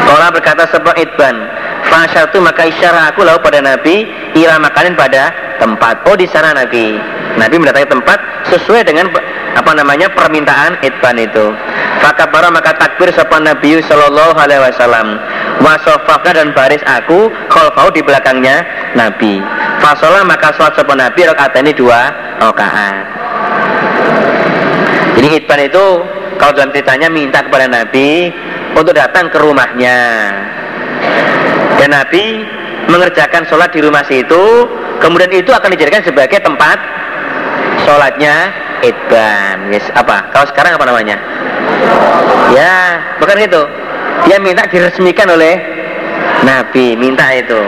Kola 0.10 0.34
berkata 0.34 0.66
sebab 0.74 0.98
Idban 0.98 1.38
Fasyatu 1.86 2.42
maka 2.42 2.66
isyarat 2.66 3.14
aku 3.14 3.22
lalu 3.22 3.40
pada 3.46 3.62
Nabi 3.62 4.10
Ila 4.34 4.58
makanin 4.58 4.98
pada 4.98 5.30
tempat. 5.62 6.02
Oh 6.10 6.18
di 6.18 6.26
sana 6.26 6.58
Nabi 6.58 7.13
Nabi 7.34 7.56
mendatangi 7.58 7.90
tempat 7.90 8.20
sesuai 8.54 8.86
dengan 8.86 9.10
apa 9.54 9.72
namanya 9.74 10.10
permintaan 10.14 10.82
itban 10.86 11.18
itu. 11.18 11.54
Fakabara 12.02 12.52
maka 12.52 12.76
takbir 12.76 13.10
sopan 13.16 13.48
Nabi 13.48 13.80
Shallallahu 13.82 14.38
Alaihi 14.38 14.62
Wasallam. 14.62 15.18
Wasofaka 15.64 16.36
dan 16.36 16.52
baris 16.52 16.82
aku 16.84 17.32
khalfau 17.48 17.88
di 17.94 18.02
belakangnya 18.04 18.66
Nabi. 18.98 19.40
Fasolah 19.80 20.26
maka 20.28 20.52
sholat 20.58 20.74
sopan 20.76 21.00
Nabi 21.00 21.26
rakaat 21.26 21.56
ini 21.62 21.72
dua 21.72 22.12
rakaat. 22.42 23.06
Jadi 25.16 25.28
itban 25.40 25.62
itu 25.64 25.86
kalau 26.42 26.52
dalam 26.58 26.74
ceritanya 26.74 27.08
minta 27.08 27.40
kepada 27.46 27.70
Nabi 27.70 28.34
untuk 28.74 28.92
datang 28.98 29.30
ke 29.30 29.38
rumahnya. 29.40 30.00
Dan 31.78 31.94
Nabi 31.94 32.44
mengerjakan 32.90 33.48
sholat 33.48 33.72
di 33.72 33.80
rumah 33.80 34.04
situ, 34.04 34.68
kemudian 35.00 35.32
itu 35.32 35.52
akan 35.54 35.70
dijadikan 35.72 36.04
sebagai 36.04 36.42
tempat 36.44 36.78
sholatnya 37.86 38.36
idban. 38.84 39.72
Yes, 39.72 39.88
apa? 39.96 40.32
Kalau 40.32 40.46
sekarang 40.52 40.76
apa 40.76 40.86
namanya? 40.88 41.18
Ya 42.52 43.00
bukan 43.20 43.38
itu 43.40 43.62
dia 44.28 44.38
minta 44.40 44.68
diresmikan 44.68 45.28
oleh 45.32 45.60
Nabi 46.44 46.96
minta 47.00 47.28
itu. 47.36 47.60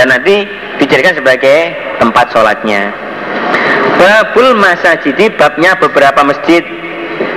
Dan 0.00 0.10
nanti 0.10 0.48
dijadikan 0.80 1.14
sebagai 1.16 1.76
tempat 2.00 2.32
sholatnya. 2.34 2.90
Babul 4.00 4.58
masajidi 4.58 5.32
babnya 5.36 5.78
beberapa 5.78 6.20
masjid. 6.26 6.64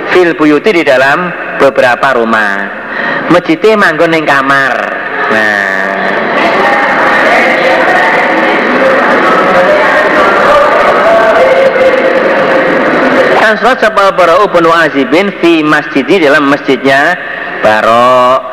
Fil 0.08 0.32
buyuti 0.34 0.72
di 0.72 0.84
dalam 0.84 1.30
beberapa 1.60 2.16
rumah. 2.16 2.66
Masjidnya 3.28 3.76
manggon 3.76 4.16
kamar. 4.24 4.74
Nah 5.28 5.67
Datang 13.48 13.64
sholat 13.64 13.80
sapa 13.80 14.12
Barok 14.12 14.52
bin 14.52 14.68
Azibin 14.68 15.32
fi 15.40 15.64
masjidi 15.64 16.20
dalam 16.20 16.52
masjidnya 16.52 17.16
Barok. 17.64 18.44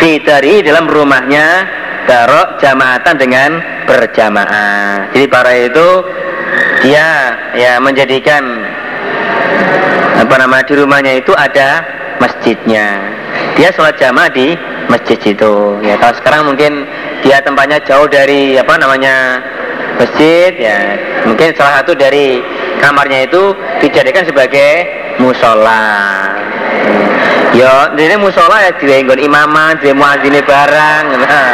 Fi 0.00 0.16
dari 0.24 0.64
dalam 0.64 0.88
rumahnya 0.88 1.68
Barok 2.08 2.56
jamaatan 2.56 3.20
dengan 3.20 3.60
berjamaah. 3.84 5.12
Jadi 5.12 5.26
para 5.28 5.52
itu 5.60 5.88
dia 6.80 7.36
ya 7.60 7.76
menjadikan 7.76 8.40
apa 10.24 10.34
nama 10.40 10.64
di 10.64 10.72
rumahnya 10.80 11.20
itu 11.20 11.36
ada 11.36 11.84
masjidnya. 12.16 12.96
Dia 13.60 13.68
sholat 13.76 14.00
jamaah 14.00 14.32
di 14.32 14.56
masjid 14.88 15.20
itu. 15.20 15.76
Ya 15.84 16.00
kalau 16.00 16.16
sekarang 16.16 16.56
mungkin 16.56 16.88
dia 17.20 17.44
tempatnya 17.44 17.84
jauh 17.84 18.08
dari 18.08 18.56
apa 18.56 18.80
namanya 18.80 19.44
masjid 19.96 20.52
ya. 20.56 20.78
Mungkin 21.26 21.56
salah 21.56 21.82
satu 21.82 21.96
dari 21.96 22.40
kamarnya 22.80 23.26
itu 23.26 23.56
dijadikan 23.82 24.24
sebagai 24.28 24.86
musola. 25.18 26.32
Ya 27.56 27.88
ini 27.96 28.16
musola 28.20 28.68
ya 28.68 28.70
dienggon 28.76 29.16
imaman 29.16 29.80
di 29.80 29.88
muadzini 29.96 30.44
barang 30.44 31.04
nah, 31.16 31.52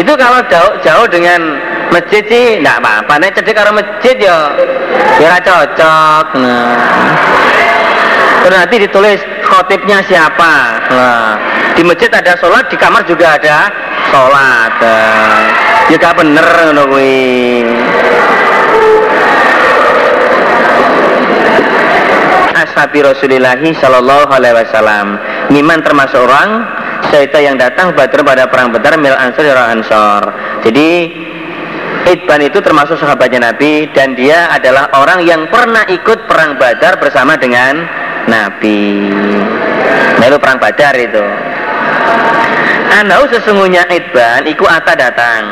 itu 0.00 0.12
kalau 0.16 0.40
jauh 0.48 0.72
jauh 0.80 1.06
dengan 1.12 1.60
masjid 1.92 2.24
sih 2.24 2.44
enggak 2.64 2.80
apa-apa. 2.80 3.12
Nek 3.20 3.36
cedek 3.36 3.52
karo 3.52 3.76
masjid 3.76 4.16
ya 4.16 4.38
ya 5.20 5.36
cocok 5.44 6.26
nah. 6.40 6.76
Nanti 8.46 8.78
ditulis 8.78 9.20
khotibnya 9.44 10.00
siapa 10.06 10.54
nah, 10.88 11.34
di 11.76 11.84
masjid 11.84 12.08
ada 12.08 12.32
sholat 12.40 12.72
di 12.72 12.76
kamar 12.80 13.04
juga 13.04 13.36
ada 13.36 13.68
sholat 14.08 14.72
ya 15.92 15.96
gak 16.00 16.16
bener 16.16 16.46
ngono 16.72 16.82
kuwi 16.88 17.68
ashabi 22.56 23.04
Rasulillahi 23.04 23.76
Alaihi 23.76 24.56
Wasallam 24.56 25.06
Niman 25.52 25.84
termasuk 25.84 26.24
orang 26.24 26.64
Saita 27.12 27.38
yang 27.38 27.60
datang 27.60 27.92
badar 27.92 28.24
pada 28.24 28.48
perang 28.48 28.72
Badar 28.72 28.96
mil 28.96 29.12
ansor 29.12 29.44
ansor 29.52 30.32
jadi 30.64 31.12
Idban 32.06 32.38
itu 32.38 32.62
termasuk 32.62 33.02
sahabatnya 33.02 33.50
Nabi 33.50 33.90
dan 33.90 34.14
dia 34.14 34.46
adalah 34.54 34.94
orang 34.94 35.26
yang 35.26 35.50
pernah 35.50 35.82
ikut 35.90 36.30
perang 36.30 36.54
Badar 36.54 37.02
bersama 37.02 37.34
dengan 37.34 37.82
Nabi. 38.30 39.10
Nah 40.14 40.24
itu 40.30 40.38
perang 40.38 40.62
Badar 40.62 40.94
itu. 40.94 41.24
Anau 42.96 43.28
sesungguhnya 43.28 43.84
Idban 43.92 44.48
iku 44.48 44.64
ata 44.64 44.96
datang 44.96 45.42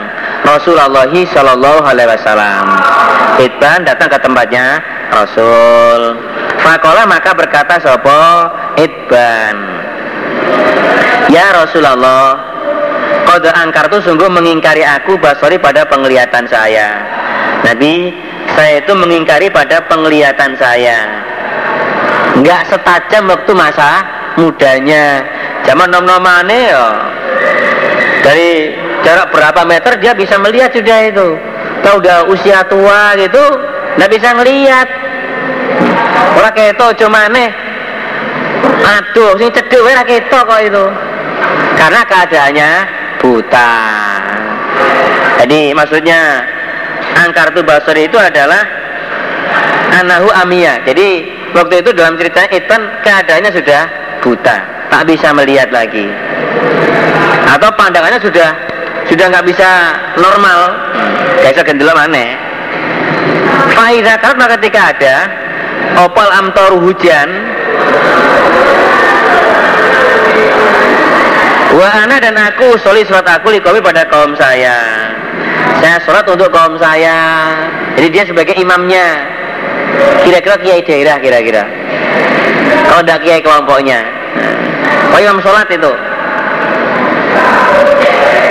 Rasulullah 0.45 1.09
Shallallahu 1.09 1.85
Alaihi 1.85 2.09
Wasallam. 2.09 2.65
Idban 3.41 3.85
datang 3.89 4.13
ke 4.13 4.19
tempatnya 4.21 4.81
Rasul. 5.13 6.21
Fakola 6.61 7.05
maka 7.09 7.33
berkata 7.33 7.81
sopo 7.81 8.53
Idban. 8.77 9.57
Ya 11.33 11.57
Rasulullah, 11.57 12.37
kode 13.25 13.49
angkar 13.57 13.89
itu 13.89 14.05
sungguh 14.05 14.29
mengingkari 14.29 14.85
aku 14.85 15.17
basori 15.17 15.57
pada 15.57 15.89
penglihatan 15.89 16.45
saya. 16.45 17.01
Nabi, 17.65 18.13
saya 18.53 18.85
itu 18.85 18.93
mengingkari 18.93 19.49
pada 19.49 19.81
penglihatan 19.89 20.53
saya. 20.61 21.25
Enggak 22.37 22.69
setajam 22.69 23.33
waktu 23.33 23.53
masa 23.57 24.05
mudanya. 24.37 25.25
Zaman 25.65 25.89
nom-nomane 25.89 26.61
ya. 26.71 26.87
Dari 28.25 28.73
jarak 29.05 29.33
berapa 29.33 29.63
meter 29.69 30.01
dia 30.01 30.13
bisa 30.17 30.41
melihat 30.41 30.73
sudah 30.73 30.99
itu. 31.09 31.29
Kalau 31.85 32.01
udah 32.01 32.25
usia 32.33 32.65
tua 32.69 33.13
gitu 33.21 33.45
nggak 34.01 34.11
bisa 34.13 34.29
ngelihat. 34.37 34.89
Kayak 36.55 36.77
itu 36.77 37.03
cuma 37.03 37.27
nih 37.33 37.51
aduh 38.85 39.35
sini 39.41 39.51
cedek 39.51 39.81
wae 39.81 39.97
keto 40.07 40.39
kok 40.45 40.61
itu. 40.61 40.85
Karena 41.75 42.01
keadaannya 42.07 42.71
buta. 43.19 43.73
Jadi 45.43 45.75
maksudnya 45.75 46.47
angkar 47.15 47.51
tu 47.57 47.61
basuri 47.65 48.07
itu 48.07 48.19
adalah 48.21 48.63
anahu 50.03 50.29
amia 50.35 50.83
jadi 50.83 51.23
waktu 51.55 51.87
itu 51.87 51.91
dalam 51.95 52.19
cerita 52.19 52.51
Itan 52.51 52.83
keadaannya 53.07 53.51
sudah 53.55 53.83
buta 54.21 54.57
tak 54.95 55.11
bisa 55.11 55.35
melihat 55.35 55.75
lagi. 55.75 56.07
Atau 57.51 57.67
pandangannya 57.75 58.23
sudah 58.23 58.55
sudah 59.11 59.27
nggak 59.27 59.47
bisa 59.51 59.69
normal. 60.15 60.71
Kayak 61.43 61.67
gendela 61.67 61.93
mana 61.93 62.41
Faidah 63.75 64.17
karena 64.23 64.45
ketika 64.55 64.95
ada 64.95 65.17
opal 65.99 66.31
amtor 66.31 66.79
hujan. 66.79 67.27
Wa 71.75 72.07
ana 72.07 72.23
dan 72.23 72.39
aku 72.39 72.79
soli 72.79 73.03
surat 73.03 73.27
aku 73.27 73.51
likomi 73.51 73.83
pada 73.83 74.07
kaum 74.07 74.39
saya. 74.39 75.11
Saya 75.83 75.99
sholat 76.07 76.23
untuk 76.31 76.55
kaum 76.55 76.79
saya. 76.79 77.51
Jadi 77.99 78.09
dia 78.15 78.23
sebagai 78.23 78.55
imamnya. 78.55 79.27
Kira-kira 80.23 80.55
kiai 80.63 80.87
daerah 80.87 81.19
kira-kira. 81.19 81.67
Kalau 82.87 83.03
tidak 83.03 83.21
kiai 83.27 83.43
kelompoknya 83.43 84.24
Oh 85.15 85.19
imam 85.23 85.39
sholat 85.39 85.69
itu. 85.71 85.93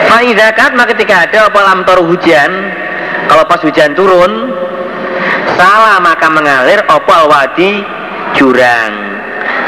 Faidakat 0.07 0.71
maka 0.77 0.93
ketika 0.93 1.25
ada 1.25 1.49
apa 1.49 1.59
lamtor 1.73 2.05
hujan 2.05 2.51
Kalau 3.25 3.43
pas 3.49 3.57
hujan 3.65 3.97
turun 3.97 4.53
Salah 5.57 5.97
maka 5.97 6.29
mengalir 6.29 6.85
opal 6.85 7.27
wadi 7.27 7.81
jurang. 8.37 8.93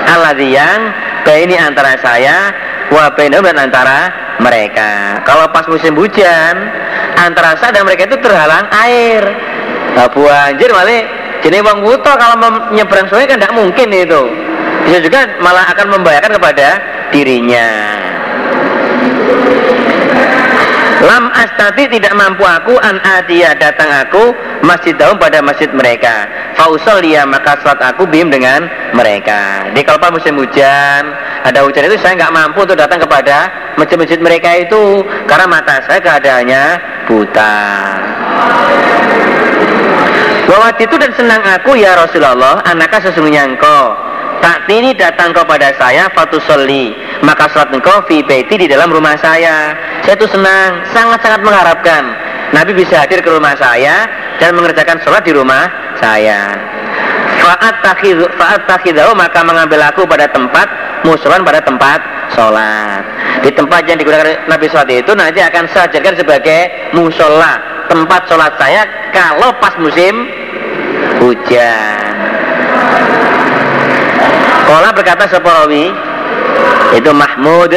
Aladhi 0.06 0.54
yang 0.54 0.94
ini 1.26 1.58
antara 1.58 1.98
saya 1.98 2.54
Wa 2.94 3.10
dan 3.18 3.58
antara 3.58 4.14
mereka. 4.38 5.20
Kalau 5.26 5.50
pas 5.50 5.66
musim 5.66 5.98
hujan 5.98 6.56
Antara 7.18 7.58
saya 7.58 7.82
dan 7.82 7.90
mereka 7.90 8.06
itu 8.06 8.20
terhalang 8.22 8.70
air. 8.70 9.24
Nah, 9.96 10.12
banjir 10.12 10.70
malah 10.76 11.02
jadi 11.46 11.62
bang 11.62 11.80
kalau 12.02 12.36
menyeberang 12.42 13.06
sungai 13.06 13.30
kan 13.30 13.38
tidak 13.38 13.54
mungkin 13.54 13.88
itu 13.94 14.22
bisa 14.86 15.02
juga 15.02 15.20
malah 15.42 15.66
akan 15.74 15.98
membahayakan 15.98 16.32
kepada 16.38 16.68
dirinya 17.10 17.70
Lam 21.06 21.30
astati 21.38 21.86
tidak 21.86 22.18
mampu 22.18 22.42
aku 22.42 22.82
an 22.82 22.98
adia 23.06 23.54
datang 23.54 23.86
aku 23.86 24.34
masjid 24.66 24.98
daun 24.98 25.22
pada 25.22 25.38
masjid 25.38 25.70
mereka. 25.70 26.26
Fausal 26.58 26.98
dia 27.06 27.22
maka 27.30 27.62
sholat 27.62 27.78
aku 27.78 28.10
bim 28.10 28.34
dengan 28.34 28.66
mereka. 28.98 29.70
Di 29.78 29.86
kalau 29.86 30.02
musim 30.10 30.34
hujan 30.34 31.06
ada 31.46 31.62
hujan 31.62 31.86
itu 31.86 32.02
saya 32.02 32.18
nggak 32.18 32.34
mampu 32.34 32.66
untuk 32.66 32.74
datang 32.74 32.98
kepada 32.98 33.54
masjid-masjid 33.78 34.18
mereka 34.18 34.50
itu 34.58 35.06
karena 35.30 35.46
mata 35.46 35.78
saya 35.86 36.02
keadaannya 36.02 36.64
buta. 37.06 37.58
Bahwa 40.50 40.74
itu 40.74 40.96
dan 40.98 41.12
senang 41.14 41.42
aku 41.46 41.78
ya 41.78 41.94
Rasulullah, 42.02 42.66
anaknya 42.66 43.14
sesungguhnya 43.14 43.46
engkau 43.46 44.05
tak 44.42 44.68
ini 44.72 44.96
datang 44.96 45.36
kepada 45.36 45.72
saya 45.78 46.10
soli 46.48 46.94
maka 47.24 47.48
sholat 47.50 47.72
engkau 47.72 48.04
fi 48.10 48.22
baiti 48.26 48.60
di 48.60 48.68
dalam 48.68 48.92
rumah 48.92 49.16
saya. 49.18 49.74
Saya 50.04 50.16
itu 50.18 50.28
senang 50.28 50.84
sangat-sangat 50.92 51.42
mengharapkan. 51.42 52.04
Nabi 52.54 52.78
bisa 52.78 53.02
hadir 53.02 53.20
ke 53.26 53.30
rumah 53.32 53.58
saya 53.58 54.06
dan 54.38 54.54
mengerjakan 54.54 55.02
sholat 55.02 55.24
di 55.26 55.34
rumah 55.34 55.66
saya. 55.98 56.54
Faat 57.42 58.62
takhidahu 58.66 59.12
maka 59.14 59.40
mengambil 59.46 59.86
aku 59.86 60.06
pada 60.10 60.26
tempat 60.30 60.68
musuhan 61.06 61.46
pada 61.46 61.62
tempat 61.62 62.00
sholat. 62.34 63.02
Di 63.46 63.54
tempat 63.54 63.86
yang 63.86 63.98
digunakan 64.02 64.46
Nabi 64.50 64.66
sholat 64.70 64.90
itu 64.90 65.12
nanti 65.14 65.40
akan 65.42 65.70
saya 65.70 65.90
jadikan 65.94 66.18
sebagai 66.18 66.92
musola 66.94 67.62
tempat 67.86 68.26
sholat 68.26 68.54
saya 68.58 68.82
kalau 69.14 69.54
pas 69.62 69.78
musim 69.78 70.26
hujan 71.22 72.35
Kola 74.66 74.90
berkata 74.90 75.30
separawi 75.30 75.94
itu 76.98 77.12
Mahmud. 77.14 77.72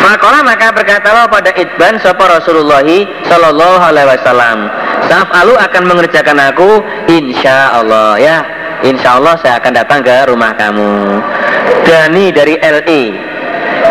Makola 0.00 0.42
maka 0.42 0.74
berkatalah 0.74 1.24
pada 1.30 1.54
Idban 1.56 1.96
sapa 2.02 2.26
Rasulullah 2.28 2.84
Sallallahu 3.24 3.80
Alaihi 3.80 4.08
Wasallam. 4.12 4.58
Sa'afalu 5.08 5.54
akan 5.56 5.82
mengerjakan 5.88 6.38
aku 6.52 6.84
Insya 7.08 7.72
Allah 7.80 8.20
ya. 8.20 8.36
Insya 8.84 9.16
Allah 9.16 9.40
saya 9.40 9.56
akan 9.60 9.72
datang 9.72 10.00
ke 10.04 10.28
rumah 10.28 10.52
kamu. 10.56 11.20
Dani 11.84 12.32
dari 12.32 12.56
LE 12.60 13.02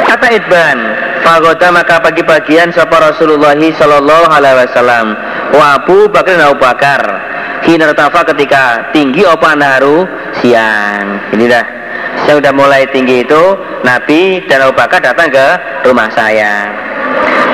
Kata 0.05 0.27
Idban 0.33 0.77
Fagoda 1.21 1.69
maka 1.69 2.01
pagi-pagian 2.01 2.73
sapa 2.73 3.11
Rasulullah 3.11 3.55
Sallallahu 3.55 4.25
Alaihi 4.31 4.57
Wasallam 4.65 5.07
wa 5.53 5.81
Abu 5.81 6.09
Bakar 6.09 6.37
dan 6.37 6.49
Abu 6.49 6.59
Bakar 6.61 7.01
hina 7.65 7.91
ketika 8.33 8.93
tinggi 8.95 9.25
apa 9.25 9.49
naru 9.57 10.07
siang 10.41 11.33
ini 11.35 11.45
dah 11.49 11.65
yang 12.27 12.41
udah 12.41 12.53
mulai 12.53 12.85
tinggi 12.89 13.25
itu 13.25 13.43
Nabi 13.81 14.43
dan 14.45 14.65
Abu 14.69 14.73
Bakar 14.77 15.01
datang 15.01 15.29
ke 15.31 15.47
rumah 15.85 16.09
saya 16.13 16.69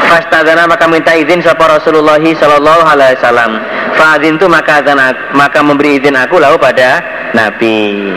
Fastadana 0.06 0.70
maka 0.70 0.86
minta 0.86 1.18
izin 1.18 1.42
sapa 1.42 1.66
Rasulullah 1.66 2.22
Sallallahu 2.22 2.84
Alaihi 2.86 3.18
Wasallam. 3.18 3.52
Fadin 3.98 4.38
itu 4.38 4.46
maka 4.46 4.80
maka 5.34 5.60
memberi 5.66 5.98
izin 5.98 6.14
aku 6.14 6.38
lalu 6.38 6.62
pada 6.62 7.02
Nabi. 7.34 8.14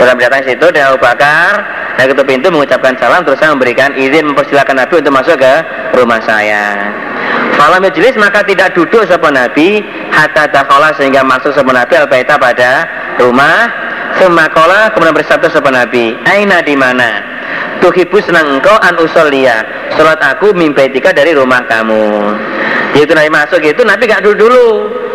Terus 0.00 0.16
datang 0.16 0.42
situ 0.48 0.66
dan 0.72 0.90
Abu 0.90 0.98
Bakar 0.98 1.60
dan 2.00 2.04
ketuk 2.08 2.24
pintu 2.24 2.48
mengucapkan 2.48 2.96
salam 2.96 3.20
terus 3.20 3.36
saya 3.36 3.52
memberikan 3.52 3.92
izin 3.92 4.32
mempersilahkan 4.32 4.72
Nabi 4.72 4.94
untuk 4.96 5.12
masuk 5.12 5.36
ke 5.36 5.54
rumah 5.92 6.20
saya. 6.24 6.88
Falam 7.60 7.84
jelis 7.92 8.16
maka 8.16 8.40
tidak 8.40 8.72
duduk 8.72 9.04
sapa 9.04 9.28
Nabi 9.28 9.84
hatta 10.08 10.48
dakhala 10.48 10.96
sehingga 10.96 11.20
masuk 11.20 11.52
sapa 11.52 11.68
Nabi 11.76 11.92
al 12.00 12.08
pada 12.08 12.88
rumah 13.20 13.68
Semakola 14.16 14.90
kemudian 14.90 15.14
bersabda 15.14 15.52
sapa 15.52 15.68
Nabi, 15.70 16.16
Aina 16.24 16.64
di 16.64 16.72
mana? 16.72 17.20
Tuhibu 17.84 18.16
senang 18.24 18.58
engkau 18.58 18.74
an 18.80 18.96
usolia 18.98 19.60
Sholat 19.94 20.18
aku 20.18 20.56
mimpi 20.56 20.88
tika 20.90 21.12
dari 21.12 21.36
rumah 21.36 21.62
kamu. 21.68 22.32
Itu 22.96 23.12
Nabi 23.12 23.28
masuk 23.28 23.60
itu 23.60 23.84
Nabi 23.84 24.08
gak 24.08 24.24
dulu 24.24 24.48
dulu. 24.48 24.66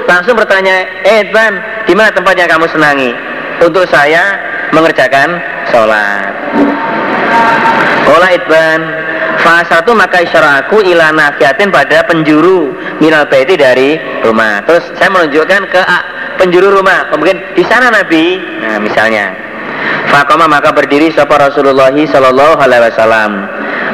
Langsung 0.05 0.37
bertanya 0.37 0.85
Eh 1.01 1.25
Ban 1.33 1.59
di 1.89 1.97
mana 1.97 2.13
tempatnya 2.13 2.45
kamu 2.45 2.69
senangi? 2.69 3.09
Untuk 3.57 3.89
saya 3.89 4.37
mengerjakan 4.69 5.41
sholat 5.73 6.29
Kola 8.05 8.27
Idban 8.37 8.79
Fasa 9.41 9.81
satu 9.81 9.91
maka 9.91 10.23
isyarat 10.23 10.67
aku 10.67 10.79
ila 10.85 11.11
nafiatin 11.11 11.69
pada 11.69 12.05
penjuru 12.07 12.71
minal 13.03 13.27
baiti 13.27 13.59
dari 13.59 13.99
rumah. 14.23 14.63
Terus 14.63 14.95
saya 14.95 15.11
menunjukkan 15.11 15.61
ke 15.69 15.81
penjuru 16.39 16.79
rumah. 16.79 17.11
Mungkin 17.13 17.55
di 17.55 17.63
sana 17.67 17.91
Nabi. 17.91 18.39
Nah, 18.63 18.79
misalnya. 18.79 19.35
Fakoma 20.09 20.47
maka 20.47 20.71
berdiri 20.71 21.11
sapa 21.11 21.35
Rasulullah 21.35 21.91
Sallallahu 21.91 22.55
Alaihi 22.61 22.87
Wasallam 22.87 23.31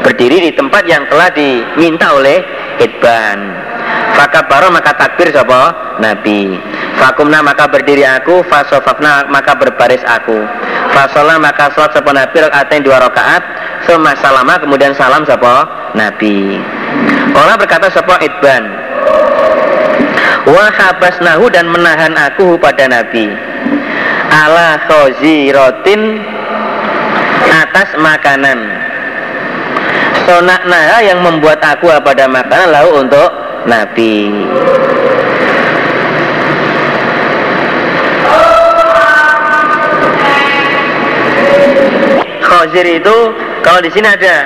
berdiri 0.05 0.49
di 0.49 0.51
tempat 0.53 0.83
yang 0.85 1.07
telah 1.07 1.31
diminta 1.33 2.13
oleh 2.13 2.43
Idban. 2.77 3.39
Fakabaro 4.17 4.69
maka 4.69 4.93
takbir 4.97 5.31
sapa 5.31 5.97
Nabi. 6.03 6.59
Fakumna 6.99 7.39
maka 7.39 7.69
berdiri 7.69 8.03
aku, 8.03 8.43
fasofafna 8.47 9.29
maka 9.31 9.55
berbaris 9.55 10.03
aku. 10.03 10.43
Fasolah 10.91 11.39
maka 11.39 11.71
sholat 11.71 11.95
sapa 11.95 12.11
Nabi 12.11 12.35
rakaat 12.43 12.73
dua 12.83 12.99
rakaat 12.99 13.43
Suma 13.89 14.13
salama 14.21 14.61
kemudian 14.61 14.93
salam 14.93 15.25
sapa 15.25 15.65
Nabi. 15.97 16.61
Kala 17.33 17.57
berkata 17.57 17.89
sapa 17.89 18.21
Idban. 18.21 18.63
Wa 20.45 20.65
habasnahu 20.69 21.49
dan 21.49 21.69
menahan 21.69 22.13
aku 22.13 22.57
pada 22.61 22.85
Nabi. 22.85 23.33
Ala 24.29 24.77
khaziratin 24.85 26.21
atas 27.49 27.89
makanan. 27.97 28.59
Sonak 30.29 30.61
naha 30.69 30.97
yang 31.01 31.19
membuat 31.25 31.57
aku 31.65 31.89
pada 32.05 32.29
makanan 32.29 32.69
lalu 32.69 32.89
untuk 33.01 33.29
Nabi. 33.65 34.29
Khazir 42.61 42.85
itu 42.85 43.15
kalau 43.65 43.81
di 43.81 43.89
sini 43.89 44.05
ada 44.05 44.45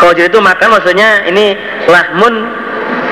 khojir 0.00 0.32
itu 0.32 0.40
makan 0.40 0.80
maksudnya 0.80 1.28
ini 1.28 1.52
lahmun 1.84 2.48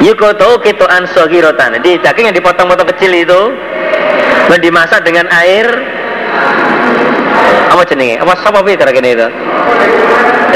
yukoto 0.01 0.57
kitoan 0.64 1.05
sogirotan. 1.12 1.76
Jadi 1.76 2.01
daging 2.01 2.33
yang 2.33 2.37
dipotong-potong 2.41 2.89
kecil 2.97 3.12
itu 3.12 3.41
dimasak 4.57 5.05
dengan 5.05 5.28
air 5.37 5.68
apa 7.68 7.85
jenenge? 7.85 8.24
Apa 8.24 8.33
sapa 8.41 8.64
piye 8.64 8.80
kira 8.80 8.89
itu? 8.97 9.28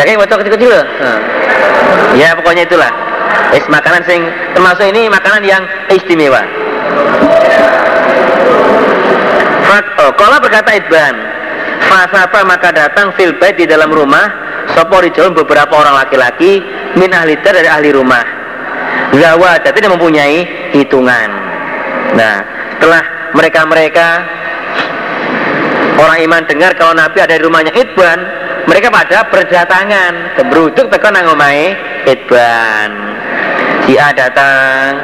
Daging 0.00 0.16
potong 0.24 0.40
kecil-kecil 0.40 0.72
loh. 0.72 0.86
Nah. 0.96 1.20
Ya 2.16 2.32
pokoknya 2.32 2.64
itulah. 2.64 2.88
Es 3.52 3.68
makanan 3.68 4.00
sing 4.08 4.24
termasuk 4.56 4.88
ini 4.88 5.12
makanan 5.12 5.44
yang 5.44 5.68
istimewa. 5.92 6.40
Oh, 10.00 10.12
kalau 10.16 10.40
berkata 10.40 10.80
Ibn, 10.80 11.35
Fasapa 11.84 12.40
maka 12.48 12.72
datang 12.72 13.12
fil 13.14 13.36
di 13.36 13.64
dalam 13.68 13.92
rumah 13.92 14.46
Sopo 14.74 14.98
rijal 14.98 15.30
beberapa 15.30 15.78
orang 15.78 16.02
laki-laki 16.02 16.58
min 16.98 17.14
ahli 17.14 17.38
dari 17.38 17.70
ahli 17.70 17.94
rumah. 17.94 18.24
Zawa 19.14 19.62
tidak 19.62 19.86
mempunyai 19.86 20.42
hitungan. 20.74 21.30
Nah, 22.18 22.36
setelah 22.76 23.02
mereka-mereka 23.36 24.08
orang 25.96 26.18
iman 26.26 26.42
dengar 26.50 26.74
kalau 26.74 26.92
Nabi 26.98 27.18
ada 27.22 27.38
di 27.38 27.42
rumahnya 27.46 27.72
Idban, 27.72 28.18
mereka 28.66 28.90
pada 28.90 29.30
berdatangan, 29.30 30.12
beruduk 30.50 30.90
tekan 30.90 31.14
nang 31.14 31.30
omahe 31.30 31.78
Idban. 32.04 32.90
Dia 33.86 34.10
datang, 34.10 34.98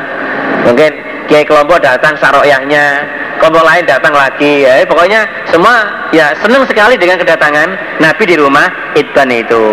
mungkin 0.66 0.90
kiai 1.26 1.46
kelompok 1.46 1.82
datang 1.82 2.14
saroyahnya, 2.18 3.06
kelompok 3.38 3.64
lain 3.66 3.84
datang 3.86 4.14
lagi. 4.14 4.66
Ya 4.66 4.82
pokoknya 4.86 5.26
semua 5.50 6.08
ya 6.14 6.34
senang 6.42 6.66
sekali 6.66 6.98
dengan 6.98 7.18
kedatangan 7.18 7.68
Nabi 7.98 8.24
di 8.26 8.36
rumah 8.38 8.66
Idban 8.98 9.30
itu. 9.30 9.64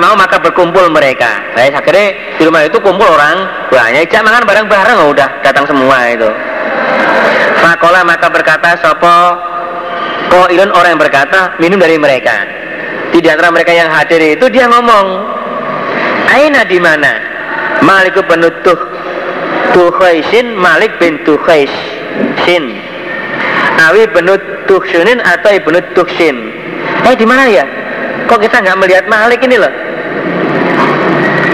Mau 0.00 0.16
maka 0.16 0.40
berkumpul 0.40 0.88
mereka. 0.88 1.44
Nah, 1.52 1.68
akhirnya 1.68 2.16
di 2.40 2.48
rumah 2.48 2.64
itu 2.64 2.80
kumpul 2.80 3.04
orang 3.04 3.44
banyak. 3.68 4.08
Jangan 4.08 4.32
makan 4.32 4.44
bareng-bareng 4.48 4.96
oh, 5.04 5.12
udah 5.12 5.28
datang 5.44 5.68
semua 5.68 6.08
itu. 6.08 6.24
Fakola 7.60 8.00
maka 8.00 8.32
berkata 8.32 8.80
Sopo 8.80 9.36
Koilun 10.32 10.72
orang 10.72 10.96
yang 10.96 11.02
berkata 11.02 11.60
minum 11.60 11.76
dari 11.76 12.00
mereka? 12.00 12.48
Di 13.12 13.20
antara 13.28 13.52
mereka 13.52 13.76
yang 13.76 13.92
hadir 13.92 14.22
itu 14.22 14.48
dia 14.48 14.64
ngomong 14.70 15.06
Aina 16.32 16.64
di 16.64 16.78
mana 16.80 17.29
Maliku 17.80 18.20
penutuh 18.28 18.78
Tukhaisin 19.72 20.56
Malik 20.56 20.96
bin 21.00 21.20
Tukhaisin 21.24 22.64
Awi 23.80 24.04
bin 24.12 24.28
Tukhsinin 24.68 25.18
atau 25.24 25.50
ibnu 25.54 25.78
Tukhsin 25.96 26.36
Eh 27.08 27.14
di 27.16 27.24
mana 27.24 27.48
ya? 27.48 27.64
Kok 28.28 28.40
kita 28.40 28.60
nggak 28.60 28.78
melihat 28.78 29.04
Malik 29.08 29.40
ini 29.42 29.56
loh? 29.56 29.72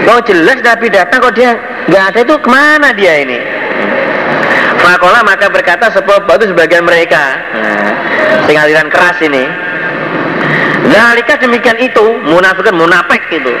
Oh 0.07 0.19
jelas 0.23 0.59
Nabi 0.63 0.87
datang 0.87 1.19
kok 1.19 1.35
dia 1.35 1.55
nggak 1.91 2.03
ada 2.15 2.19
itu 2.23 2.35
ke 2.39 2.47
mana 2.47 2.95
dia 2.95 3.27
ini? 3.27 3.39
Fakola 4.87 5.19
maka 5.25 5.51
berkata 5.51 5.91
sebuah 5.91 6.23
batu 6.23 6.47
sebagian 6.47 6.87
mereka 6.87 7.19
nah, 7.51 8.63
aliran 8.63 8.87
keras 8.87 9.19
ini 9.19 9.43
Zalika 10.87 11.35
demikian 11.43 11.75
itu 11.83 12.05
munafik 12.23 12.71
munafik 12.71 13.19
itu 13.27 13.51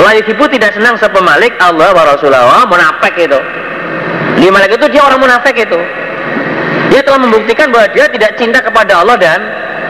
Layuhibu 0.00 0.44
tidak 0.48 0.72
senang 0.72 0.96
sapa 0.96 1.20
Malik 1.20 1.52
Allah 1.60 1.92
wa 1.92 2.04
Rasulullah 2.08 2.64
munafik 2.64 3.14
itu. 3.20 3.40
Di 4.40 4.48
Malik 4.48 4.80
itu 4.80 4.86
dia 4.88 5.02
orang 5.04 5.20
munafik 5.20 5.52
itu. 5.52 5.80
Dia 6.90 7.04
telah 7.04 7.20
membuktikan 7.22 7.70
bahwa 7.70 7.86
dia 7.92 8.08
tidak 8.08 8.34
cinta 8.40 8.58
kepada 8.64 9.04
Allah 9.04 9.16
dan 9.20 9.38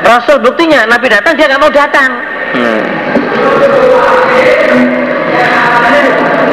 Rasul. 0.04 0.42
Buktinya 0.42 0.84
Nabi 0.90 1.06
datang 1.08 1.32
dia 1.38 1.46
nggak 1.46 1.62
mau 1.62 1.72
datang. 1.72 2.10
Hmm. 2.50 2.82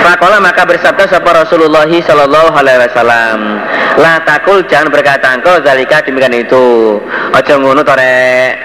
Fakola 0.08 0.40
maka 0.40 0.64
bersabda 0.64 1.04
sapa 1.10 1.30
Rasulullah 1.44 1.84
Sallallahu 1.84 2.56
Alaihi 2.56 2.80
Wasallam, 2.80 3.60
La 4.00 4.24
jangan 4.70 4.88
berkata 4.88 5.36
engkau 5.36 5.60
zalika 5.66 6.00
demikian 6.06 6.32
itu. 6.32 7.02
Ojo 7.34 7.54
ngono 7.60 7.84
tore. 7.84 8.56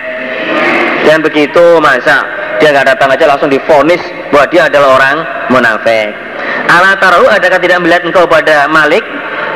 Dan 1.02 1.18
begitu 1.18 1.82
masa 1.82 2.22
dia 2.62 2.70
nggak 2.70 2.94
datang 2.94 3.10
aja 3.10 3.26
langsung 3.26 3.50
difonis 3.50 3.98
bahwa 4.30 4.46
dia 4.54 4.70
adalah 4.70 4.94
orang 4.94 5.16
munafik. 5.50 6.14
Ala 6.70 6.94
taruh 7.02 7.26
adakah 7.26 7.58
tidak 7.58 7.82
melihat 7.82 8.06
engkau 8.06 8.22
pada 8.30 8.70
Malik? 8.70 9.02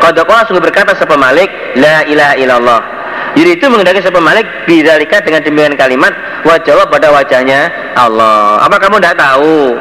Kodokola 0.03 0.43
sungguh 0.51 0.67
berkata 0.67 0.91
siapa 0.99 1.15
Malik, 1.15 1.47
La 1.79 2.03
ilaha 2.03 2.35
illallah. 2.35 2.81
Jadi 3.39 3.63
itu 3.63 3.71
mengendaki 3.71 4.03
siapa 4.03 4.19
Malik 4.19 4.43
bidalika 4.67 5.23
dengan 5.23 5.47
demikian 5.47 5.79
kalimat 5.79 6.11
wajah 6.43 6.83
pada 6.91 7.15
wajahnya 7.15 7.71
Allah. 7.95 8.67
Apa 8.67 8.75
kamu 8.83 8.99
tidak 8.99 9.23
tahu? 9.23 9.79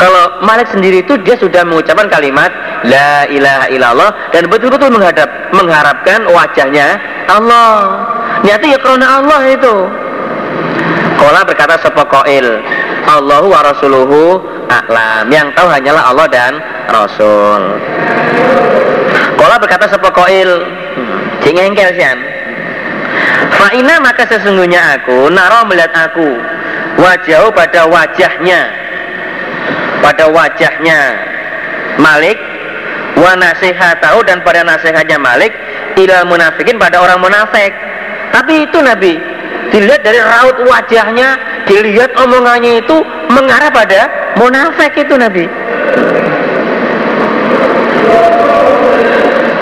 Kalau 0.00 0.24
Malik 0.40 0.72
sendiri 0.72 1.04
itu 1.04 1.12
dia 1.28 1.36
sudah 1.36 1.60
mengucapkan 1.60 2.08
kalimat 2.08 2.48
La 2.88 3.28
ilaha 3.28 3.68
illallah 3.68 4.10
dan 4.32 4.48
betul-betul 4.48 4.96
menghadap 4.96 5.28
mengharapkan 5.52 6.24
wajahnya 6.24 6.96
Allah. 7.28 8.00
Niatnya 8.48 8.76
ya 8.76 8.80
karena 8.80 9.06
Allah 9.20 9.40
itu. 9.44 9.74
Kola 11.16 11.40
berkata 11.42 11.80
sepokoil 11.80 12.46
Allahu 13.06 13.50
wa 13.50 13.60
rasuluhu 13.64 14.40
a'lam. 14.68 15.26
Yang 15.32 15.56
tahu 15.56 15.68
hanyalah 15.70 16.02
Allah 16.12 16.26
dan 16.28 16.52
Rasul. 16.92 17.62
Kola 19.36 19.56
berkata 19.60 19.88
sepokoil 19.88 20.50
hmm, 20.64 21.18
Jingengkel 21.44 21.92
sian. 21.96 22.18
Fa'ina 23.56 23.96
maka 24.04 24.28
sesungguhnya 24.28 25.00
aku 25.00 25.32
Naro 25.32 25.64
melihat 25.64 25.88
aku 25.96 26.36
Wajah 27.00 27.48
pada 27.56 27.88
wajahnya 27.88 28.68
Pada 30.04 30.28
wajahnya 30.28 31.16
Malik 31.96 32.36
Wa 33.16 33.32
tahu 34.04 34.18
dan 34.28 34.44
pada 34.44 34.60
nasihatnya 34.68 35.16
Malik 35.16 35.56
Ilal 35.96 36.28
munafikin 36.28 36.76
pada 36.76 37.00
orang 37.00 37.24
munafik. 37.24 37.72
Tapi 38.28 38.68
itu 38.68 38.78
Nabi 38.84 39.16
dilihat 39.70 40.00
dari 40.02 40.20
raut 40.20 40.58
wajahnya, 40.66 41.36
dilihat 41.66 42.14
omongannya 42.18 42.82
itu 42.84 42.96
mengarah 43.30 43.70
pada 43.70 44.00
munafik 44.38 44.94
itu 44.96 45.14
Nabi. 45.16 45.44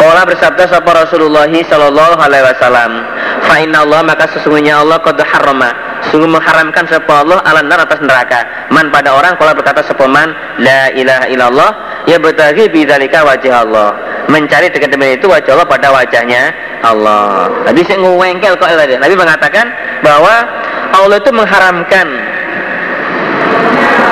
Kala 0.05 0.29
bersabda 0.29 0.69
sapa 0.69 0.91
Rasulullah 0.93 1.49
sallallahu 1.49 2.21
alaihi 2.21 2.45
wasallam, 2.45 2.93
"Fa 3.49 3.57
inna 3.57 3.83
Allah 3.83 4.05
maka 4.05 4.29
sesungguhnya 4.37 4.85
Allah 4.85 5.01
qad 5.01 5.17
harrama, 5.17 5.73
sungguh 6.13 6.29
mengharamkan 6.29 6.85
sapa 6.91 7.25
Allah 7.25 7.41
ala 7.47 7.65
atas 7.65 8.01
neraka. 8.05 8.69
Man 8.69 8.93
pada 8.93 9.17
orang 9.17 9.39
kala 9.41 9.57
berkata 9.57 9.81
sapa 9.87 10.05
man 10.05 10.31
la 10.61 10.93
ilaha 10.93 11.25
illallah 11.33 11.71
ya 12.09 12.17
bertagi 12.21 12.69
bidzalika 12.71 13.25
wajah 13.25 13.65
Allah. 13.65 13.91
Mencari 14.25 14.73
dekat 14.73 14.89
dengan 14.89 15.13
itu 15.13 15.29
wajah 15.29 15.53
Allah 15.53 15.69
pada 15.69 15.93
wajahnya 15.93 16.53
Allah. 16.81 17.53
Nabi 17.69 17.85
sing 17.85 18.01
ngwengkel 18.01 18.57
kok 18.57 18.69
tadi. 18.69 18.97
Nabi 18.97 19.15
mengatakan 19.17 19.69
bahwa 20.01 20.35
Allah 20.95 21.17
itu 21.21 21.31
mengharamkan 21.35 22.07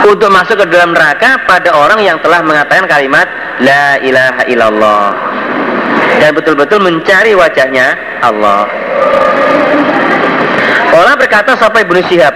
untuk 0.03 0.29
masuk 0.35 0.59
ke 0.59 0.67
dalam 0.69 0.93
neraka 0.93 1.39
pada 1.47 1.71
orang 1.73 2.03
yang 2.03 2.19
telah 2.21 2.43
mengatakan 2.43 2.91
kalimat 2.91 3.25
la 3.63 4.03
ilaha 4.03 4.43
illallah 4.51 5.07
dan 6.19 6.31
betul-betul 6.35 6.83
mencari 6.83 7.33
wajahnya 7.39 7.95
Allah. 8.23 8.67
Allah 10.93 11.15
berkata 11.17 11.57
sampai 11.57 11.89
Ibnu 11.89 12.05
Syihab 12.05 12.35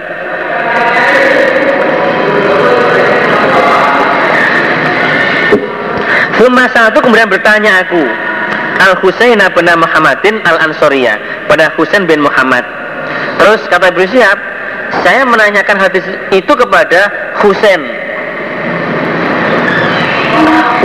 Suma 6.37 6.69
satu 6.69 7.01
kemudian 7.01 7.25
bertanya 7.25 7.81
aku 7.81 8.01
Al 8.77 8.93
Husain 9.01 9.41
bin 9.41 9.67
Muhammadin 9.73 10.37
Al 10.45 10.69
Ansoriyah 10.69 11.49
pada 11.49 11.73
Husain 11.73 12.05
bin 12.05 12.21
Muhammad. 12.21 12.61
Terus 13.41 13.65
kata 13.69 13.89
Ibnu 13.89 14.05
Syihab, 14.05 14.37
saya 15.01 15.25
menanyakan 15.25 15.77
hadis 15.81 16.05
itu 16.29 16.53
kepada 16.53 17.09
Husain. 17.41 17.81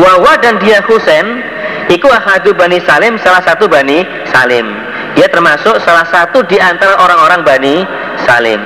Wawa 0.01 0.35
dan 0.41 0.57
dia 0.59 0.81
Husain 0.89 1.53
Iku 1.93 2.09
ahadu 2.09 2.57
Bani 2.57 2.81
Salim 2.89 3.21
salah 3.21 3.45
satu 3.45 3.69
Bani 3.69 4.01
Salim. 4.31 4.65
Dia 5.13 5.29
termasuk 5.29 5.77
salah 5.85 6.09
satu 6.09 6.41
di 6.49 6.57
antara 6.57 6.97
orang-orang 6.97 7.45
Bani 7.45 7.75
Salim. 8.25 8.61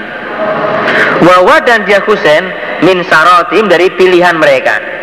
Wawa 1.27 1.59
dan 1.67 1.83
dia 1.89 1.99
Husain 2.07 2.47
min 2.87 3.03
sarotim 3.09 3.67
dari 3.67 3.91
pilihan 3.99 4.37
mereka. 4.39 4.96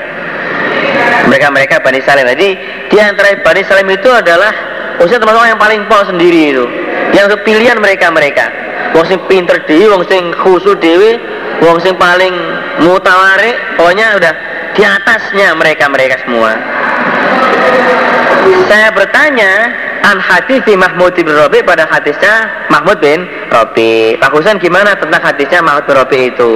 Mereka-mereka 1.30 1.82
Bani 1.82 2.00
Salim. 2.04 2.28
Jadi 2.28 2.50
di 2.90 2.98
antara 3.00 3.36
Bani 3.42 3.62
Salim 3.66 3.88
itu 3.90 4.10
adalah 4.12 4.52
Husain 5.02 5.18
termasuk 5.18 5.50
yang 5.50 5.62
paling 5.62 5.82
pol 5.90 6.04
sendiri 6.06 6.54
itu. 6.54 6.66
Yang 7.14 7.42
pilihan 7.46 7.78
mereka-mereka. 7.82 8.46
Wong 8.94 9.06
sing 9.10 9.18
pinter 9.26 9.58
dewi, 9.66 9.90
wong 9.90 10.06
sing 10.06 10.30
khusus 10.38 10.78
dewi, 10.78 11.18
wong 11.66 11.82
sing 11.82 11.98
paling 11.98 12.34
mutawarik, 12.86 13.58
pokoknya 13.74 14.18
udah 14.22 14.34
di 14.78 14.82
atasnya 14.86 15.58
mereka-mereka 15.58 16.22
semua. 16.26 16.54
Saya 18.70 18.94
bertanya 18.94 19.52
an 20.04 20.20
hadis 20.20 20.62
di 20.68 20.76
Mahmud 20.78 21.16
bin 21.16 21.32
Rabi 21.32 21.64
pada 21.64 21.90
hadisnya 21.90 22.68
Mahmud 22.70 23.02
bin 23.02 23.26
Rabi. 23.50 24.20
Pak 24.20 24.30
Husain 24.36 24.60
gimana 24.62 24.94
tentang 25.00 25.22
hadisnya 25.24 25.64
Mahmud 25.64 25.90
bin 25.90 25.96
Rabi 25.96 26.20
itu? 26.30 26.54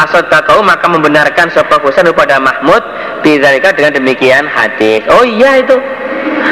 Fasad 0.00 0.32
takau 0.32 0.64
maka 0.64 0.88
membenarkan 0.88 1.52
Sopo 1.52 1.76
Husain 1.84 2.08
kepada 2.08 2.40
Mahmud 2.40 2.80
Bidzalika 3.20 3.76
dengan 3.76 3.92
demikian 4.00 4.48
hadis. 4.48 5.04
Oh 5.12 5.20
iya 5.20 5.60
itu 5.60 5.76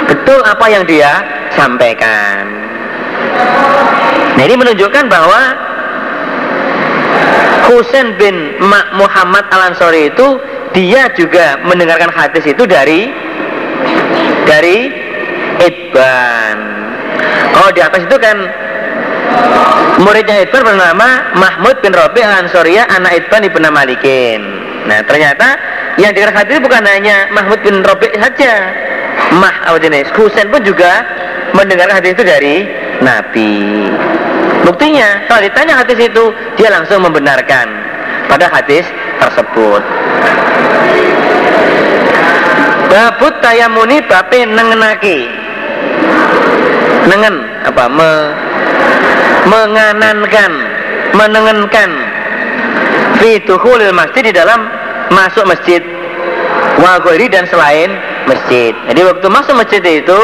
betul 0.05 0.36
apa 0.44 0.68
yang 0.68 0.84
dia 0.84 1.24
sampaikan. 1.57 2.44
Nah 4.36 4.42
ini 4.44 4.53
menunjukkan 4.53 5.09
bahwa 5.09 5.40
Husain 7.72 8.20
bin 8.20 8.53
Muhammad 9.01 9.49
Al 9.49 9.72
Ansori 9.72 10.12
itu 10.12 10.36
dia 10.76 11.09
juga 11.16 11.57
mendengarkan 11.64 12.12
hadis 12.12 12.44
itu 12.44 12.68
dari 12.68 13.09
dari 14.44 14.92
Idban. 15.57 16.57
Kalau 17.57 17.72
di 17.72 17.80
atas 17.80 18.05
itu 18.05 18.16
kan 18.20 18.36
muridnya 19.99 20.47
Idban 20.47 20.62
bernama 20.62 21.35
Mahmud 21.35 21.83
bin 21.83 21.93
Rabi 21.93 22.20
al 22.22 22.47
Ansoriya 22.47 22.87
anak 22.87 23.24
Idban 23.24 23.43
ibn 23.45 23.64
Malikin. 23.68 24.41
Nah 24.87 25.03
ternyata 25.05 25.59
yang 25.99 26.14
dengar 26.14 26.33
hadis 26.33 26.62
bukan 26.62 26.83
hanya 26.87 27.29
Mahmud 27.35 27.61
bin 27.61 27.83
Rabi 27.83 28.09
saja. 28.16 28.72
Mah 29.37 29.66
jenis 29.83 30.09
Husain 30.14 30.49
pun 30.49 30.62
juga 30.62 31.05
mendengar 31.53 31.91
hadis 31.91 32.14
itu 32.16 32.24
dari 32.24 32.64
Nabi. 33.03 33.91
Buktinya 34.64 35.26
kalau 35.26 35.43
ditanya 35.45 35.74
hadis 35.83 35.99
itu 35.99 36.24
dia 36.57 36.68
langsung 36.70 37.03
membenarkan 37.03 37.66
pada 38.31 38.47
hadis 38.53 38.87
tersebut. 39.18 39.83
Babut 42.89 43.35
tayamuni 43.45 44.01
bape 44.09 44.49
nengenaki 44.49 45.29
nengen 47.09 47.35
apa 47.64 47.85
me, 47.89 48.11
menganankan 49.49 50.53
menengenkan. 51.14 51.91
Fituhulil 53.19 53.91
masjid 53.91 54.31
di 54.31 54.35
dalam 54.35 54.71
masuk 55.11 55.43
masjid. 55.49 55.83
Wa 56.79 57.03
dan 57.03 57.45
selain 57.51 57.91
masjid. 58.31 58.71
Jadi 58.87 59.01
waktu 59.03 59.27
masuk 59.27 59.55
masjid 59.59 59.83
itu 59.83 60.21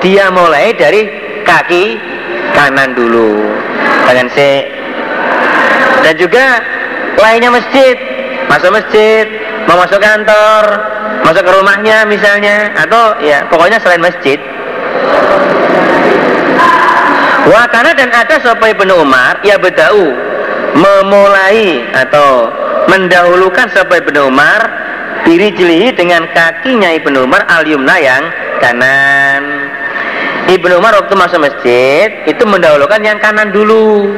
dia 0.00 0.32
mulai 0.32 0.72
dari 0.72 1.04
kaki 1.44 2.00
kanan 2.56 2.96
dulu. 2.96 3.44
Dengan 4.08 4.32
se 4.32 4.64
dan 6.00 6.14
juga 6.16 6.44
lainnya 7.20 7.52
masjid. 7.52 7.96
Masuk 8.48 8.72
masjid 8.72 9.28
mau 9.68 9.76
masuk 9.84 10.00
kantor 10.00 10.64
masuk 11.28 11.44
ke 11.44 11.52
rumahnya 11.52 12.08
misalnya 12.08 12.72
atau 12.72 13.20
ya 13.20 13.44
pokoknya 13.52 13.76
selain 13.84 14.00
masjid 14.00 14.40
Wakana 17.48 17.96
dan 17.96 18.12
ada 18.12 18.36
sopai 18.44 18.76
Ibnu 18.76 18.92
Umar 19.08 19.40
ya 19.40 19.56
bedau 19.56 20.12
memulai 20.76 21.80
atau 21.96 22.52
mendahulukan 22.92 23.72
sopai 23.72 24.04
Ibnu 24.04 24.28
Umar 24.28 24.60
diri 25.24 25.48
jelihi 25.56 25.96
dengan 25.96 26.28
kakinya 26.28 26.92
Ibnu 26.92 27.24
Umar 27.24 27.48
al 27.48 27.64
yumna 27.64 27.96
yang 27.96 28.20
kanan. 28.60 29.42
Ibnu 30.48 30.76
Umar 30.76 31.00
waktu 31.00 31.14
masuk 31.16 31.40
masjid 31.40 32.28
itu 32.28 32.44
mendahulukan 32.44 33.00
yang 33.00 33.16
kanan 33.16 33.48
dulu. 33.48 34.12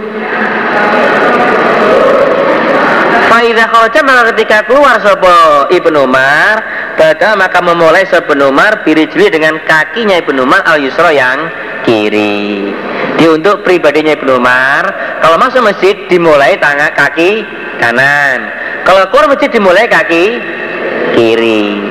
Faidah 3.30 3.70
kharaja 3.70 4.00
maka 4.02 4.22
ketika 4.34 4.66
keluar 4.66 4.98
sopo 4.98 5.30
Ibnu 5.70 6.02
Umar 6.02 6.58
Bada 6.98 7.38
maka 7.38 7.62
memulai 7.62 8.02
sopo 8.10 8.34
Ibnu 8.34 8.50
Umar 8.50 8.82
Birijli 8.82 9.30
dengan 9.30 9.54
kakinya 9.62 10.18
Ibnu 10.18 10.42
Umar 10.42 10.66
al 10.66 10.82
yusro 10.82 11.14
yang 11.14 11.46
kiri 11.86 12.74
Di 13.20 13.28
untuk 13.28 13.60
pribadinya 13.68 14.16
Ibnu 14.16 14.40
Umar 14.40 14.82
Kalau 15.20 15.36
masuk 15.36 15.60
masjid 15.60 15.92
dimulai 16.08 16.56
tangan 16.56 16.96
kaki 16.96 17.44
kanan. 17.76 18.48
Kalau 18.88 19.04
keluar 19.12 19.28
masjid 19.28 19.52
dimulai 19.52 19.84
kaki 19.84 20.40
kiri. 21.12 21.84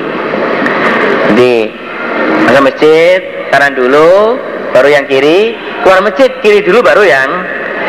Di 1.38 1.54
masuk 2.50 2.62
masjid 2.66 3.18
kanan 3.54 3.78
dulu 3.78 4.42
baru 4.74 4.90
yang 4.90 5.06
kiri. 5.06 5.54
Keluar 5.86 6.02
masjid 6.02 6.34
kiri 6.42 6.66
dulu 6.66 6.82
baru 6.82 7.06
yang 7.06 7.30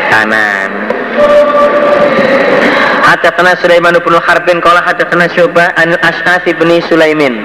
kanan 0.08 0.70
Hadatsana 3.12 3.52
Sulaiman 3.60 3.92
bin 3.92 4.16
Harbin 4.16 4.56
qala 4.64 4.80
hadatsana 4.80 5.28
Syu'bah 5.36 5.76
an 5.76 6.00
As'as 6.00 6.48
bin 6.48 6.72
Sulaimin 6.88 7.44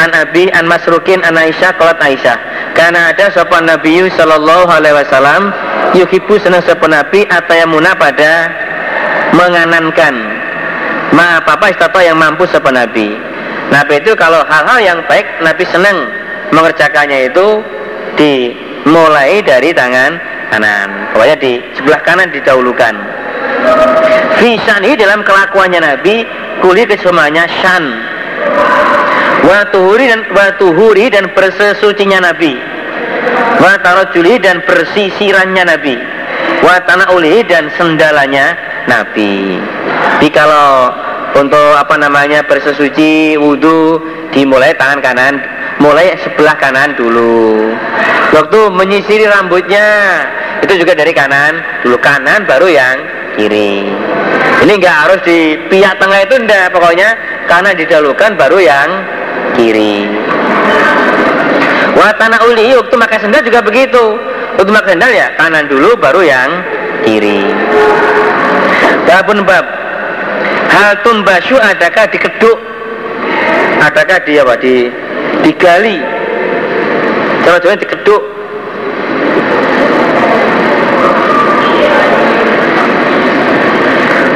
an 0.00 0.08
Abi 0.16 0.48
an 0.56 0.64
Masrukin 0.64 1.20
an 1.20 1.36
Aisyah 1.36 1.76
qalat 1.76 2.00
Aisyah 2.00 2.36
karena 2.72 3.12
ada 3.12 3.28
sapa 3.28 3.60
Nabi 3.60 4.08
sallallahu 4.08 4.72
alaihi 4.72 4.96
wasallam 4.96 5.52
yuhibbu 5.92 6.40
senang 6.40 6.64
sapa 6.64 6.88
Nabi 6.88 7.28
atayamuna 7.28 7.92
pada 7.92 8.48
menganankan. 9.36 10.16
Ma 11.12 11.44
apa 11.44 11.68
istata 11.68 12.00
yang 12.00 12.16
mampu 12.16 12.48
sapa 12.48 12.72
Nabi. 12.72 13.12
Nabi 13.68 14.00
itu 14.00 14.16
kalau 14.16 14.40
hal-hal 14.48 14.80
yang 14.80 14.98
baik 15.12 15.28
Nabi 15.44 15.68
senang 15.68 16.08
mengerjakannya 16.56 17.28
itu 17.28 17.60
dimulai 18.16 19.44
dari 19.44 19.76
tangan 19.76 20.32
kanan 20.52 20.88
pokoknya 21.16 21.36
di 21.40 21.52
sebelah 21.72 22.00
kanan 22.04 22.28
didahulukan 22.28 22.92
ini 24.82 24.98
dalam 24.98 25.22
kelakuannya 25.22 25.80
Nabi 25.80 26.26
kuli 26.60 26.82
kesemuanya 26.84 27.46
shan 27.62 27.84
Watuhuri 29.42 30.06
dan 30.06 30.22
watuhuri 30.30 31.10
dan 31.10 31.26
bersesucinya 31.34 32.30
Nabi. 32.30 32.54
Watarojuli 33.58 34.38
dan 34.38 34.62
bersisirannya 34.62 35.66
Nabi. 35.66 35.98
Watanauli 36.62 37.42
dan 37.50 37.66
sendalanya 37.74 38.54
Nabi. 38.86 39.58
Jadi 40.22 40.30
kalau 40.30 40.94
untuk 41.34 41.74
apa 41.74 41.98
namanya 41.98 42.46
bersesuci 42.46 43.34
wudhu 43.34 43.98
dimulai 44.30 44.78
tangan 44.78 45.02
kanan 45.02 45.34
mulai 45.82 46.14
sebelah 46.22 46.54
kanan 46.62 46.94
dulu. 46.94 47.74
Waktu 48.30 48.58
menyisiri 48.70 49.26
rambutnya 49.26 49.86
itu 50.62 50.86
juga 50.86 50.94
dari 50.94 51.10
kanan 51.10 51.82
dulu 51.82 51.98
kanan 51.98 52.46
baru 52.46 52.70
yang 52.70 53.21
kiri. 53.36 53.88
Ini 54.62 54.72
nggak 54.78 54.96
harus 55.06 55.20
di 55.26 55.58
pihak 55.66 55.98
tengah 55.98 56.22
itu 56.22 56.34
ndak 56.46 56.70
pokoknya 56.70 57.08
kanan 57.50 57.74
didahulukan 57.74 58.38
baru 58.38 58.58
yang 58.62 58.88
kiri. 59.58 60.06
Watana 61.98 62.40
uli 62.48 62.72
waktu 62.72 62.94
makan 62.96 63.18
sendal 63.20 63.42
juga 63.44 63.60
begitu. 63.60 64.04
Waktu 64.56 64.70
makan 64.70 64.90
sendal 64.96 65.12
ya 65.12 65.28
kanan 65.36 65.66
dulu 65.66 65.98
baru 65.98 66.22
yang 66.24 66.50
kiri. 67.04 67.42
Babun 69.04 69.44
bab. 69.44 69.66
Hal 70.72 70.96
tumbasyu 71.04 71.58
adakah 71.60 72.08
dikeduk. 72.08 72.58
Adakah 73.82 74.18
di 74.24 74.32
apa 74.38 74.54
di 74.56 74.88
digali? 75.42 75.98
Jawa 77.42 77.58
Jawa 77.58 77.74
dikeduk 77.74 78.22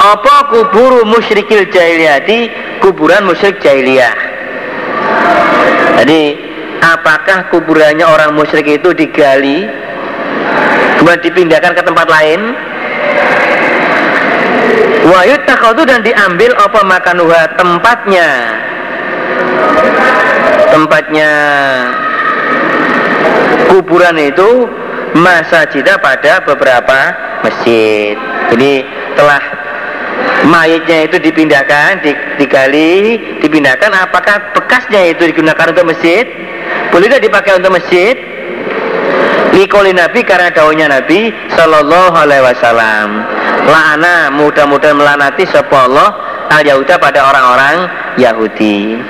Apa 0.07 0.55
kuburu 0.55 1.03
musyrikil 1.03 1.67
jahiliyati? 1.67 2.39
Kuburan 2.79 3.27
musyrik 3.27 3.59
jahiliyah. 3.59 4.15
Jadi 5.99 6.39
apakah 6.79 7.51
kuburannya 7.51 8.07
orang 8.07 8.39
musyrik 8.39 8.79
itu 8.79 8.95
digali? 8.95 9.67
Kemudian 11.01 11.21
dipindahkan 11.27 11.75
ke 11.75 11.83
tempat 11.83 12.07
lain? 12.07 12.41
Wahyu 15.07 15.37
takhadu 15.43 15.83
dan 15.83 16.07
diambil 16.07 16.55
apa 16.55 16.81
makanuha? 16.87 17.43
Tempatnya. 17.59 18.29
Tempatnya 20.71 21.31
kuburan 23.71 24.17
itu 24.23 24.71
masa 25.19 25.67
cita 25.67 25.99
pada 25.99 26.43
beberapa 26.47 26.99
masjid. 27.43 28.15
Jadi 28.53 28.85
telah 29.17 29.56
mayatnya 30.47 31.11
itu 31.11 31.17
dipindahkan 31.19 32.01
digali 32.39 33.19
dipindahkan 33.43 33.91
apakah 33.91 34.55
bekasnya 34.55 35.13
itu 35.13 35.29
digunakan 35.35 35.75
untuk 35.75 35.91
masjid? 35.91 36.25
Boleh 36.95 37.11
tidak 37.11 37.23
dipakai 37.27 37.53
untuk 37.59 37.75
masjid? 37.75 38.15
Likoli 39.57 39.97
Nabi 39.97 40.21
karena 40.21 40.53
daunnya 40.53 40.87
Nabi 41.01 41.33
Sallallahu 41.57 42.13
Alaihi 42.13 42.45
Wasallam. 42.45 43.09
La'ana 43.67 44.29
mudah-mudahan 44.37 44.95
melanati 44.95 45.49
Sapa 45.49 45.89
Allah 45.89 46.09
al 46.53 46.63
Yahuda 46.63 47.01
pada 47.01 47.25
orang-orang 47.25 47.77
Yahudi. 48.21 49.01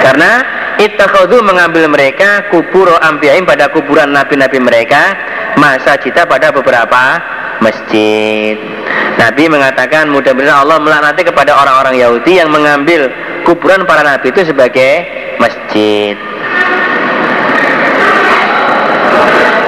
Karena 0.00 0.62
Ittakhadu 0.80 1.44
mengambil 1.44 1.84
mereka 1.86 2.48
kubur 2.48 2.88
ambiyaim 3.04 3.44
pada 3.44 3.68
kuburan 3.68 4.08
nabi-nabi 4.08 4.56
mereka 4.56 5.14
masa 5.60 6.00
cita 6.00 6.24
pada 6.24 6.48
beberapa 6.48 7.20
masjid. 7.62 8.58
Nabi 9.16 9.46
mengatakan 9.46 10.10
mudah-mudahan 10.10 10.66
Allah 10.66 10.82
melaknati 10.82 11.22
kepada 11.22 11.54
orang-orang 11.54 12.02
Yahudi 12.02 12.42
yang 12.42 12.50
mengambil 12.50 13.06
kuburan 13.46 13.86
para 13.86 14.02
nabi 14.02 14.34
itu 14.34 14.42
sebagai 14.42 15.06
masjid. 15.38 16.18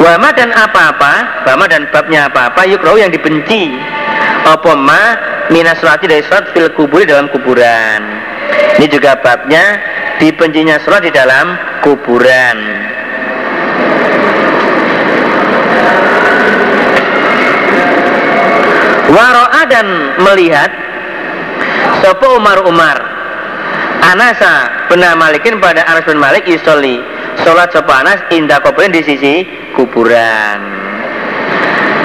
Wama 0.02 0.36
dan 0.36 0.52
apa-apa, 0.52 1.46
wama 1.48 1.64
dan 1.64 1.88
babnya 1.88 2.28
apa-apa, 2.28 2.68
yukroh 2.68 3.00
yang 3.00 3.08
dibenci. 3.08 3.72
Apa 4.44 4.76
ma 4.76 5.16
minas 5.48 5.80
dari 5.80 6.20
sholat 6.28 6.52
fil 6.52 6.68
kuburi 6.76 7.08
dalam 7.08 7.32
kuburan. 7.32 8.00
Ini 8.76 8.86
juga 8.92 9.16
babnya 9.16 9.80
dibencinya 10.20 10.76
sholat 10.84 11.08
di 11.08 11.12
dalam 11.14 11.56
kuburan. 11.80 12.58
Waro'a 19.14 19.62
dan 19.70 19.86
melihat 20.18 20.70
Sopo 22.02 22.42
Umar 22.42 22.66
Umar. 22.66 22.98
Anasa 24.04 24.84
benar 24.92 25.16
Malikin 25.16 25.62
pada 25.62 25.80
Anas 25.88 26.04
bin 26.04 26.20
Malik 26.20 26.44
Yusoli 26.44 27.00
Sholat 27.46 27.72
Sopo 27.72 27.94
Anas 27.94 28.20
indah 28.34 28.58
kuburan 28.60 28.90
di 28.90 29.00
sisi 29.06 29.46
kuburan. 29.78 30.58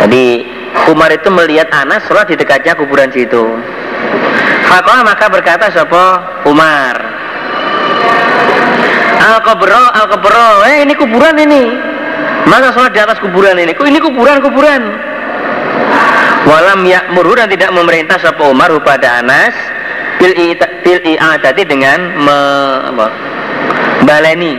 Jadi 0.05 0.47
Umar 0.87 1.09
itu 1.11 1.27
melihat 1.33 1.67
Anas 1.73 2.05
sholat 2.07 2.29
di 2.29 2.37
dekatnya 2.37 2.77
kuburan 2.77 3.09
situ. 3.11 3.43
Fakolah 4.69 5.01
maka 5.01 5.27
berkata 5.33 5.73
Sopo 5.73 6.05
Umar 6.45 6.95
al 9.19 9.43
kubro 9.43 9.83
al 9.91 10.07
kubro 10.07 10.63
eh 10.69 10.85
ini 10.85 10.93
kuburan 10.95 11.35
ini. 11.41 11.63
Masa 12.47 12.71
sholat 12.71 12.95
di 12.95 13.01
atas 13.01 13.19
kuburan 13.19 13.59
ini? 13.59 13.75
Ini 13.75 13.99
kuburan 13.99 14.39
kuburan 14.39 15.08
walam 16.47 16.85
yakmuru 16.87 17.35
dan 17.35 17.49
tidak 17.51 17.73
memerintah 17.73 18.15
Sopo 18.21 18.53
Umar 18.53 18.71
kepada 18.71 19.19
Anas 19.19 19.55
bil 20.19 20.35
i'adati 20.35 21.63
dengan 21.63 21.99
me, 22.19 22.39
apa, 22.93 23.07
baleni. 24.03 24.55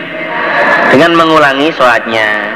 Dengan 0.91 1.15
mengulangi 1.15 1.71
sholatnya. 1.71 2.51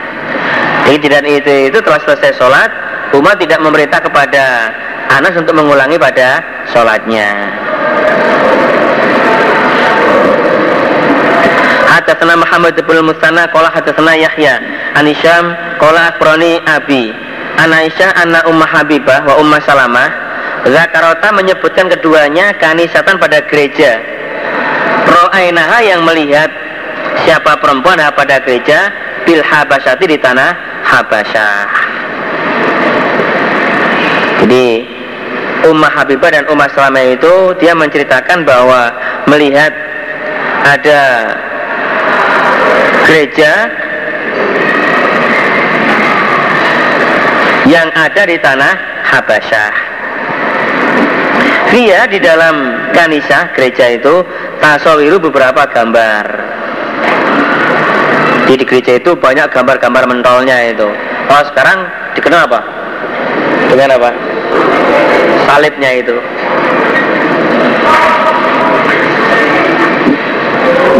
Jadi 0.84 0.98
tidak 1.06 1.22
itu 1.24 1.70
itu 1.70 1.78
telah 1.80 2.02
selesai 2.02 2.34
sholat 2.34 2.70
Umar 3.14 3.38
tidak 3.38 3.62
memerintah 3.62 4.02
kepada 4.02 4.74
Anas 5.06 5.38
untuk 5.38 5.54
mengulangi 5.54 5.94
pada 5.94 6.42
sholatnya. 6.74 7.30
Hadatsana 11.94 12.34
Muhammad 12.34 12.74
bin 12.74 13.06
Musanna 13.06 13.46
qala 13.54 13.70
hadatsana 13.70 14.18
Yahya 14.18 14.58
an 14.98 15.06
Hisham 15.06 15.54
qala 15.78 16.10
akhbarani 16.10 16.58
Abi 16.66 17.14
An 17.54 17.70
Aisyah 17.70 18.10
anna 18.18 18.40
Ummah 18.50 18.66
Habibah 18.66 19.22
wa 19.22 19.38
Ummah 19.38 19.62
Salamah 19.62 20.10
Zakarota 20.64 21.28
menyebutkan 21.36 21.92
keduanya 21.92 22.56
kanisatan 22.56 23.20
pada 23.20 23.44
gereja. 23.44 24.00
Ro'ainaha 25.04 25.84
yang 25.84 26.00
melihat 26.08 26.48
siapa 27.22 27.60
perempuan 27.60 28.00
pada 28.16 28.40
gereja 28.40 28.90
bil 29.22 29.40
Habasyati 29.44 30.04
di 30.08 30.18
tanah 30.20 30.52
Habasyah 30.84 31.68
Jadi 34.44 34.66
Ummah 35.64 35.92
Habibah 35.96 36.28
dan 36.32 36.44
Ummah 36.50 36.68
Salamah 36.76 37.04
itu 37.08 37.56
dia 37.56 37.72
menceritakan 37.72 38.44
bahwa 38.44 38.92
melihat 39.30 39.72
ada 40.64 41.00
gereja 43.08 43.72
yang 47.68 47.88
ada 47.96 48.22
di 48.28 48.36
tanah 48.40 48.72
Habasyah. 49.08 49.72
Via 51.72 52.06
di 52.06 52.22
dalam 52.22 52.86
kanisah 52.94 53.50
gereja 53.56 53.98
itu 53.98 54.22
tasawiru 54.62 55.18
beberapa 55.18 55.66
gambar. 55.66 56.24
Di, 58.44 58.54
di 58.60 58.64
gereja 58.68 59.00
itu 59.00 59.16
banyak 59.16 59.48
gambar-gambar 59.50 60.04
mentolnya 60.06 60.70
itu. 60.70 60.86
Oh 61.32 61.42
sekarang 61.50 61.88
dikenal 62.12 62.46
apa? 62.46 62.60
Dengan 63.72 63.96
apa? 63.96 64.10
Salibnya 65.48 65.90
itu. 65.98 66.16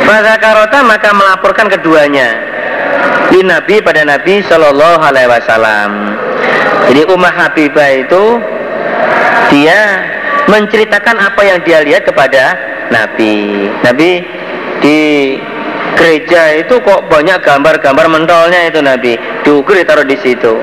Fadakarota 0.05 0.79
maka 0.85 1.11
melaporkan 1.17 1.69
keduanya 1.71 2.29
di 3.31 3.41
Nabi 3.41 3.81
pada 3.81 4.05
Nabi 4.05 4.43
Shallallahu 4.43 5.01
Alaihi 5.01 5.29
Wasallam. 5.31 5.91
Jadi 6.91 7.03
Ummah 7.09 7.35
Habibah 7.35 7.91
itu 7.97 8.25
dia 9.51 9.81
menceritakan 10.49 11.17
apa 11.21 11.41
yang 11.43 11.59
dia 11.65 11.81
lihat 11.81 12.05
kepada 12.05 12.57
Nabi. 12.93 13.69
Nabi 13.81 14.11
di 14.85 14.99
gereja 15.97 16.61
itu 16.61 16.77
kok 16.83 17.09
banyak 17.09 17.41
gambar-gambar 17.41 18.07
mentolnya 18.13 18.69
itu 18.69 18.81
Nabi. 18.85 19.17
Diukur 19.47 19.79
ditaruh 19.79 20.05
di 20.05 20.17
situ. 20.21 20.61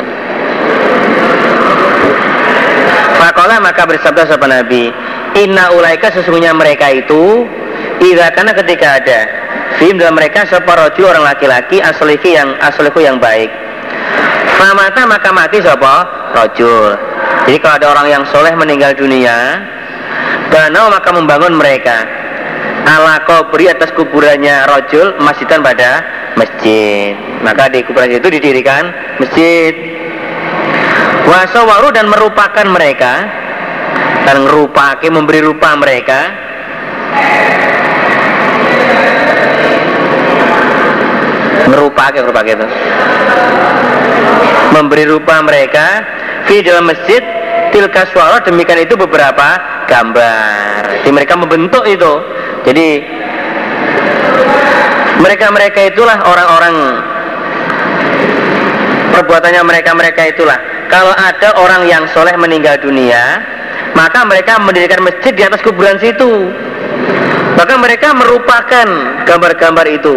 Fakola 3.21 3.61
maka 3.61 3.85
bersabda 3.85 4.25
sama 4.25 4.49
Nabi, 4.49 4.89
Inna 5.37 5.69
ulaika 5.77 6.09
sesungguhnya 6.09 6.57
mereka 6.57 6.89
itu 6.89 7.45
Ida 8.01 8.33
karena 8.33 8.51
ketika 8.57 8.97
ada 8.97 9.19
Fim 9.77 9.95
dalam 9.95 10.17
mereka 10.17 10.43
separoju 10.49 11.05
orang 11.05 11.23
laki-laki 11.23 11.79
aslihi 11.79 12.33
yang 12.33 12.57
asliku 12.59 12.97
yang 12.97 13.21
baik 13.21 13.47
Famata 14.57 15.01
maka 15.09 15.29
mati 15.33 15.57
siapa? 15.61 15.93
Rojul. 16.37 16.93
Jadi 17.49 17.57
kalau 17.57 17.75
ada 17.81 17.87
orang 17.97 18.07
yang 18.09 18.23
soleh 18.29 18.53
meninggal 18.53 18.93
dunia, 18.93 19.61
Banau 20.51 20.91
maka 20.91 21.09
membangun 21.15 21.55
mereka. 21.55 22.03
Ala 22.83 23.23
kubri 23.23 23.71
atas 23.71 23.93
kuburannya 23.95 24.67
rojul 24.67 25.15
masjidan 25.23 25.63
pada 25.63 26.03
masjid. 26.35 27.15
Maka 27.39 27.71
di 27.71 27.85
kuburan 27.87 28.11
itu 28.11 28.27
didirikan 28.27 28.91
masjid. 29.21 29.71
Wasawaru 31.23 31.95
dan 31.95 32.11
merupakan 32.11 32.67
mereka 32.67 33.29
dan 34.27 34.43
ngerupake 34.43 35.07
memberi 35.07 35.39
rupa 35.39 35.73
mereka 35.79 36.19
merupake 41.71 42.19
merupake 42.19 42.51
itu 42.53 42.67
memberi 44.71 45.05
rupa 45.05 45.43
mereka 45.43 46.03
di 46.47 46.63
dalam 46.63 46.89
masjid 46.89 47.21
tilka 47.71 48.07
suara 48.11 48.43
demikian 48.43 48.83
itu 48.83 48.99
beberapa 48.99 49.59
gambar. 49.87 51.03
Jadi 51.03 51.11
mereka 51.11 51.33
membentuk 51.39 51.83
itu. 51.87 52.13
Jadi 52.67 52.87
mereka-mereka 55.21 55.79
itulah 55.93 56.17
orang-orang 56.25 56.75
perbuatannya 59.15 59.61
mereka-mereka 59.63 60.21
itulah. 60.33 60.57
Kalau 60.91 61.13
ada 61.15 61.55
orang 61.61 61.87
yang 61.87 62.03
soleh 62.11 62.35
meninggal 62.35 62.75
dunia, 62.83 63.39
maka 63.95 64.27
mereka 64.27 64.59
mendirikan 64.59 65.03
masjid 65.03 65.31
di 65.31 65.43
atas 65.45 65.63
kuburan 65.63 65.95
situ. 66.01 66.51
Maka 67.55 67.77
mereka 67.77 68.11
merupakan 68.15 68.87
gambar-gambar 69.27 69.85
itu. 69.87 70.15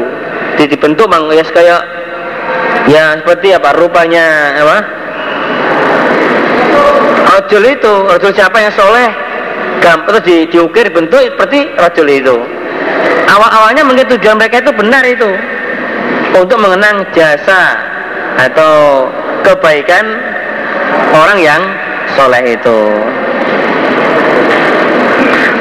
Dibentuk 0.54 1.10
bang, 1.10 1.22
ya 1.34 1.44
kayak 1.46 1.82
ya 2.88 3.16
seperti 3.20 3.56
apa 3.56 3.70
rupanya 3.76 4.26
apa? 4.60 4.78
Rojul 7.34 7.66
itu, 7.66 7.94
rojul 8.06 8.30
siapa 8.30 8.62
yang 8.62 8.72
soleh? 8.78 9.10
Gambar 9.82 10.22
di, 10.22 10.46
diukir 10.48 10.86
bentuk 10.94 11.18
seperti 11.18 11.66
rojul 11.74 12.06
itu. 12.06 12.36
Awal-awalnya 13.26 13.82
mungkin 13.82 14.06
tujuan 14.14 14.38
mereka 14.38 14.62
itu 14.62 14.70
benar 14.70 15.02
itu 15.02 15.26
untuk 16.36 16.58
mengenang 16.60 17.02
jasa 17.10 17.74
atau 18.38 19.06
kebaikan 19.42 20.04
orang 21.10 21.38
yang 21.42 21.62
soleh 22.14 22.54
itu. 22.54 22.78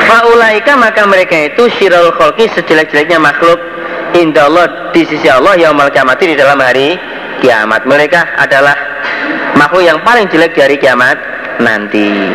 Faulaika 0.05 0.77
maka 0.77 1.09
mereka 1.09 1.49
itu 1.49 1.65
syirul 1.73 2.13
kholki 2.13 2.45
sejelek-jeleknya 2.53 3.17
makhluk 3.17 3.57
indah 4.13 4.45
Allah 4.45 4.65
di 4.93 5.01
sisi 5.05 5.27
Allah 5.27 5.57
yang 5.57 5.73
kiamat 5.77 6.17
di 6.21 6.37
dalam 6.37 6.59
hari 6.61 6.95
kiamat. 7.41 7.83
Mereka 7.83 8.37
adalah 8.37 8.75
makhluk 9.57 9.83
yang 9.83 9.99
paling 10.05 10.29
jelek 10.29 10.53
dari 10.53 10.75
kiamat 10.77 11.17
nanti. 11.59 12.31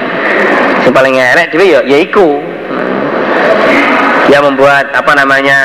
Yang 0.85 0.95
paling 0.95 1.15
elek 1.17 1.47
juga 1.55 1.65
ya 1.65 1.81
yaiku 1.87 2.43
yang 4.29 4.45
membuat 4.45 4.93
apa 4.93 5.13
namanya 5.17 5.59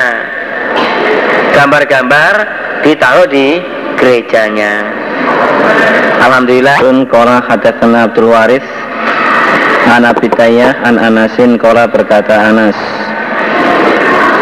gambar-gambar 1.52 2.32
ditaruh 2.82 3.28
di 3.28 3.60
gerejanya. 4.00 5.04
Alhamdulillah. 6.24 6.80
Kola 7.12 7.44
hadatsana 7.44 8.08
Abdul 8.08 8.32
Waris 8.32 8.64
An 9.92 10.08
Abitayah 10.08 10.80
An 10.80 10.96
Anasin 10.96 11.60
Kola 11.60 11.84
berkata 11.84 12.48
Anas 12.48 12.76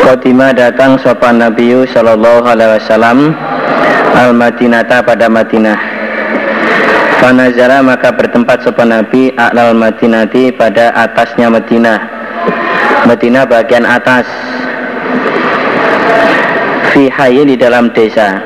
Khotimah 0.03 0.51
datang 0.51 0.99
sopan 0.99 1.39
Nabi 1.39 1.87
Sallallahu 1.87 2.43
Alaihi 2.43 2.75
Wasallam 2.75 3.39
Al 4.19 4.35
Madinata 4.35 4.99
pada 4.99 5.31
Madinah. 5.31 5.79
Panazara 7.23 7.79
maka 7.87 8.11
bertempat 8.11 8.67
sopan 8.67 8.91
Nabi 8.91 9.31
Al 9.39 9.79
Madinati 9.79 10.51
pada 10.51 10.91
atasnya 10.99 11.55
Madinah. 11.55 11.99
Madinah 13.07 13.47
bagian 13.47 13.87
atas. 13.87 14.27
Fi 16.91 17.07
di 17.47 17.55
dalam 17.55 17.95
desa. 17.95 18.43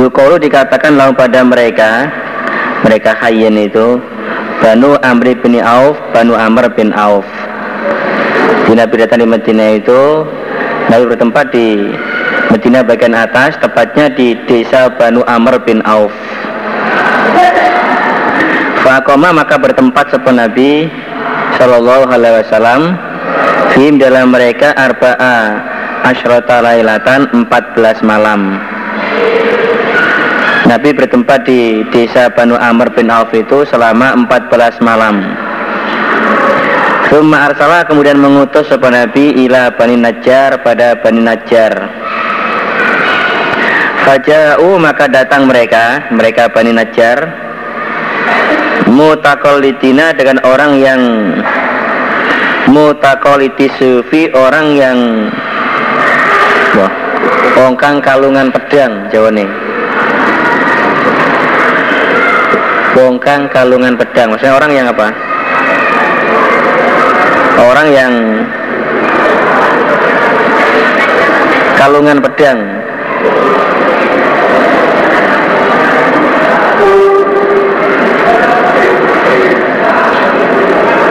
Yukolu 0.00 0.40
dikatakan 0.40 0.96
lalu 0.96 1.12
pada 1.16 1.40
mereka 1.40 1.90
Mereka 2.84 3.16
hayin 3.16 3.56
itu 3.56 3.96
Banu 4.60 4.92
Amri 5.00 5.32
bin 5.40 5.56
Auf 5.64 5.96
Banu 6.12 6.36
Amr 6.36 6.68
bin 6.76 6.92
Auf 6.92 7.24
Di 8.66 8.74
Nabi 8.74 8.98
datang 8.98 9.22
di 9.22 9.28
Medina 9.30 9.78
itu 9.78 10.26
Nabi 10.90 11.04
bertempat 11.06 11.54
di 11.54 11.94
Medina 12.50 12.82
bagian 12.82 13.14
atas 13.14 13.54
Tepatnya 13.62 14.10
di 14.10 14.34
desa 14.50 14.90
Banu 14.90 15.22
Amr 15.30 15.62
bin 15.62 15.78
Auf 15.86 16.10
Fakoma 18.82 19.30
maka 19.30 19.54
bertempat 19.54 20.10
sepen 20.10 20.42
Nabi 20.42 20.90
Sallallahu 21.62 22.10
Alaihi 22.10 22.42
Wasallam 22.42 22.98
Fim 23.70 24.02
dalam 24.02 24.34
mereka 24.34 24.74
Arba'a 24.74 25.62
Ashrata 26.02 26.58
lailatan 26.58 27.30
14 27.46 28.02
malam 28.02 28.58
Nabi 30.66 30.90
bertempat 30.90 31.46
di 31.46 31.86
desa 31.94 32.26
Banu 32.34 32.58
Amr 32.58 32.90
bin 32.90 33.06
Auf 33.06 33.30
itu 33.30 33.62
selama 33.70 34.18
14 34.18 34.82
malam. 34.82 35.45
Summa 37.16 37.48
arsala 37.48 37.80
kemudian 37.88 38.20
mengutus 38.20 38.68
sebuah 38.68 38.92
Nabi 38.92 39.48
ila 39.48 39.72
Bani 39.72 39.96
Najjar 39.96 40.60
pada 40.60 41.00
Bani 41.00 41.24
Najjar. 41.24 41.72
Faja'u 44.04 44.76
maka 44.76 45.08
datang 45.08 45.48
mereka, 45.48 46.12
mereka 46.12 46.52
Bani 46.52 46.76
Najjar 46.76 47.24
mutakolitina 48.92 50.12
dengan 50.12 50.44
orang 50.44 50.76
yang 50.76 51.00
mutakoliti 52.68 53.72
sufi 53.80 54.28
orang 54.36 54.76
yang 54.76 54.98
wah, 56.76 56.92
ongkang 57.64 58.04
kalungan 58.04 58.52
pedang 58.52 59.08
Jawa 59.08 59.32
nih 59.32 59.48
bongkang 62.92 63.48
kalungan 63.48 63.96
pedang 63.96 64.32
maksudnya 64.32 64.56
orang 64.56 64.72
yang 64.72 64.86
apa 64.88 65.25
orang 67.56 67.88
yang 67.92 68.12
kalungan 71.76 72.18
pedang. 72.20 72.58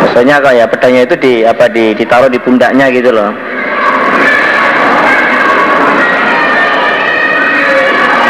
Maksudnya 0.05 0.37
kayak 0.39 0.71
pedangnya 0.71 1.01
itu 1.03 1.15
di 1.19 1.33
apa 1.43 1.65
di 1.67 1.91
ditaruh 1.91 2.31
di 2.31 2.39
pundaknya 2.39 2.87
gitu 2.93 3.11
loh. 3.11 3.35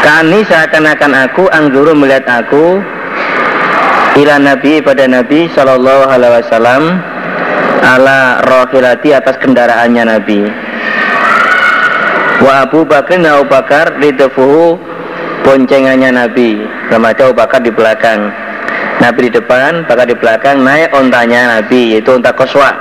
Kani 0.02 0.42
seakan-akan 0.46 1.12
aku 1.26 1.50
angguru 1.50 1.90
melihat 1.94 2.26
aku 2.26 2.78
ila 4.16 4.34
Nabi 4.38 4.78
pada 4.78 5.04
Nabi 5.10 5.50
Shallallahu 5.50 6.06
Alaihi 6.06 6.46
Wasallam 6.46 6.82
ala 7.82 8.40
rohilati 8.44 9.12
atas 9.12 9.36
kendaraannya 9.40 10.04
Nabi. 10.06 10.40
Wa 12.40 12.68
Abu 12.68 12.84
Bakar 12.84 13.18
dan 13.20 13.32
Abu 13.32 13.46
Bakar 13.48 13.96
ridafuhu 13.98 14.76
boncengannya 15.44 16.12
Nabi. 16.12 16.60
Remaja 16.92 17.28
Abu 17.28 17.34
Bakar 17.36 17.60
di 17.64 17.72
belakang. 17.72 18.32
Nabi 18.96 19.28
di 19.28 19.30
depan, 19.36 19.84
Bakar 19.84 20.08
di 20.08 20.16
belakang 20.16 20.64
naik 20.64 20.92
ontanya 20.96 21.60
Nabi 21.60 21.96
yaitu 21.96 22.16
onta 22.16 22.32
koswa. 22.32 22.72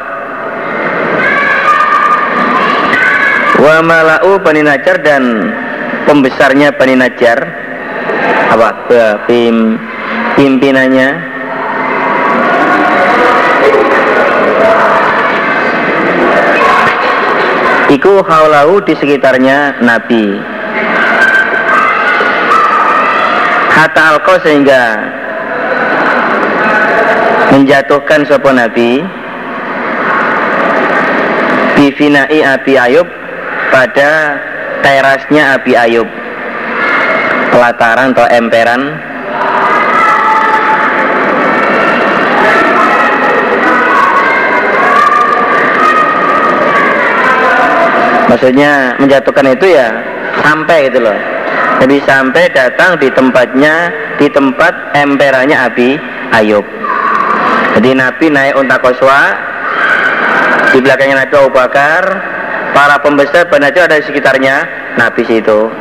Wa 3.60 3.82
malau 3.82 4.38
Bani 4.40 4.62
Najjar 4.64 5.02
dan 5.04 5.52
pembesarnya 6.06 6.76
Bani 6.76 6.96
Najjar 7.00 7.40
apa 8.46 8.70
pim 9.26 9.76
pimpinannya 10.38 11.35
Iku 17.96 18.20
haulahu 18.28 18.84
di 18.84 18.92
sekitarnya 18.92 19.80
Nabi. 19.80 20.36
Hatta 23.72 24.20
alko 24.20 24.36
sehingga 24.44 25.00
menjatuhkan 27.56 28.28
sopo 28.28 28.52
Nabi. 28.52 29.00
Bivinai 31.80 32.44
Abi 32.44 32.76
Ayub 32.76 33.08
pada 33.72 34.44
terasnya 34.84 35.56
Abi 35.56 35.80
Ayub. 35.80 36.08
Pelataran 37.56 38.12
atau 38.12 38.28
emperan 38.28 38.82
maksudnya 48.36 49.00
menjatuhkan 49.00 49.48
itu 49.56 49.80
ya 49.80 49.96
sampai 50.44 50.92
gitu 50.92 51.00
loh. 51.00 51.16
Jadi 51.80 52.04
sampai 52.04 52.52
datang 52.52 53.00
di 53.00 53.08
tempatnya 53.08 53.88
di 54.20 54.28
tempat 54.28 54.92
emperannya 54.92 55.56
Abi 55.56 55.96
Ayub. 56.36 56.68
Jadi 57.80 57.96
Nabi 57.96 58.26
naik 58.28 58.60
unta 58.60 58.76
koswa 58.84 59.40
di 60.76 60.84
belakangnya 60.84 61.24
Nabi 61.24 61.34
Abu 61.40 61.52
Bakar 61.56 62.04
para 62.76 63.00
pembesar 63.00 63.48
benar 63.48 63.72
ada 63.72 63.96
di 63.96 64.04
sekitarnya 64.04 64.68
Nabi 65.00 65.24
situ. 65.24 65.72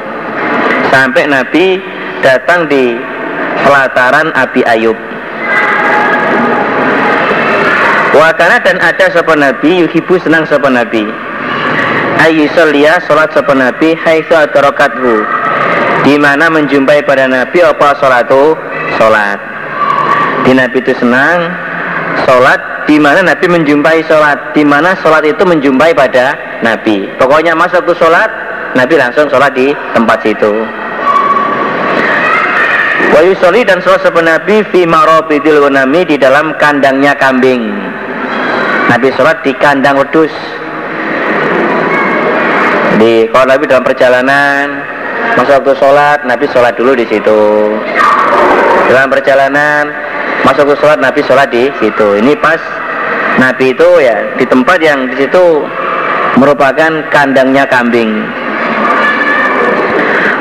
Sampai 0.95 1.27
Nabi 1.27 1.83
datang 2.23 2.71
di 2.71 2.95
pelataran 3.67 4.31
Abi 4.39 4.63
Ayub. 4.63 4.99
Wakana 8.15 8.63
dan 8.63 8.79
ada 8.79 9.11
sopan 9.11 9.43
Nabi 9.43 9.83
yuhibu 9.83 10.23
senang 10.23 10.47
sopan 10.47 10.79
Nabi 10.79 11.24
ayyusalliya 12.25 13.05
salat 13.05 13.29
sapa 13.37 13.53
nabi? 13.53 13.93
Haitsu 14.01 14.33
atarokathu 14.33 15.25
di 16.05 16.17
mana 16.17 16.49
menjumpai 16.53 17.05
pada 17.05 17.25
Nabi 17.25 17.65
apa 17.65 17.97
salatu 17.97 18.57
salat 19.01 19.41
di 20.45 20.53
Nabi 20.53 20.77
itu 20.85 20.93
senang 21.01 21.49
salat 22.29 22.61
di 22.85 23.01
mana 23.01 23.25
Nabi 23.25 23.49
menjumpai 23.49 24.05
salat 24.05 24.53
di 24.53 24.65
mana 24.65 24.97
itu 25.25 25.43
menjumpai 25.45 25.93
pada 25.97 26.37
Nabi? 26.65 27.09
Pokoknya 27.21 27.57
masuk 27.57 27.85
ke 27.89 27.93
salat 27.97 28.29
Nabi 28.77 29.01
langsung 29.01 29.29
salat 29.29 29.53
di 29.57 29.73
tempat 29.93 30.21
situ. 30.25 30.53
Wa 33.15 33.23
yusoli 33.23 33.63
dan 33.63 33.79
sholat 33.79 34.03
sepen 34.03 34.27
Nabi 34.27 34.67
fi 34.75 34.83
marobidil 34.89 35.63
gunami 35.63 36.03
di 36.03 36.19
dalam 36.19 36.51
kandangnya 36.59 37.15
kambing. 37.15 37.63
Nabi 38.91 39.09
sholat 39.15 39.39
di 39.47 39.55
kandang 39.55 40.03
wedus. 40.03 40.35
Di 43.05 43.29
kalau 43.29 43.53
Nabi 43.53 43.69
dalam 43.69 43.85
perjalanan 43.85 44.81
masa 45.37 45.61
waktu 45.61 45.77
sholat 45.77 46.25
Nabi 46.25 46.49
sholat 46.49 46.73
dulu 46.73 46.97
di 46.97 47.05
situ. 47.05 47.69
Dalam 48.89 49.13
perjalanan 49.13 49.93
masa 50.41 50.65
waktu 50.65 50.81
sholat 50.81 50.97
Nabi 51.05 51.21
sholat 51.21 51.53
di 51.53 51.69
situ. 51.77 52.17
Ini 52.25 52.33
pas 52.41 52.57
Nabi 53.37 53.77
itu 53.77 53.89
ya 54.01 54.33
di 54.41 54.49
tempat 54.49 54.81
yang 54.81 55.13
di 55.13 55.21
situ 55.21 55.69
merupakan 56.41 57.05
kandangnya 57.13 57.69
kambing. 57.69 58.25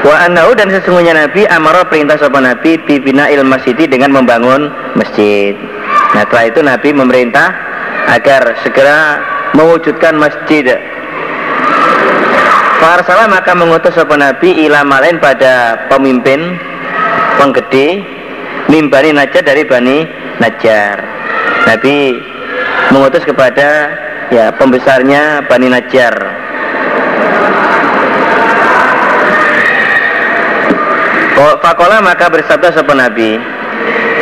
Wa 0.07 0.31
annahu 0.31 0.55
dan 0.55 0.71
sesungguhnya 0.71 1.19
Nabi 1.19 1.43
amara 1.51 1.83
perintah 1.83 2.15
sopan 2.15 2.47
Nabi 2.47 2.79
bibina 2.87 3.27
il 3.27 3.43
masjid 3.43 3.75
dengan 3.75 4.15
membangun 4.15 4.71
masjid. 4.95 5.51
Nah 6.15 6.23
setelah 6.23 6.47
itu 6.47 6.59
Nabi 6.63 6.95
memerintah 6.95 7.51
agar 8.07 8.55
segera 8.63 9.19
mewujudkan 9.51 10.15
masjid. 10.15 10.79
Farsala 12.83 13.31
maka 13.31 13.55
mengutus 13.55 13.95
sopan 13.95 14.19
Nabi 14.19 14.67
ila 14.67 14.83
malain 14.83 15.15
pada 15.15 15.87
pemimpin 15.87 16.59
penggede 17.39 18.03
mimbani 18.67 19.15
Najar 19.15 19.39
dari 19.39 19.63
Bani 19.63 20.03
Najar. 20.43 20.99
Nabi 21.63 22.19
mengutus 22.91 23.23
kepada 23.23 23.87
ya 24.35 24.51
pembesarnya 24.59 25.47
Bani 25.47 25.71
Najar 25.71 26.11
Fakola 31.63 32.03
maka 32.03 32.27
bersabda 32.27 32.75
sebuah 32.75 32.99
Nabi 33.07 33.39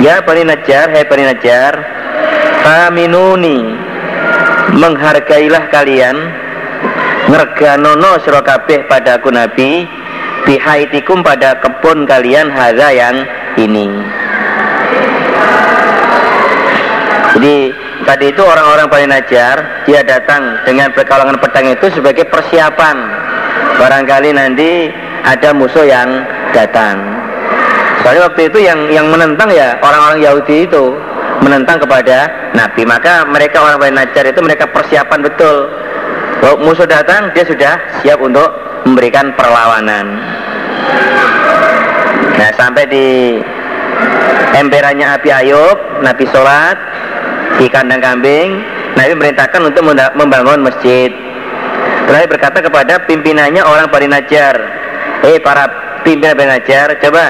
Ya 0.05 0.21
Bani 0.21 0.45
Najjar, 0.45 0.93
hai 0.93 1.09
Bani 1.09 1.33
Najjar 1.33 1.73
Faminuni 2.61 3.57
Menghargailah 4.77 5.73
kalian 5.73 6.17
Ngerganono 7.31 8.19
sirokabeh 8.19 8.91
pada 8.91 9.15
aku 9.15 9.31
Nabi 9.31 9.87
Bihaitikum 10.43 11.23
pada 11.23 11.55
kebun 11.63 12.03
kalian 12.03 12.51
Haza 12.51 12.91
yang 12.91 13.23
ini 13.55 13.87
Jadi 17.31 17.55
tadi 18.03 18.25
itu 18.35 18.43
orang-orang 18.43 18.91
Bani 18.91 19.07
Najjar 19.07 19.87
Dia 19.87 20.03
datang 20.03 20.59
dengan 20.67 20.91
perkalangan 20.91 21.39
pedang 21.39 21.71
itu 21.71 21.87
sebagai 21.95 22.27
persiapan 22.27 22.99
Barangkali 23.79 24.29
nanti 24.35 24.91
ada 25.25 25.49
musuh 25.53 25.85
yang 25.85 26.25
datang. 26.53 26.97
Soalnya 28.01 28.29
waktu 28.29 28.49
itu 28.49 28.57
yang 28.61 28.79
yang 28.89 29.07
menentang 29.13 29.49
ya 29.53 29.77
orang-orang 29.81 30.19
Yahudi 30.21 30.65
itu 30.65 30.97
menentang 31.41 31.77
kepada 31.81 32.29
Nabi. 32.57 32.85
Maka 32.85 33.25
mereka 33.29 33.61
orang 33.61 33.77
Bani 33.77 33.93
Najjar 34.01 34.25
itu 34.29 34.41
mereka 34.41 34.65
persiapan 34.69 35.19
betul. 35.21 35.69
Kalau 36.41 36.57
musuh 36.57 36.89
datang 36.89 37.29
dia 37.37 37.45
sudah 37.45 37.77
siap 38.01 38.17
untuk 38.17 38.49
memberikan 38.89 39.29
perlawanan. 39.37 40.17
Nah 42.41 42.49
sampai 42.57 42.83
di 42.89 43.37
emperannya 44.57 45.05
Abi 45.05 45.29
Ayub, 45.29 46.01
Nabi 46.01 46.25
sholat 46.33 46.77
di 47.61 47.69
kandang 47.69 48.01
kambing, 48.01 48.65
Nabi 48.97 49.13
merintahkan 49.13 49.61
untuk 49.69 49.85
membangun 50.17 50.65
masjid. 50.65 51.13
Terakhir 52.09 52.27
berkata 52.27 52.59
kepada 52.65 52.93
pimpinannya 53.05 53.61
orang 53.61 53.87
Bani 53.93 54.09
Najjar, 54.09 54.57
Eh 55.21 55.37
para 55.37 55.69
pimpinan 56.01 56.33
pengajar, 56.33 56.97
coba 56.97 57.29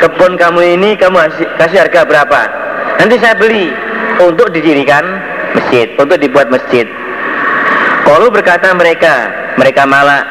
kebun 0.00 0.40
kamu 0.40 0.80
ini 0.80 0.96
kamu 0.96 1.20
kasih 1.60 1.84
harga 1.84 2.08
berapa? 2.08 2.40
Nanti 2.96 3.20
saya 3.20 3.36
beli 3.36 3.68
untuk 4.24 4.48
didirikan 4.56 5.04
masjid, 5.52 5.92
untuk 6.00 6.16
dibuat 6.16 6.48
masjid. 6.48 6.88
Kalau 8.06 8.30
berkata 8.30 8.70
mereka, 8.72 9.14
mereka 9.58 9.82
malah, 9.82 10.22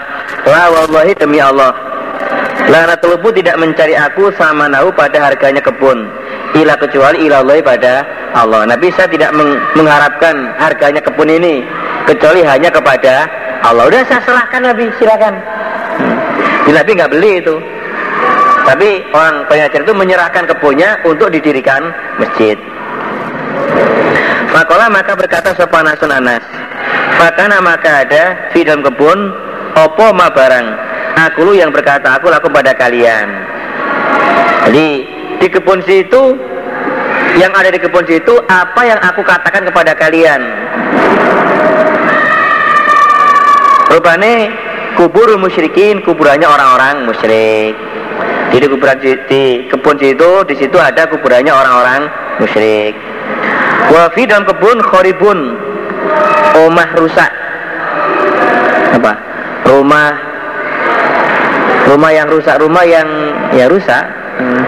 la 0.47 0.71
wallahi 0.71 1.11
demi 1.19 1.43
Allah, 1.43 1.75
Lana 2.65 2.97
telubu 2.97 3.29
tidak 3.29 3.61
mencari 3.61 3.93
aku 3.93 4.33
sama 4.39 4.65
nahu 4.65 4.89
pada 4.89 5.21
harganya 5.21 5.61
kebun 5.61 6.09
Ila 6.57 6.73
kecuali 6.81 7.29
ila 7.29 7.45
Allah 7.45 7.61
pada 7.61 8.01
Allah 8.33 8.65
Nabi 8.65 8.89
saya 8.89 9.05
tidak 9.05 9.37
meng 9.37 9.53
mengharapkan 9.77 10.49
harganya 10.57 10.97
kebun 10.97 11.29
ini 11.29 11.61
Kecuali 12.09 12.41
hanya 12.41 12.73
kepada 12.73 13.29
Allah 13.61 13.85
Udah 13.85 14.01
saya 14.09 14.17
serahkan 14.25 14.65
Nabi 14.65 14.89
silakan 14.97 15.37
Nabi 16.73 16.97
nggak 16.97 17.11
beli 17.13 17.31
itu. 17.39 17.55
Tapi 18.65 18.89
orang 19.13 19.45
pengajar 19.45 19.79
itu 19.85 19.93
menyerahkan 19.93 20.43
kebunnya 20.49 20.97
untuk 21.05 21.29
didirikan 21.29 21.93
masjid. 22.17 22.57
Makola 24.49 24.89
maka 24.89 25.13
berkata 25.13 25.53
sopan 25.53 25.85
Anas. 25.85 26.41
Fakana 27.15 27.63
maka 27.63 28.03
ada 28.03 28.51
di 28.51 28.61
dalam 28.67 28.83
kebun 28.83 29.19
opo 29.75 30.07
ma 30.11 30.27
barang. 30.31 30.67
Aku 31.15 31.47
lu 31.47 31.55
yang 31.55 31.71
berkata 31.71 32.19
aku 32.19 32.27
laku 32.27 32.51
pada 32.51 32.75
kalian. 32.75 33.27
Jadi 34.67 34.87
di 35.39 35.47
kebun 35.47 35.79
situ 35.87 36.35
yang 37.39 37.55
ada 37.55 37.71
di 37.71 37.79
kebun 37.79 38.03
situ 38.03 38.33
apa 38.51 38.81
yang 38.83 38.99
aku 38.99 39.23
katakan 39.23 39.63
kepada 39.63 39.95
kalian. 39.95 40.41
Rupane 43.95 44.51
kubur 44.95 45.27
musyrikin 45.39 46.03
kuburannya 46.03 46.47
orang-orang 46.47 47.07
musyrik 47.07 47.75
di 48.49 48.57
kuburan 48.63 48.95
di 49.03 49.67
kebun 49.67 49.99
situ 49.99 50.31
di 50.47 50.55
situ 50.55 50.77
ada 50.79 51.03
kuburannya 51.11 51.51
orang-orang 51.51 52.07
musyrik 52.39 52.95
wafi 53.91 54.23
dalam 54.23 54.47
kebun 54.47 54.79
khoribun 54.79 55.39
rumah 56.55 56.89
rusak. 56.95 57.31
Apa? 58.95 59.13
Rumah 59.65 60.07
rumah 61.85 62.11
yang 62.11 62.27
rusak 62.31 62.55
rumah 62.57 62.83
yang 62.87 63.07
ya 63.53 63.65
rusak. 63.69 64.03
Hmm. 64.35 64.63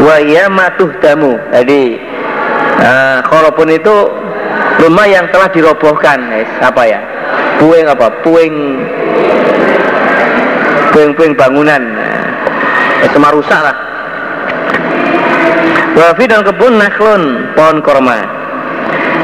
wa 0.00 0.16
ya 0.16 0.48
matuh 0.48 0.90
damu. 1.04 1.36
Jadi 1.52 2.00
uh, 2.80 3.18
khorobun 3.28 3.68
itu 3.68 3.96
rumah 4.80 5.04
yang 5.04 5.28
telah 5.28 5.52
dirobohkan 5.52 6.18
yes, 6.32 6.48
apa 6.64 6.82
ya? 6.88 7.00
Puing 7.60 7.84
apa? 7.84 8.08
Puing 8.24 8.54
puing-puing 10.96 11.36
bangunan. 11.36 11.82
Eh, 13.00 13.08
semua 13.12 13.32
rusak 13.32 13.60
lah 13.60 13.89
wafi 15.96 16.24
dan 16.26 16.42
kebun 16.46 16.80
nakhlun 16.80 17.52
pohon 17.54 17.78
korma. 17.84 18.18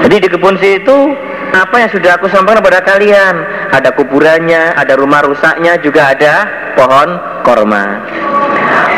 Jadi 0.06 0.16
di 0.22 0.28
kebun 0.28 0.56
situ 0.60 1.16
apa 1.56 1.76
yang 1.80 1.90
sudah 1.90 2.20
aku 2.20 2.28
sampaikan 2.28 2.60
kepada 2.60 2.80
kalian? 2.84 3.34
Ada 3.72 3.96
kuburannya 3.96 4.76
ada 4.76 4.94
rumah 4.98 5.24
rusaknya 5.24 5.80
juga 5.80 6.12
ada 6.12 6.46
pohon 6.76 7.08
korma. 7.42 8.04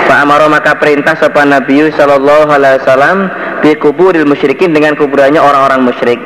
Pak 0.09 0.19
Amaro 0.24 0.48
maka 0.48 0.73
perintah 0.81 1.12
sopan 1.20 1.52
Nabi 1.52 1.93
Sallallahu 1.93 2.48
Alaihi 2.48 2.81
Wasallam 2.81 3.28
di 3.60 3.77
kuburil 3.77 4.24
musyrikin 4.24 4.73
dengan 4.73 4.97
kuburannya 4.97 5.36
orang-orang 5.36 5.85
musyrik. 5.85 6.16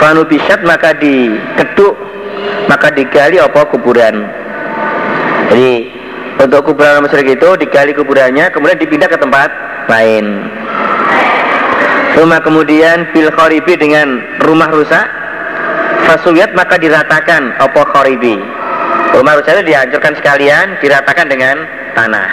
Fanu 0.00 0.24
bisat 0.24 0.64
maka 0.64 0.96
dikeduk 0.96 1.94
maka 2.66 2.88
digali 2.96 3.36
apa 3.36 3.60
kuburan. 3.68 4.24
Jadi 5.52 5.72
untuk 6.40 6.72
kuburan 6.72 7.04
musyrik 7.04 7.36
itu 7.36 7.48
digali 7.60 7.92
kuburannya 7.92 8.48
kemudian 8.56 8.80
dipindah 8.80 9.10
ke 9.10 9.20
tempat 9.20 9.50
lain. 9.88 10.24
Rumah 12.18 12.40
kemudian 12.42 13.08
bil 13.14 13.30
kharibi 13.32 13.78
dengan 13.78 14.20
rumah 14.44 14.68
rusak 14.68 15.06
fasuyat 16.06 16.52
maka 16.52 16.76
diratakan 16.76 17.56
apa 17.56 17.82
kharibi. 17.96 18.38
Rumah 19.16 19.32
rusak 19.40 19.58
itu 19.58 19.72
dihancurkan 19.72 20.14
sekalian 20.20 20.78
diratakan 20.84 21.26
dengan 21.26 21.56
tanah. 21.96 22.28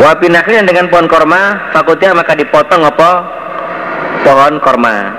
Wapi 0.00 0.32
dengan 0.32 0.88
pohon 0.88 1.04
korma 1.08 1.72
fakultia 1.76 2.16
maka 2.16 2.32
dipotong 2.32 2.88
apa 2.88 3.40
pohon 4.24 4.56
korma 4.60 5.12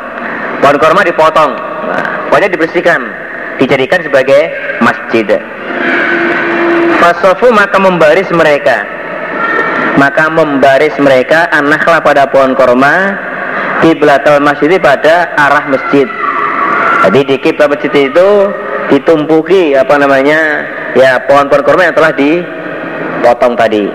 pohon 0.61 0.77
korma 0.77 1.01
dipotong 1.05 1.51
nah, 1.85 2.05
pokoknya 2.29 2.49
dibersihkan 2.53 3.01
dijadikan 3.61 4.01
sebagai 4.01 4.49
masjid 4.81 5.37
fasofu 6.97 7.49
maka 7.53 7.77
membaris 7.77 8.29
mereka 8.33 8.85
maka 9.99 10.31
membaris 10.31 10.95
mereka 11.01 11.51
anaklah 11.51 11.99
pada 11.99 12.23
pohon 12.29 12.55
korma 12.55 13.17
di 13.81 13.91
belakang 13.97 14.39
masjid 14.45 14.77
pada 14.77 15.33
arah 15.35 15.65
masjid. 15.67 16.07
Jadi 17.01 17.19
di 17.25 17.35
kiblat 17.41 17.67
masjid 17.73 18.07
itu 18.07 18.29
ditumpuki 18.93 19.73
apa 19.73 19.97
namanya 19.97 20.39
ya 20.93 21.17
pohon-pohon 21.25 21.65
kurma 21.65 21.89
yang 21.89 21.97
telah 21.97 22.13
dipotong 22.13 23.53
tadi. 23.57 23.89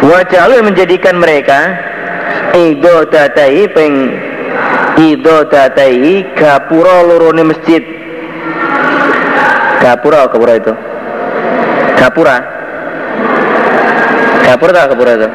Wajah 0.00 0.48
yang 0.48 0.66
menjadikan 0.66 1.20
mereka 1.20 1.76
ido 2.56 3.04
datai 3.06 3.68
peng 3.70 4.16
ido 4.98 5.46
datai 5.46 6.26
gapura 6.34 7.06
lorone 7.06 7.54
masjid. 7.54 7.84
Gapura 9.80 10.28
gapura 10.28 10.54
itu? 10.58 10.72
Gapura 11.96 12.59
gapura 14.50 14.74
tak 14.74 14.90
gapura 14.90 15.12
itu? 15.14 15.28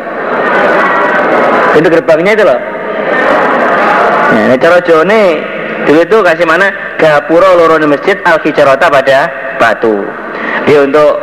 Itu 1.79 1.87
gerbangnya 1.87 2.31
itu 2.35 2.43
loh. 2.43 2.59
Nah, 4.35 4.41
ini 4.51 4.55
cara 4.59 4.83
jone 4.83 5.21
dulu 5.87 5.99
itu 6.03 6.17
kasih 6.19 6.43
mana? 6.43 6.67
Gapura 6.99 7.55
lorone 7.55 7.87
masjid 7.87 8.19
al 8.27 8.43
fijarota 8.43 8.91
pada 8.91 9.31
batu. 9.55 10.03
Dia 10.67 10.83
untuk 10.83 11.15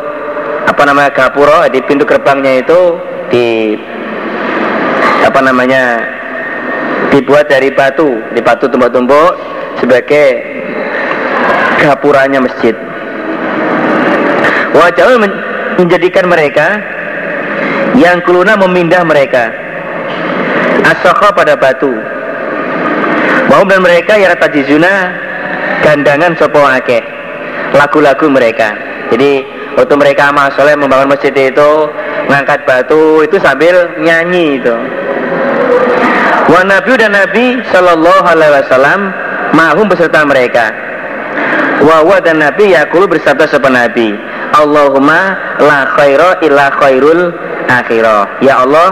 apa 0.64 0.82
namanya 0.88 1.10
gapura 1.12 1.68
di 1.68 1.84
pintu 1.84 2.08
gerbangnya 2.08 2.64
itu 2.64 2.96
di 3.28 3.76
apa 5.20 5.40
namanya 5.44 6.00
dibuat 7.12 7.52
dari 7.52 7.68
batu. 7.68 8.24
Di 8.32 8.40
batu 8.40 8.72
tumpuk-tumpuk 8.72 9.36
sebagai 9.76 10.40
gapuranya 11.84 12.40
masjid. 12.40 12.72
Wajah 14.72 15.20
menjadikan 15.76 16.32
mereka 16.32 16.80
yang 17.96 18.24
kuluna 18.24 18.56
memindah 18.56 19.04
mereka. 19.04 19.52
Asokho 20.82 21.28
pada 21.36 21.54
batu. 21.56 21.92
Mau 23.52 23.62
dan 23.68 23.84
mereka 23.84 24.16
ya 24.16 24.32
tajizuna 24.32 25.12
gandangan 25.84 26.32
sopo 26.40 26.62
akeh. 26.62 27.04
Lagu-lagu 27.76 28.26
mereka. 28.28 28.72
Jadi 29.12 29.44
waktu 29.76 29.94
mereka 29.96 30.32
amal 30.32 30.48
soleh 30.56 30.72
membangun 30.72 31.12
masjid 31.12 31.32
itu 31.32 31.70
ngangkat 32.32 32.64
batu 32.64 33.20
itu 33.24 33.36
sambil 33.40 33.92
nyanyi 34.00 34.56
itu. 34.56 34.72
Wa 36.48 36.64
nabi 36.64 36.92
dan 36.96 37.12
nabi 37.12 37.60
sallallahu 37.72 38.24
alaihi 38.24 38.52
wasallam 38.56 39.00
mahum 39.52 39.86
beserta 39.88 40.24
mereka. 40.24 40.72
Wa 41.84 42.04
wa 42.04 42.20
dan 42.24 42.40
nabi 42.40 42.72
yakulu 42.72 43.08
bersabda 43.08 43.48
sapa 43.48 43.68
nabi. 43.68 44.16
Allahumma 44.52 45.36
la 45.60 45.88
khaira 45.96 46.40
illa 46.44 46.68
khairul 46.76 47.32
akhirah 47.68 48.42
ya 48.42 48.62
Allah 48.62 48.88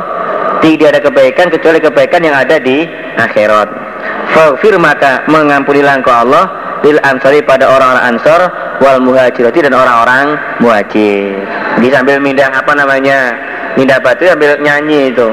tidak 0.61 0.97
ada 0.97 1.01
kebaikan 1.01 1.47
kecuali 1.49 1.79
kebaikan 1.81 2.21
yang 2.21 2.37
ada 2.37 2.61
di 2.61 2.85
akhirat 3.17 3.91
Faghfir 4.31 4.79
maka 4.79 5.27
mengampunilah 5.27 6.01
engkau 6.01 6.15
Allah 6.15 6.47
lil 6.87 6.97
ansari 7.05 7.45
pada 7.45 7.69
orang-orang 7.69 8.17
ansor 8.17 8.41
wal 8.81 9.03
muhajirati 9.03 9.61
dan 9.67 9.75
orang-orang 9.75 10.39
muhajir. 10.63 11.37
Di 11.83 11.89
sambil 11.93 12.23
mindah 12.23 12.49
apa 12.49 12.73
namanya? 12.73 13.37
Mindah 13.77 14.01
batu 14.01 14.27
sambil 14.27 14.57
nyanyi 14.63 15.13
itu. 15.13 15.29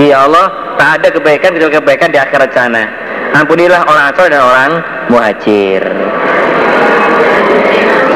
Ya 0.00 0.24
Allah, 0.24 0.48
tak 0.80 1.02
ada 1.02 1.08
kebaikan 1.12 1.52
kecuali 1.56 1.76
kebaikan 1.76 2.08
di 2.08 2.18
akhirat 2.20 2.50
sana. 2.56 2.84
Ampunilah 3.36 3.84
orang 3.84 4.04
ansor 4.14 4.26
dan 4.32 4.42
orang 4.42 4.70
muhajir. 5.12 5.82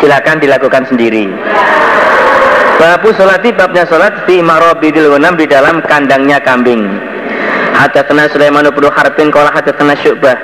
Silakan 0.00 0.36
dilakukan 0.40 0.84
sendiri. 0.88 1.32
Babu 2.74 3.14
sholati 3.14 3.55
babnya 3.55 3.86
sholat 3.86 4.26
di 4.26 4.42
marobidil 4.42 5.14
gunam 5.14 5.38
di 5.38 5.46
dalam 5.46 5.78
kandangnya 5.86 6.42
kambing. 6.42 6.82
Hadatsana 7.74 8.30
Sulaiman 8.30 8.66
bin 8.70 8.86
Harbin 8.86 9.34
qala 9.34 9.51
hadatsana 9.51 9.98
Syu'bah 9.98 10.36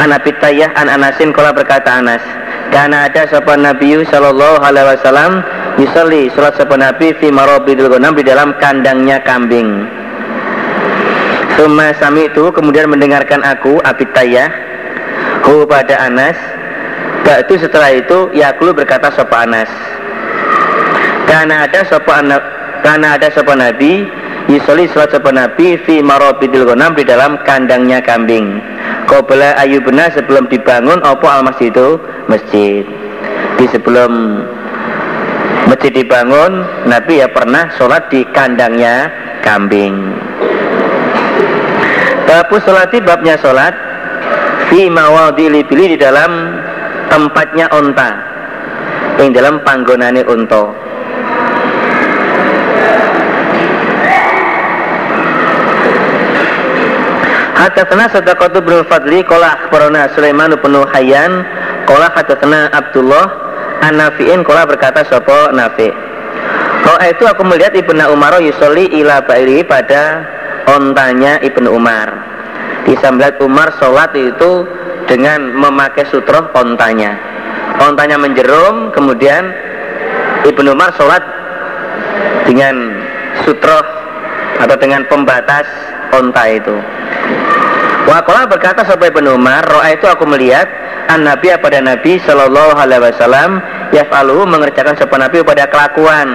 an 0.00 0.12
Abi 0.12 0.32
Tayyah 0.40 0.72
an 0.76 0.88
Anasin 0.88 1.36
qala 1.36 1.52
berkata 1.52 2.00
Anas 2.00 2.24
karena 2.72 3.08
ada 3.08 3.28
sapa 3.28 3.56
Nabi 3.56 4.04
sallallahu 4.08 4.60
alaihi 4.64 4.96
wasallam 4.96 5.44
yusalli 5.76 6.32
salat 6.32 6.56
sapa 6.56 6.76
Nabi 6.76 7.12
fi 7.16 7.28
marabidil 7.32 7.92
ghanam 7.92 8.16
di 8.16 8.24
dalam 8.24 8.56
kandangnya 8.56 9.20
kambing. 9.24 9.88
Suma 11.56 11.90
sami 11.98 12.30
itu 12.30 12.52
kemudian 12.54 12.86
mendengarkan 12.88 13.42
aku 13.42 13.82
Abi 13.82 14.06
Tayyah 14.14 14.48
hu 15.44 15.66
pada 15.66 16.06
Anas 16.06 16.38
Ba'du 17.26 17.58
setelah 17.60 17.92
itu 17.92 18.30
Yakulu 18.32 18.72
berkata 18.72 19.10
sapa 19.12 19.44
Anas 19.44 19.68
karena 21.28 21.68
ada 21.68 21.84
sapa 21.84 22.24
karena 22.80 23.20
ada 23.20 23.28
sapa 23.28 23.52
Nabi 23.52 24.08
Yusoli 24.48 24.88
sholat 24.88 25.12
sapa 25.12 25.28
Nabi 25.28 25.76
fi 25.84 26.00
marabidil 26.00 26.64
ghanam 26.64 26.96
di 26.96 27.04
dalam 27.04 27.36
kandangnya 27.44 28.00
kambing. 28.00 28.64
Qabla 29.04 29.60
ayubna 29.60 30.08
sebelum 30.08 30.48
dibangun 30.48 31.04
opo 31.04 31.28
al 31.28 31.44
masjid 31.44 31.68
itu 31.68 32.00
masjid. 32.32 32.80
Di 33.60 33.68
sebelum 33.68 34.40
masjid 35.68 35.92
dibangun, 35.92 36.64
Nabi 36.88 37.20
ya 37.20 37.28
pernah 37.28 37.68
sholat 37.76 38.08
di 38.08 38.24
kandangnya 38.32 39.12
kambing. 39.44 40.16
Babu 42.24 42.56
sholati 42.64 43.04
babnya 43.04 43.36
sholat 43.36 43.76
fi 44.72 44.88
mawadili 44.88 45.60
bili 45.68 45.92
di 45.92 45.98
dalam 46.00 46.56
tempatnya 47.12 47.68
onta. 47.68 48.16
Yang 49.20 49.44
dalam 49.44 49.60
panggonane 49.60 50.24
unta. 50.24 50.87
Hadatsana 57.58 58.06
Sadaqatu 58.14 58.62
bin 58.62 58.86
Fadli 58.86 59.26
qala 59.26 59.58
akhbarana 59.58 60.06
Sulaiman 60.14 60.54
bin 60.54 60.78
Hayyan 60.94 61.42
qala 61.90 62.06
hadatsana 62.14 62.70
Abdullah 62.70 63.26
An-Nafi'in 63.82 64.46
qala 64.46 64.62
berkata 64.62 65.02
sapa 65.02 65.50
Nafi' 65.50 65.90
Kalau 66.86 66.98
itu 67.02 67.24
aku 67.26 67.42
melihat 67.42 67.74
Ibnu 67.74 67.98
Umar 68.14 68.38
yusolli 68.38 68.86
ila 69.02 69.26
ba'iri 69.26 69.66
pada 69.66 70.22
ontanya 70.70 71.42
Ibnu 71.42 71.74
Umar. 71.74 72.08
Melihat 72.86 73.36
Umar 73.44 73.74
sholat 73.76 74.14
itu 74.16 74.64
dengan 75.10 75.52
memakai 75.52 76.08
sutroh 76.08 76.48
ontanya. 76.56 77.18
Ontanya 77.82 78.16
menjerum, 78.16 78.94
kemudian 78.94 79.52
Ibnu 80.48 80.72
Umar 80.72 80.94
sholat 80.96 81.20
dengan 82.48 82.96
sutroh 83.44 83.84
atau 84.62 84.76
dengan 84.80 85.04
pembatas 85.10 85.68
onta 86.16 86.48
itu. 86.48 86.76
Wakola 88.08 88.48
berkata 88.48 88.88
sampai 88.88 89.12
Ibnu 89.12 89.36
Umar, 89.36 89.68
roa 89.68 89.92
itu 89.92 90.08
aku 90.08 90.24
melihat 90.24 90.64
an 91.12 91.28
Nabi 91.28 91.52
pada 91.60 91.76
Nabi 91.84 92.16
Shallallahu 92.24 92.80
Alaihi 92.80 93.04
Wasallam 93.04 93.60
yafaluhu 93.92 94.48
mengerjakan 94.48 94.96
sebuah 94.96 95.28
Nabi 95.28 95.44
pada 95.44 95.68
kelakuan 95.68 96.28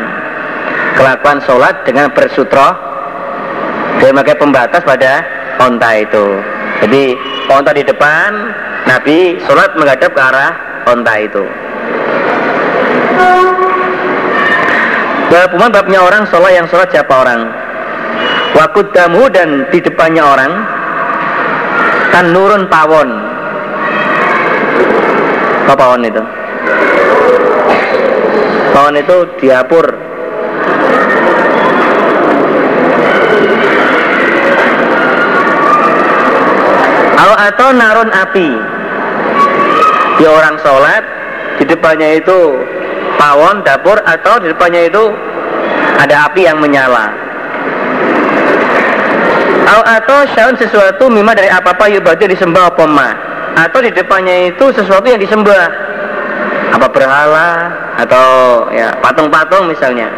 kelakuan 0.93 1.41
sholat 1.41 1.81
dengan 1.81 2.13
bersutro 2.13 2.77
dia 3.97 4.13
memakai 4.13 4.37
pembatas 4.37 4.85
pada 4.85 5.25
onta 5.57 5.89
itu. 5.97 6.25
Jadi 6.85 7.17
onta 7.49 7.73
di 7.73 7.81
depan, 7.81 8.29
Nabi 8.85 9.41
sholat 9.41 9.73
menghadap 9.73 10.13
ke 10.13 10.21
arah 10.21 10.51
onta 10.85 11.13
itu. 11.25 11.43
Bapak 15.33 15.73
babnya 15.73 16.05
orang 16.05 16.29
sholat 16.29 16.53
yang 16.53 16.69
sholat 16.69 16.93
siapa 16.93 17.09
orang? 17.09 17.49
Wakut 18.53 18.93
damu 18.93 19.25
dan 19.33 19.65
di 19.73 19.81
depannya 19.81 20.21
orang 20.21 20.51
kan 22.13 22.29
nurun 22.29 22.69
pawon 22.69 23.33
apa 25.63 25.79
pawon 25.79 26.03
itu? 26.03 26.23
Pawon 28.75 28.99
itu 28.99 29.17
diapur. 29.39 29.87
Atau 37.43 37.75
narun 37.75 38.07
api. 38.07 38.49
Di 40.15 40.25
orang 40.29 40.55
sholat 40.63 41.03
di 41.59 41.65
depannya 41.67 42.21
itu 42.21 42.55
pawon 43.19 43.65
dapur 43.67 43.99
atau 43.99 44.39
di 44.39 44.47
depannya 44.51 44.87
itu 44.87 45.11
ada 45.99 46.31
api 46.31 46.47
yang 46.47 46.63
menyala 46.63 47.22
atau 49.67 50.27
syaun 50.35 50.55
sesuatu 50.59 51.07
mima 51.07 51.31
dari 51.31 51.47
apa-apa 51.47 51.87
yubadu 51.91 52.27
disembah 52.27 52.73
apa 52.73 52.85
atau 53.53 53.79
di 53.79 53.91
depannya 53.93 54.51
itu 54.51 54.65
sesuatu 54.73 55.05
yang 55.07 55.21
disembah 55.21 55.69
apa 56.73 56.87
berhala 56.89 57.69
atau 58.01 58.25
ya 58.73 58.97
patung-patung 58.97 59.69
misalnya 59.69 60.09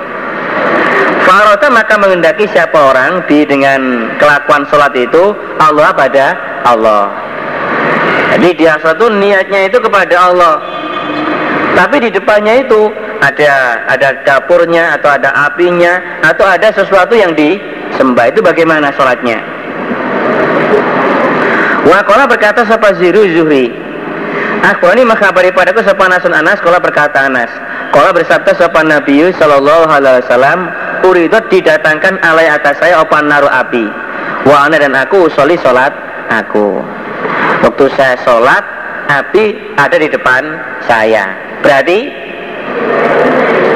Farota 1.26 1.74
maka 1.74 1.98
mengendaki 1.98 2.46
siapa 2.54 2.78
orang 2.78 3.26
di 3.26 3.50
dengan 3.50 4.14
kelakuan 4.22 4.62
sholat 4.70 4.94
itu 4.94 5.34
Allah 5.58 5.90
pada 5.90 6.38
Allah. 6.62 7.10
Jadi 8.38 8.62
dia 8.62 8.78
suatu 8.78 9.10
niatnya 9.10 9.66
itu 9.66 9.82
kepada 9.82 10.14
Allah. 10.22 10.62
Tapi 11.74 11.98
di 12.06 12.10
depannya 12.14 12.62
itu 12.62 12.94
ada 13.26 13.84
ada 13.90 14.22
dapurnya 14.22 15.02
atau 15.02 15.10
ada 15.18 15.34
apinya 15.50 16.22
atau 16.22 16.46
ada 16.46 16.70
sesuatu 16.70 17.18
yang 17.18 17.34
di 17.34 17.58
sembah 17.98 18.26
itu 18.32 18.40
bagaimana 18.44 18.92
sholatnya 18.94 19.40
Wakola 21.86 22.26
berkata 22.26 22.66
siapa 22.66 22.98
ziru 22.98 23.30
zuhri 23.30 23.70
Aku 24.66 24.90
ini 24.98 25.06
mengkhabari 25.06 25.54
padaku 25.54 25.86
sopan 25.86 26.10
Asun 26.10 26.34
Anas, 26.34 26.58
Kala 26.58 26.82
berkata 26.82 27.30
Anas. 27.30 27.54
Kala 27.94 28.10
bersabda 28.10 28.58
sopan 28.58 28.90
Nabi 28.90 29.22
Sallallahu 29.38 29.86
Alaihi 29.86 30.26
Wasallam, 30.26 30.60
Uridot 31.06 31.46
didatangkan 31.54 32.18
alai 32.26 32.50
atas 32.50 32.82
saya 32.82 32.98
opan 32.98 33.30
naruh 33.30 33.52
api. 33.52 33.86
Wa 34.42 34.66
ana 34.66 34.82
dan 34.82 34.98
aku 34.98 35.30
soli 35.30 35.54
solat 35.62 35.94
aku. 36.34 36.82
Waktu 37.62 37.86
saya 37.94 38.18
solat, 38.26 38.66
api 39.06 39.54
ada 39.78 40.02
di 40.02 40.10
depan 40.10 40.42
saya. 40.90 41.30
Berarti 41.62 42.10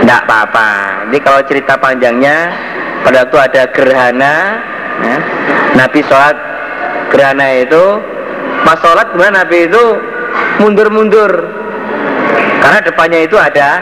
tidak 0.01 0.25
apa-apa. 0.25 0.69
Jadi 1.05 1.19
kalau 1.21 1.41
cerita 1.45 1.73
panjangnya, 1.77 2.49
pada 3.05 3.25
waktu 3.25 3.37
ada 3.37 3.61
gerhana, 3.71 4.35
ya, 5.03 5.17
Nabi 5.75 5.99
sholat 6.05 6.37
gerhana 7.09 7.47
itu, 7.63 7.85
pas 8.67 8.77
sholat 8.83 9.07
kemudian 9.11 9.35
Nabi? 9.35 9.57
Itu 9.71 9.83
mundur-mundur. 10.59 11.31
Karena 12.59 12.79
depannya 12.83 13.19
itu 13.25 13.39
ada 13.39 13.81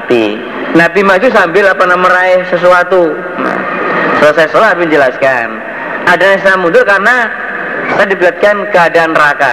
api. 0.00 0.38
Nabi 0.76 1.00
maju 1.02 1.26
sambil 1.32 1.64
apa 1.66 1.82
namanya 1.88 2.04
meraih 2.08 2.40
sesuatu. 2.52 3.12
Nah, 3.40 3.60
selesai 4.22 4.52
sholat 4.52 4.76
Nabi 4.76 4.88
menjelaskan 4.88 5.46
ada 6.08 6.24
yang 6.24 6.40
saya 6.40 6.56
mundur 6.56 6.84
karena 6.88 7.16
saya 7.96 8.06
dibuatkan 8.08 8.56
keadaan 8.72 9.12
neraka. 9.12 9.52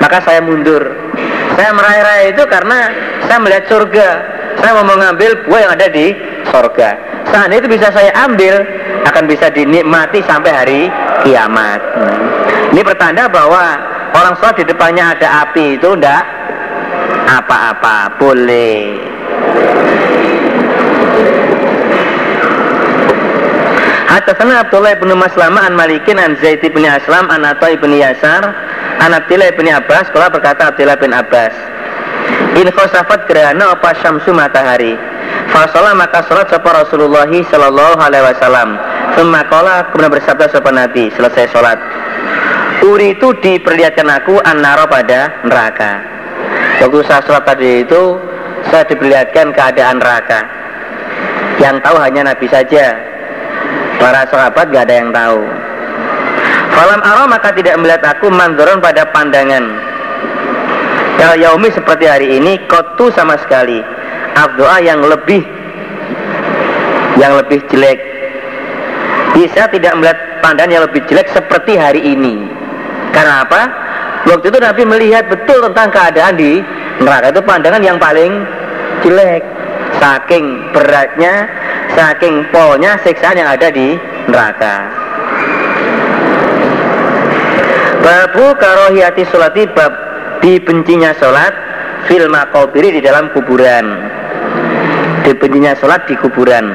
Maka 0.00 0.16
saya 0.24 0.40
mundur. 0.40 0.80
Saya 1.60 1.76
meraih-raih 1.76 2.32
itu 2.32 2.44
karena 2.48 2.78
saya 3.28 3.38
melihat 3.42 3.64
surga 3.68 4.08
saya 4.60 4.72
mau 4.76 4.86
mengambil 4.86 5.34
buah 5.48 5.60
yang 5.64 5.72
ada 5.74 5.88
di 5.88 6.12
surga 6.52 7.10
saat 7.30 7.50
itu 7.54 7.66
bisa 7.70 7.88
saya 7.92 8.10
ambil 8.26 8.64
akan 9.06 9.24
bisa 9.30 9.48
dinikmati 9.54 10.20
sampai 10.26 10.50
hari 10.50 10.80
kiamat. 11.24 11.80
Hmm. 11.94 12.74
ini 12.74 12.82
pertanda 12.82 13.30
bahwa 13.30 13.78
orang 14.12 14.34
sholat 14.38 14.56
di 14.60 14.64
depannya 14.66 15.14
ada 15.16 15.46
api 15.46 15.78
itu 15.78 15.88
ndak 15.96 16.22
apa-apa 17.30 18.18
boleh. 18.18 18.98
Hadatsana 24.10 24.66
Abdullah 24.66 24.98
bin 24.98 25.14
Maslama 25.14 25.70
an 25.70 25.78
Malikin 25.78 26.18
an 26.18 26.34
Zaid 26.42 26.58
bin 26.66 26.82
Aslam 26.82 27.30
an 27.30 27.46
Atha 27.46 27.70
bin 27.78 27.94
Yasar 27.94 28.42
an 28.98 29.14
Abdullah 29.14 29.54
bin 29.54 29.70
Abbas 29.70 30.10
kalau 30.10 30.26
berkata 30.34 30.74
Abdullah 30.74 30.98
bin 30.98 31.14
Abbas 31.14 31.54
In 32.58 32.66
khosafat 32.74 33.30
gerhana 33.30 33.76
apa 33.76 33.94
syamsu 34.02 34.34
matahari 34.34 34.98
Fasolah 35.54 35.94
maka 35.94 36.26
sholat 36.26 36.50
sapa 36.50 36.82
Rasulullah 36.82 37.30
sallallahu 37.30 37.98
alaihi 37.98 38.26
wasallam 38.26 38.74
Summa 39.14 39.46
kemudian 39.46 40.10
bersabda 40.10 40.50
sapa 40.50 40.70
Nabi 40.74 41.10
selesai 41.14 41.50
sholat 41.54 41.78
Uri 42.80 43.12
itu 43.12 43.28
diperlihatkan 43.44 44.08
aku 44.08 44.40
anaro 44.40 44.88
pada 44.88 45.28
neraka. 45.44 46.00
Waktu 46.80 47.00
saya 47.04 47.20
sholat 47.28 47.44
tadi 47.44 47.84
itu 47.84 48.16
saya 48.72 48.88
diperlihatkan 48.88 49.52
keadaan 49.52 50.00
neraka. 50.00 50.40
Yang 51.60 51.76
tahu 51.84 51.96
hanya 52.00 52.32
Nabi 52.32 52.48
saja. 52.48 52.96
Para 54.00 54.24
sahabat 54.32 54.72
gak 54.72 54.88
ada 54.88 54.94
yang 54.96 55.12
tahu. 55.12 55.44
Falam 56.72 57.00
arah 57.04 57.28
maka 57.28 57.52
tidak 57.52 57.76
melihat 57.76 58.00
aku 58.16 58.32
mandoron 58.32 58.80
pada 58.80 59.04
pandangan. 59.12 59.89
Ya 61.20 61.36
yaumi 61.36 61.68
seperti 61.68 62.08
hari 62.08 62.40
ini 62.40 62.56
kotu 62.64 63.12
sama 63.12 63.36
sekali. 63.36 63.84
Abdoa 64.40 64.80
yang 64.80 65.04
lebih 65.04 65.44
yang 67.20 67.36
lebih 67.36 67.60
jelek. 67.68 68.00
Bisa 69.36 69.68
tidak 69.68 70.00
melihat 70.00 70.16
pandangan 70.40 70.72
yang 70.72 70.84
lebih 70.88 71.04
jelek 71.12 71.28
seperti 71.36 71.76
hari 71.76 72.00
ini. 72.00 72.48
Karena 73.12 73.44
apa? 73.44 73.68
Waktu 74.32 74.48
itu 74.48 74.58
Nabi 74.64 74.82
melihat 74.88 75.28
betul 75.28 75.60
tentang 75.68 75.92
keadaan 75.92 76.40
di 76.40 76.64
neraka 77.04 77.36
itu 77.36 77.42
pandangan 77.44 77.84
yang 77.84 78.00
paling 78.00 78.48
jelek. 79.04 79.44
Saking 80.00 80.72
beratnya, 80.72 81.44
saking 81.92 82.48
polnya 82.48 82.96
siksaan 83.04 83.36
yang 83.36 83.52
ada 83.52 83.68
di 83.68 84.00
neraka. 84.24 84.88
Babu 88.00 88.56
karohiyati 88.56 89.28
sholati 89.28 89.68
bab 89.76 90.09
dibencinya 90.40 91.12
sholat 91.16 91.52
fil 92.08 92.26
makobiri 92.28 92.96
di 92.96 93.00
dalam 93.00 93.32
kuburan. 93.32 93.86
Dibencinya 95.24 95.76
sholat 95.78 96.08
di 96.08 96.16
kuburan. 96.18 96.66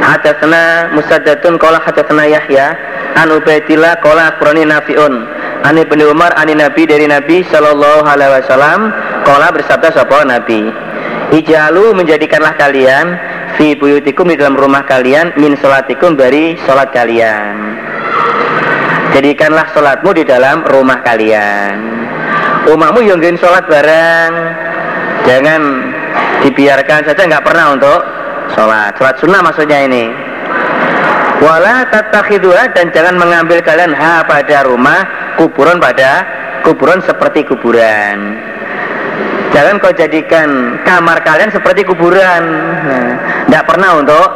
Hadatsana 0.00 0.90
Musaddadun 0.96 1.60
qala 1.60 1.78
hadatsana 1.84 2.26
Yahya 2.26 2.74
an 3.14 3.30
Ubaidillah 3.30 4.00
qala 4.02 4.34
akhbarani 4.34 4.66
Nafi'un 4.66 5.14
an 5.62 5.74
Ibnu 5.76 6.10
Umar 6.10 6.34
ani 6.34 6.56
Nabi 6.56 6.88
dari 6.88 7.06
Nabi 7.06 7.46
sallallahu 7.46 8.08
alaihi 8.08 8.42
wasallam 8.42 8.90
qala 9.22 9.54
bersabda 9.54 9.94
sapa 9.94 10.26
Nabi 10.26 10.72
Ijalu 11.30 11.94
menjadikanlah 11.94 12.58
kalian 12.58 13.14
fi 13.54 13.78
buyutikum 13.78 14.34
di 14.34 14.34
dalam 14.34 14.58
rumah 14.58 14.82
kalian 14.82 15.30
min 15.38 15.54
salatikum 15.62 16.18
dari 16.18 16.58
salat 16.66 16.90
kalian. 16.90 17.54
Jadikanlah 19.10 19.66
salatmu 19.74 20.10
di 20.14 20.22
dalam 20.22 20.62
rumah 20.66 21.02
kalian. 21.02 21.76
Rumahmu 22.70 23.00
yang 23.02 23.18
ngin 23.18 23.36
salat 23.40 23.66
bareng. 23.66 24.32
Jangan 25.26 25.60
dibiarkan 26.46 27.04
saja 27.04 27.22
nggak 27.26 27.44
pernah 27.44 27.74
untuk 27.74 28.00
sholat. 28.54 28.94
Sholat 28.96 29.16
sunnah 29.18 29.40
maksudnya 29.42 29.84
ini 29.84 30.30
wala 31.40 31.88
tatakhidua 31.88 32.76
dan 32.76 32.92
jangan 32.92 33.16
mengambil 33.16 33.64
kalian 33.64 33.96
ha 33.96 34.20
pada 34.28 34.68
rumah 34.68 35.08
kuburan 35.40 35.80
pada 35.80 36.28
kuburan 36.60 37.00
seperti 37.00 37.48
kuburan 37.48 38.36
jangan 39.56 39.80
kau 39.80 39.88
jadikan 39.96 40.76
kamar 40.84 41.24
kalian 41.24 41.48
seperti 41.48 41.80
kuburan 41.88 42.44
nah, 43.48 43.62
pernah 43.64 44.04
untuk 44.04 44.28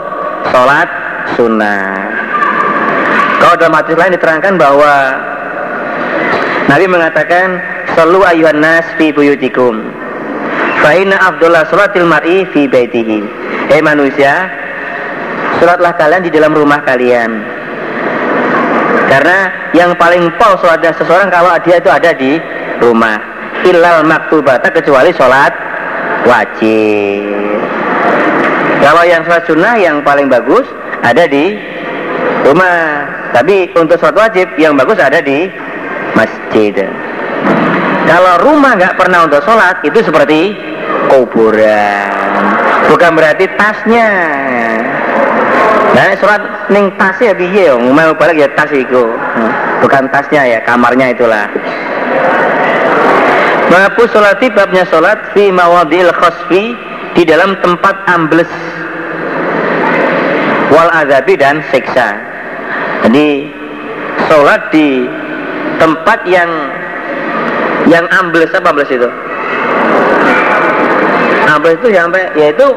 sholat 0.49 0.89
sunnah 1.37 2.24
kalau 3.55 3.71
dalam 3.71 3.79
hadis 3.79 3.95
lain 3.95 4.19
diterangkan 4.19 4.55
bahwa 4.59 4.93
Nabi 6.67 6.91
mengatakan 6.91 7.63
selalu 7.95 8.27
ayuhan 8.27 8.59
nas 8.59 8.83
fi 8.99 9.15
buyutikum. 9.15 9.79
Fa 10.83 10.91
inna 10.91 11.15
afdhalal 11.23 11.63
salatil 11.71 12.03
mar'i 12.03 12.51
fi 12.51 12.67
baitihi. 12.67 13.23
Hei 13.71 13.79
manusia 13.79 14.51
sholatlah 15.63 15.95
kalian 15.95 16.27
di 16.27 16.35
dalam 16.35 16.51
rumah 16.51 16.83
kalian. 16.83 17.31
Karena 19.07 19.71
yang 19.71 19.95
paling 20.03 20.35
pol 20.35 20.59
sholatnya 20.59 20.91
seseorang 20.99 21.31
kalau 21.31 21.55
dia 21.63 21.79
itu 21.79 21.95
ada 21.95 22.11
di 22.11 22.43
rumah. 22.83 23.23
Ilal 23.63 24.03
maktubata 24.03 24.67
kecuali 24.67 25.15
sholat 25.15 25.55
wajib. 26.27 27.63
Kalau 28.83 29.07
yang 29.07 29.23
sholat 29.23 29.47
sunnah 29.47 29.79
yang 29.79 30.03
paling 30.03 30.27
bagus 30.27 30.67
ada 31.07 31.23
di 31.31 31.55
rumah 32.43 33.14
tapi 33.35 33.67
untuk 33.75 33.99
sholat 33.99 34.31
wajib 34.31 34.47
yang 34.55 34.79
bagus 34.79 34.97
ada 35.03 35.19
di 35.19 35.51
masjid 36.15 36.87
kalau 38.07 38.35
rumah 38.47 38.79
nggak 38.79 38.95
pernah 38.95 39.27
untuk 39.27 39.43
sholat 39.43 39.83
itu 39.83 39.99
seperti 40.07 40.55
kuburan 41.11 42.15
bukan 42.87 43.11
berarti 43.19 43.51
tasnya 43.59 44.09
Nah, 45.95 46.11
surat 46.19 46.43
ning 46.75 46.91
tas 46.99 47.15
ya 47.23 47.31
piye 47.31 47.71
yo, 47.71 47.79
mau 47.79 48.11
balik 48.19 48.35
ya 48.35 48.51
tas. 48.59 48.67
Hmm. 48.67 49.51
Bukan 49.79 50.11
tasnya 50.11 50.43
ya, 50.43 50.59
kamarnya 50.67 51.15
itulah. 51.15 51.47
Menghapus 53.71 54.11
sholat 54.11 54.43
babnya 54.43 54.83
sholat 54.91 55.19
fi 55.39 55.55
mawadil 55.55 56.11
khosfi 56.19 56.75
di 57.15 57.23
dalam 57.23 57.55
tempat 57.63 57.95
ambles 58.11 58.51
wal 60.75 60.91
azabi 60.99 61.39
dan 61.39 61.63
siksa. 61.71 62.34
Jadi 63.05 63.53
sholat 64.33 64.73
di 64.73 65.05
tempat 65.77 66.25
yang 66.25 66.49
yang 67.85 68.09
ambles 68.09 68.49
apa 68.57 68.73
ambles 68.73 68.89
itu? 68.89 69.09
Ambles 71.45 71.77
itu 71.85 71.89
sampai 71.93 72.25
yaitu 72.33 72.69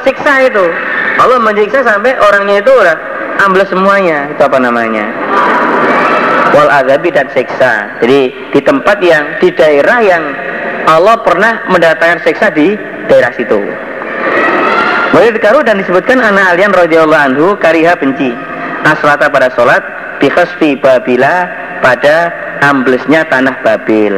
siksa 0.00 0.48
itu. 0.48 0.64
Allah 1.20 1.40
menyiksa 1.40 1.84
sampai 1.84 2.16
orangnya 2.16 2.64
itu 2.64 2.72
udah 2.72 2.96
ambil 3.44 3.68
semuanya 3.68 4.32
itu 4.32 4.40
apa 4.40 4.56
namanya? 4.56 5.04
Wal 6.56 6.72
azabi 6.72 7.12
dan 7.12 7.28
siksa. 7.36 8.00
Jadi 8.00 8.32
di 8.56 8.60
tempat 8.64 8.96
yang 9.04 9.24
di 9.44 9.52
daerah 9.52 10.00
yang 10.00 10.24
Allah 10.88 11.20
pernah 11.20 11.68
mendatangkan 11.68 12.24
siksa 12.24 12.48
di 12.48 12.72
daerah 13.12 13.28
situ. 13.36 13.60
Boleh 15.12 15.36
dikaru 15.36 15.60
dan 15.60 15.84
disebutkan 15.84 16.16
anak 16.20 16.56
alian 16.56 16.72
radhiyallahu 16.72 17.24
anhu 17.32 17.46
kariha 17.60 17.92
benci 18.00 18.55
aslata 18.84 19.30
pada 19.32 19.48
sholat 19.54 19.82
bikhasfi 20.20 20.76
babila 20.80 21.48
pada 21.80 22.32
amblesnya 22.64 23.24
tanah 23.28 23.56
Babil. 23.62 24.16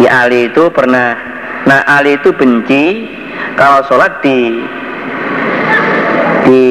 Di 0.00 0.08
Ali 0.08 0.48
itu 0.48 0.72
pernah 0.72 1.14
nah 1.62 1.86
Ali 1.86 2.18
itu 2.18 2.34
benci 2.34 3.06
kalau 3.54 3.84
sholat 3.86 4.18
di 4.24 4.64
di 6.48 6.64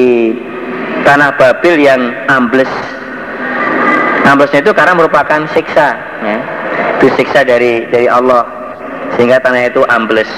tanah 1.06 1.32
Babil 1.38 1.80
yang 1.80 2.00
ambles. 2.28 2.70
Amblesnya 4.22 4.62
itu 4.62 4.72
karena 4.72 4.94
merupakan 4.94 5.44
siksa 5.50 5.98
ya. 6.22 6.38
disiksa 7.02 7.42
dari 7.42 7.90
dari 7.90 8.06
Allah 8.06 8.46
sehingga 9.18 9.42
tanah 9.42 9.66
itu 9.66 9.82
ambles 9.90 10.30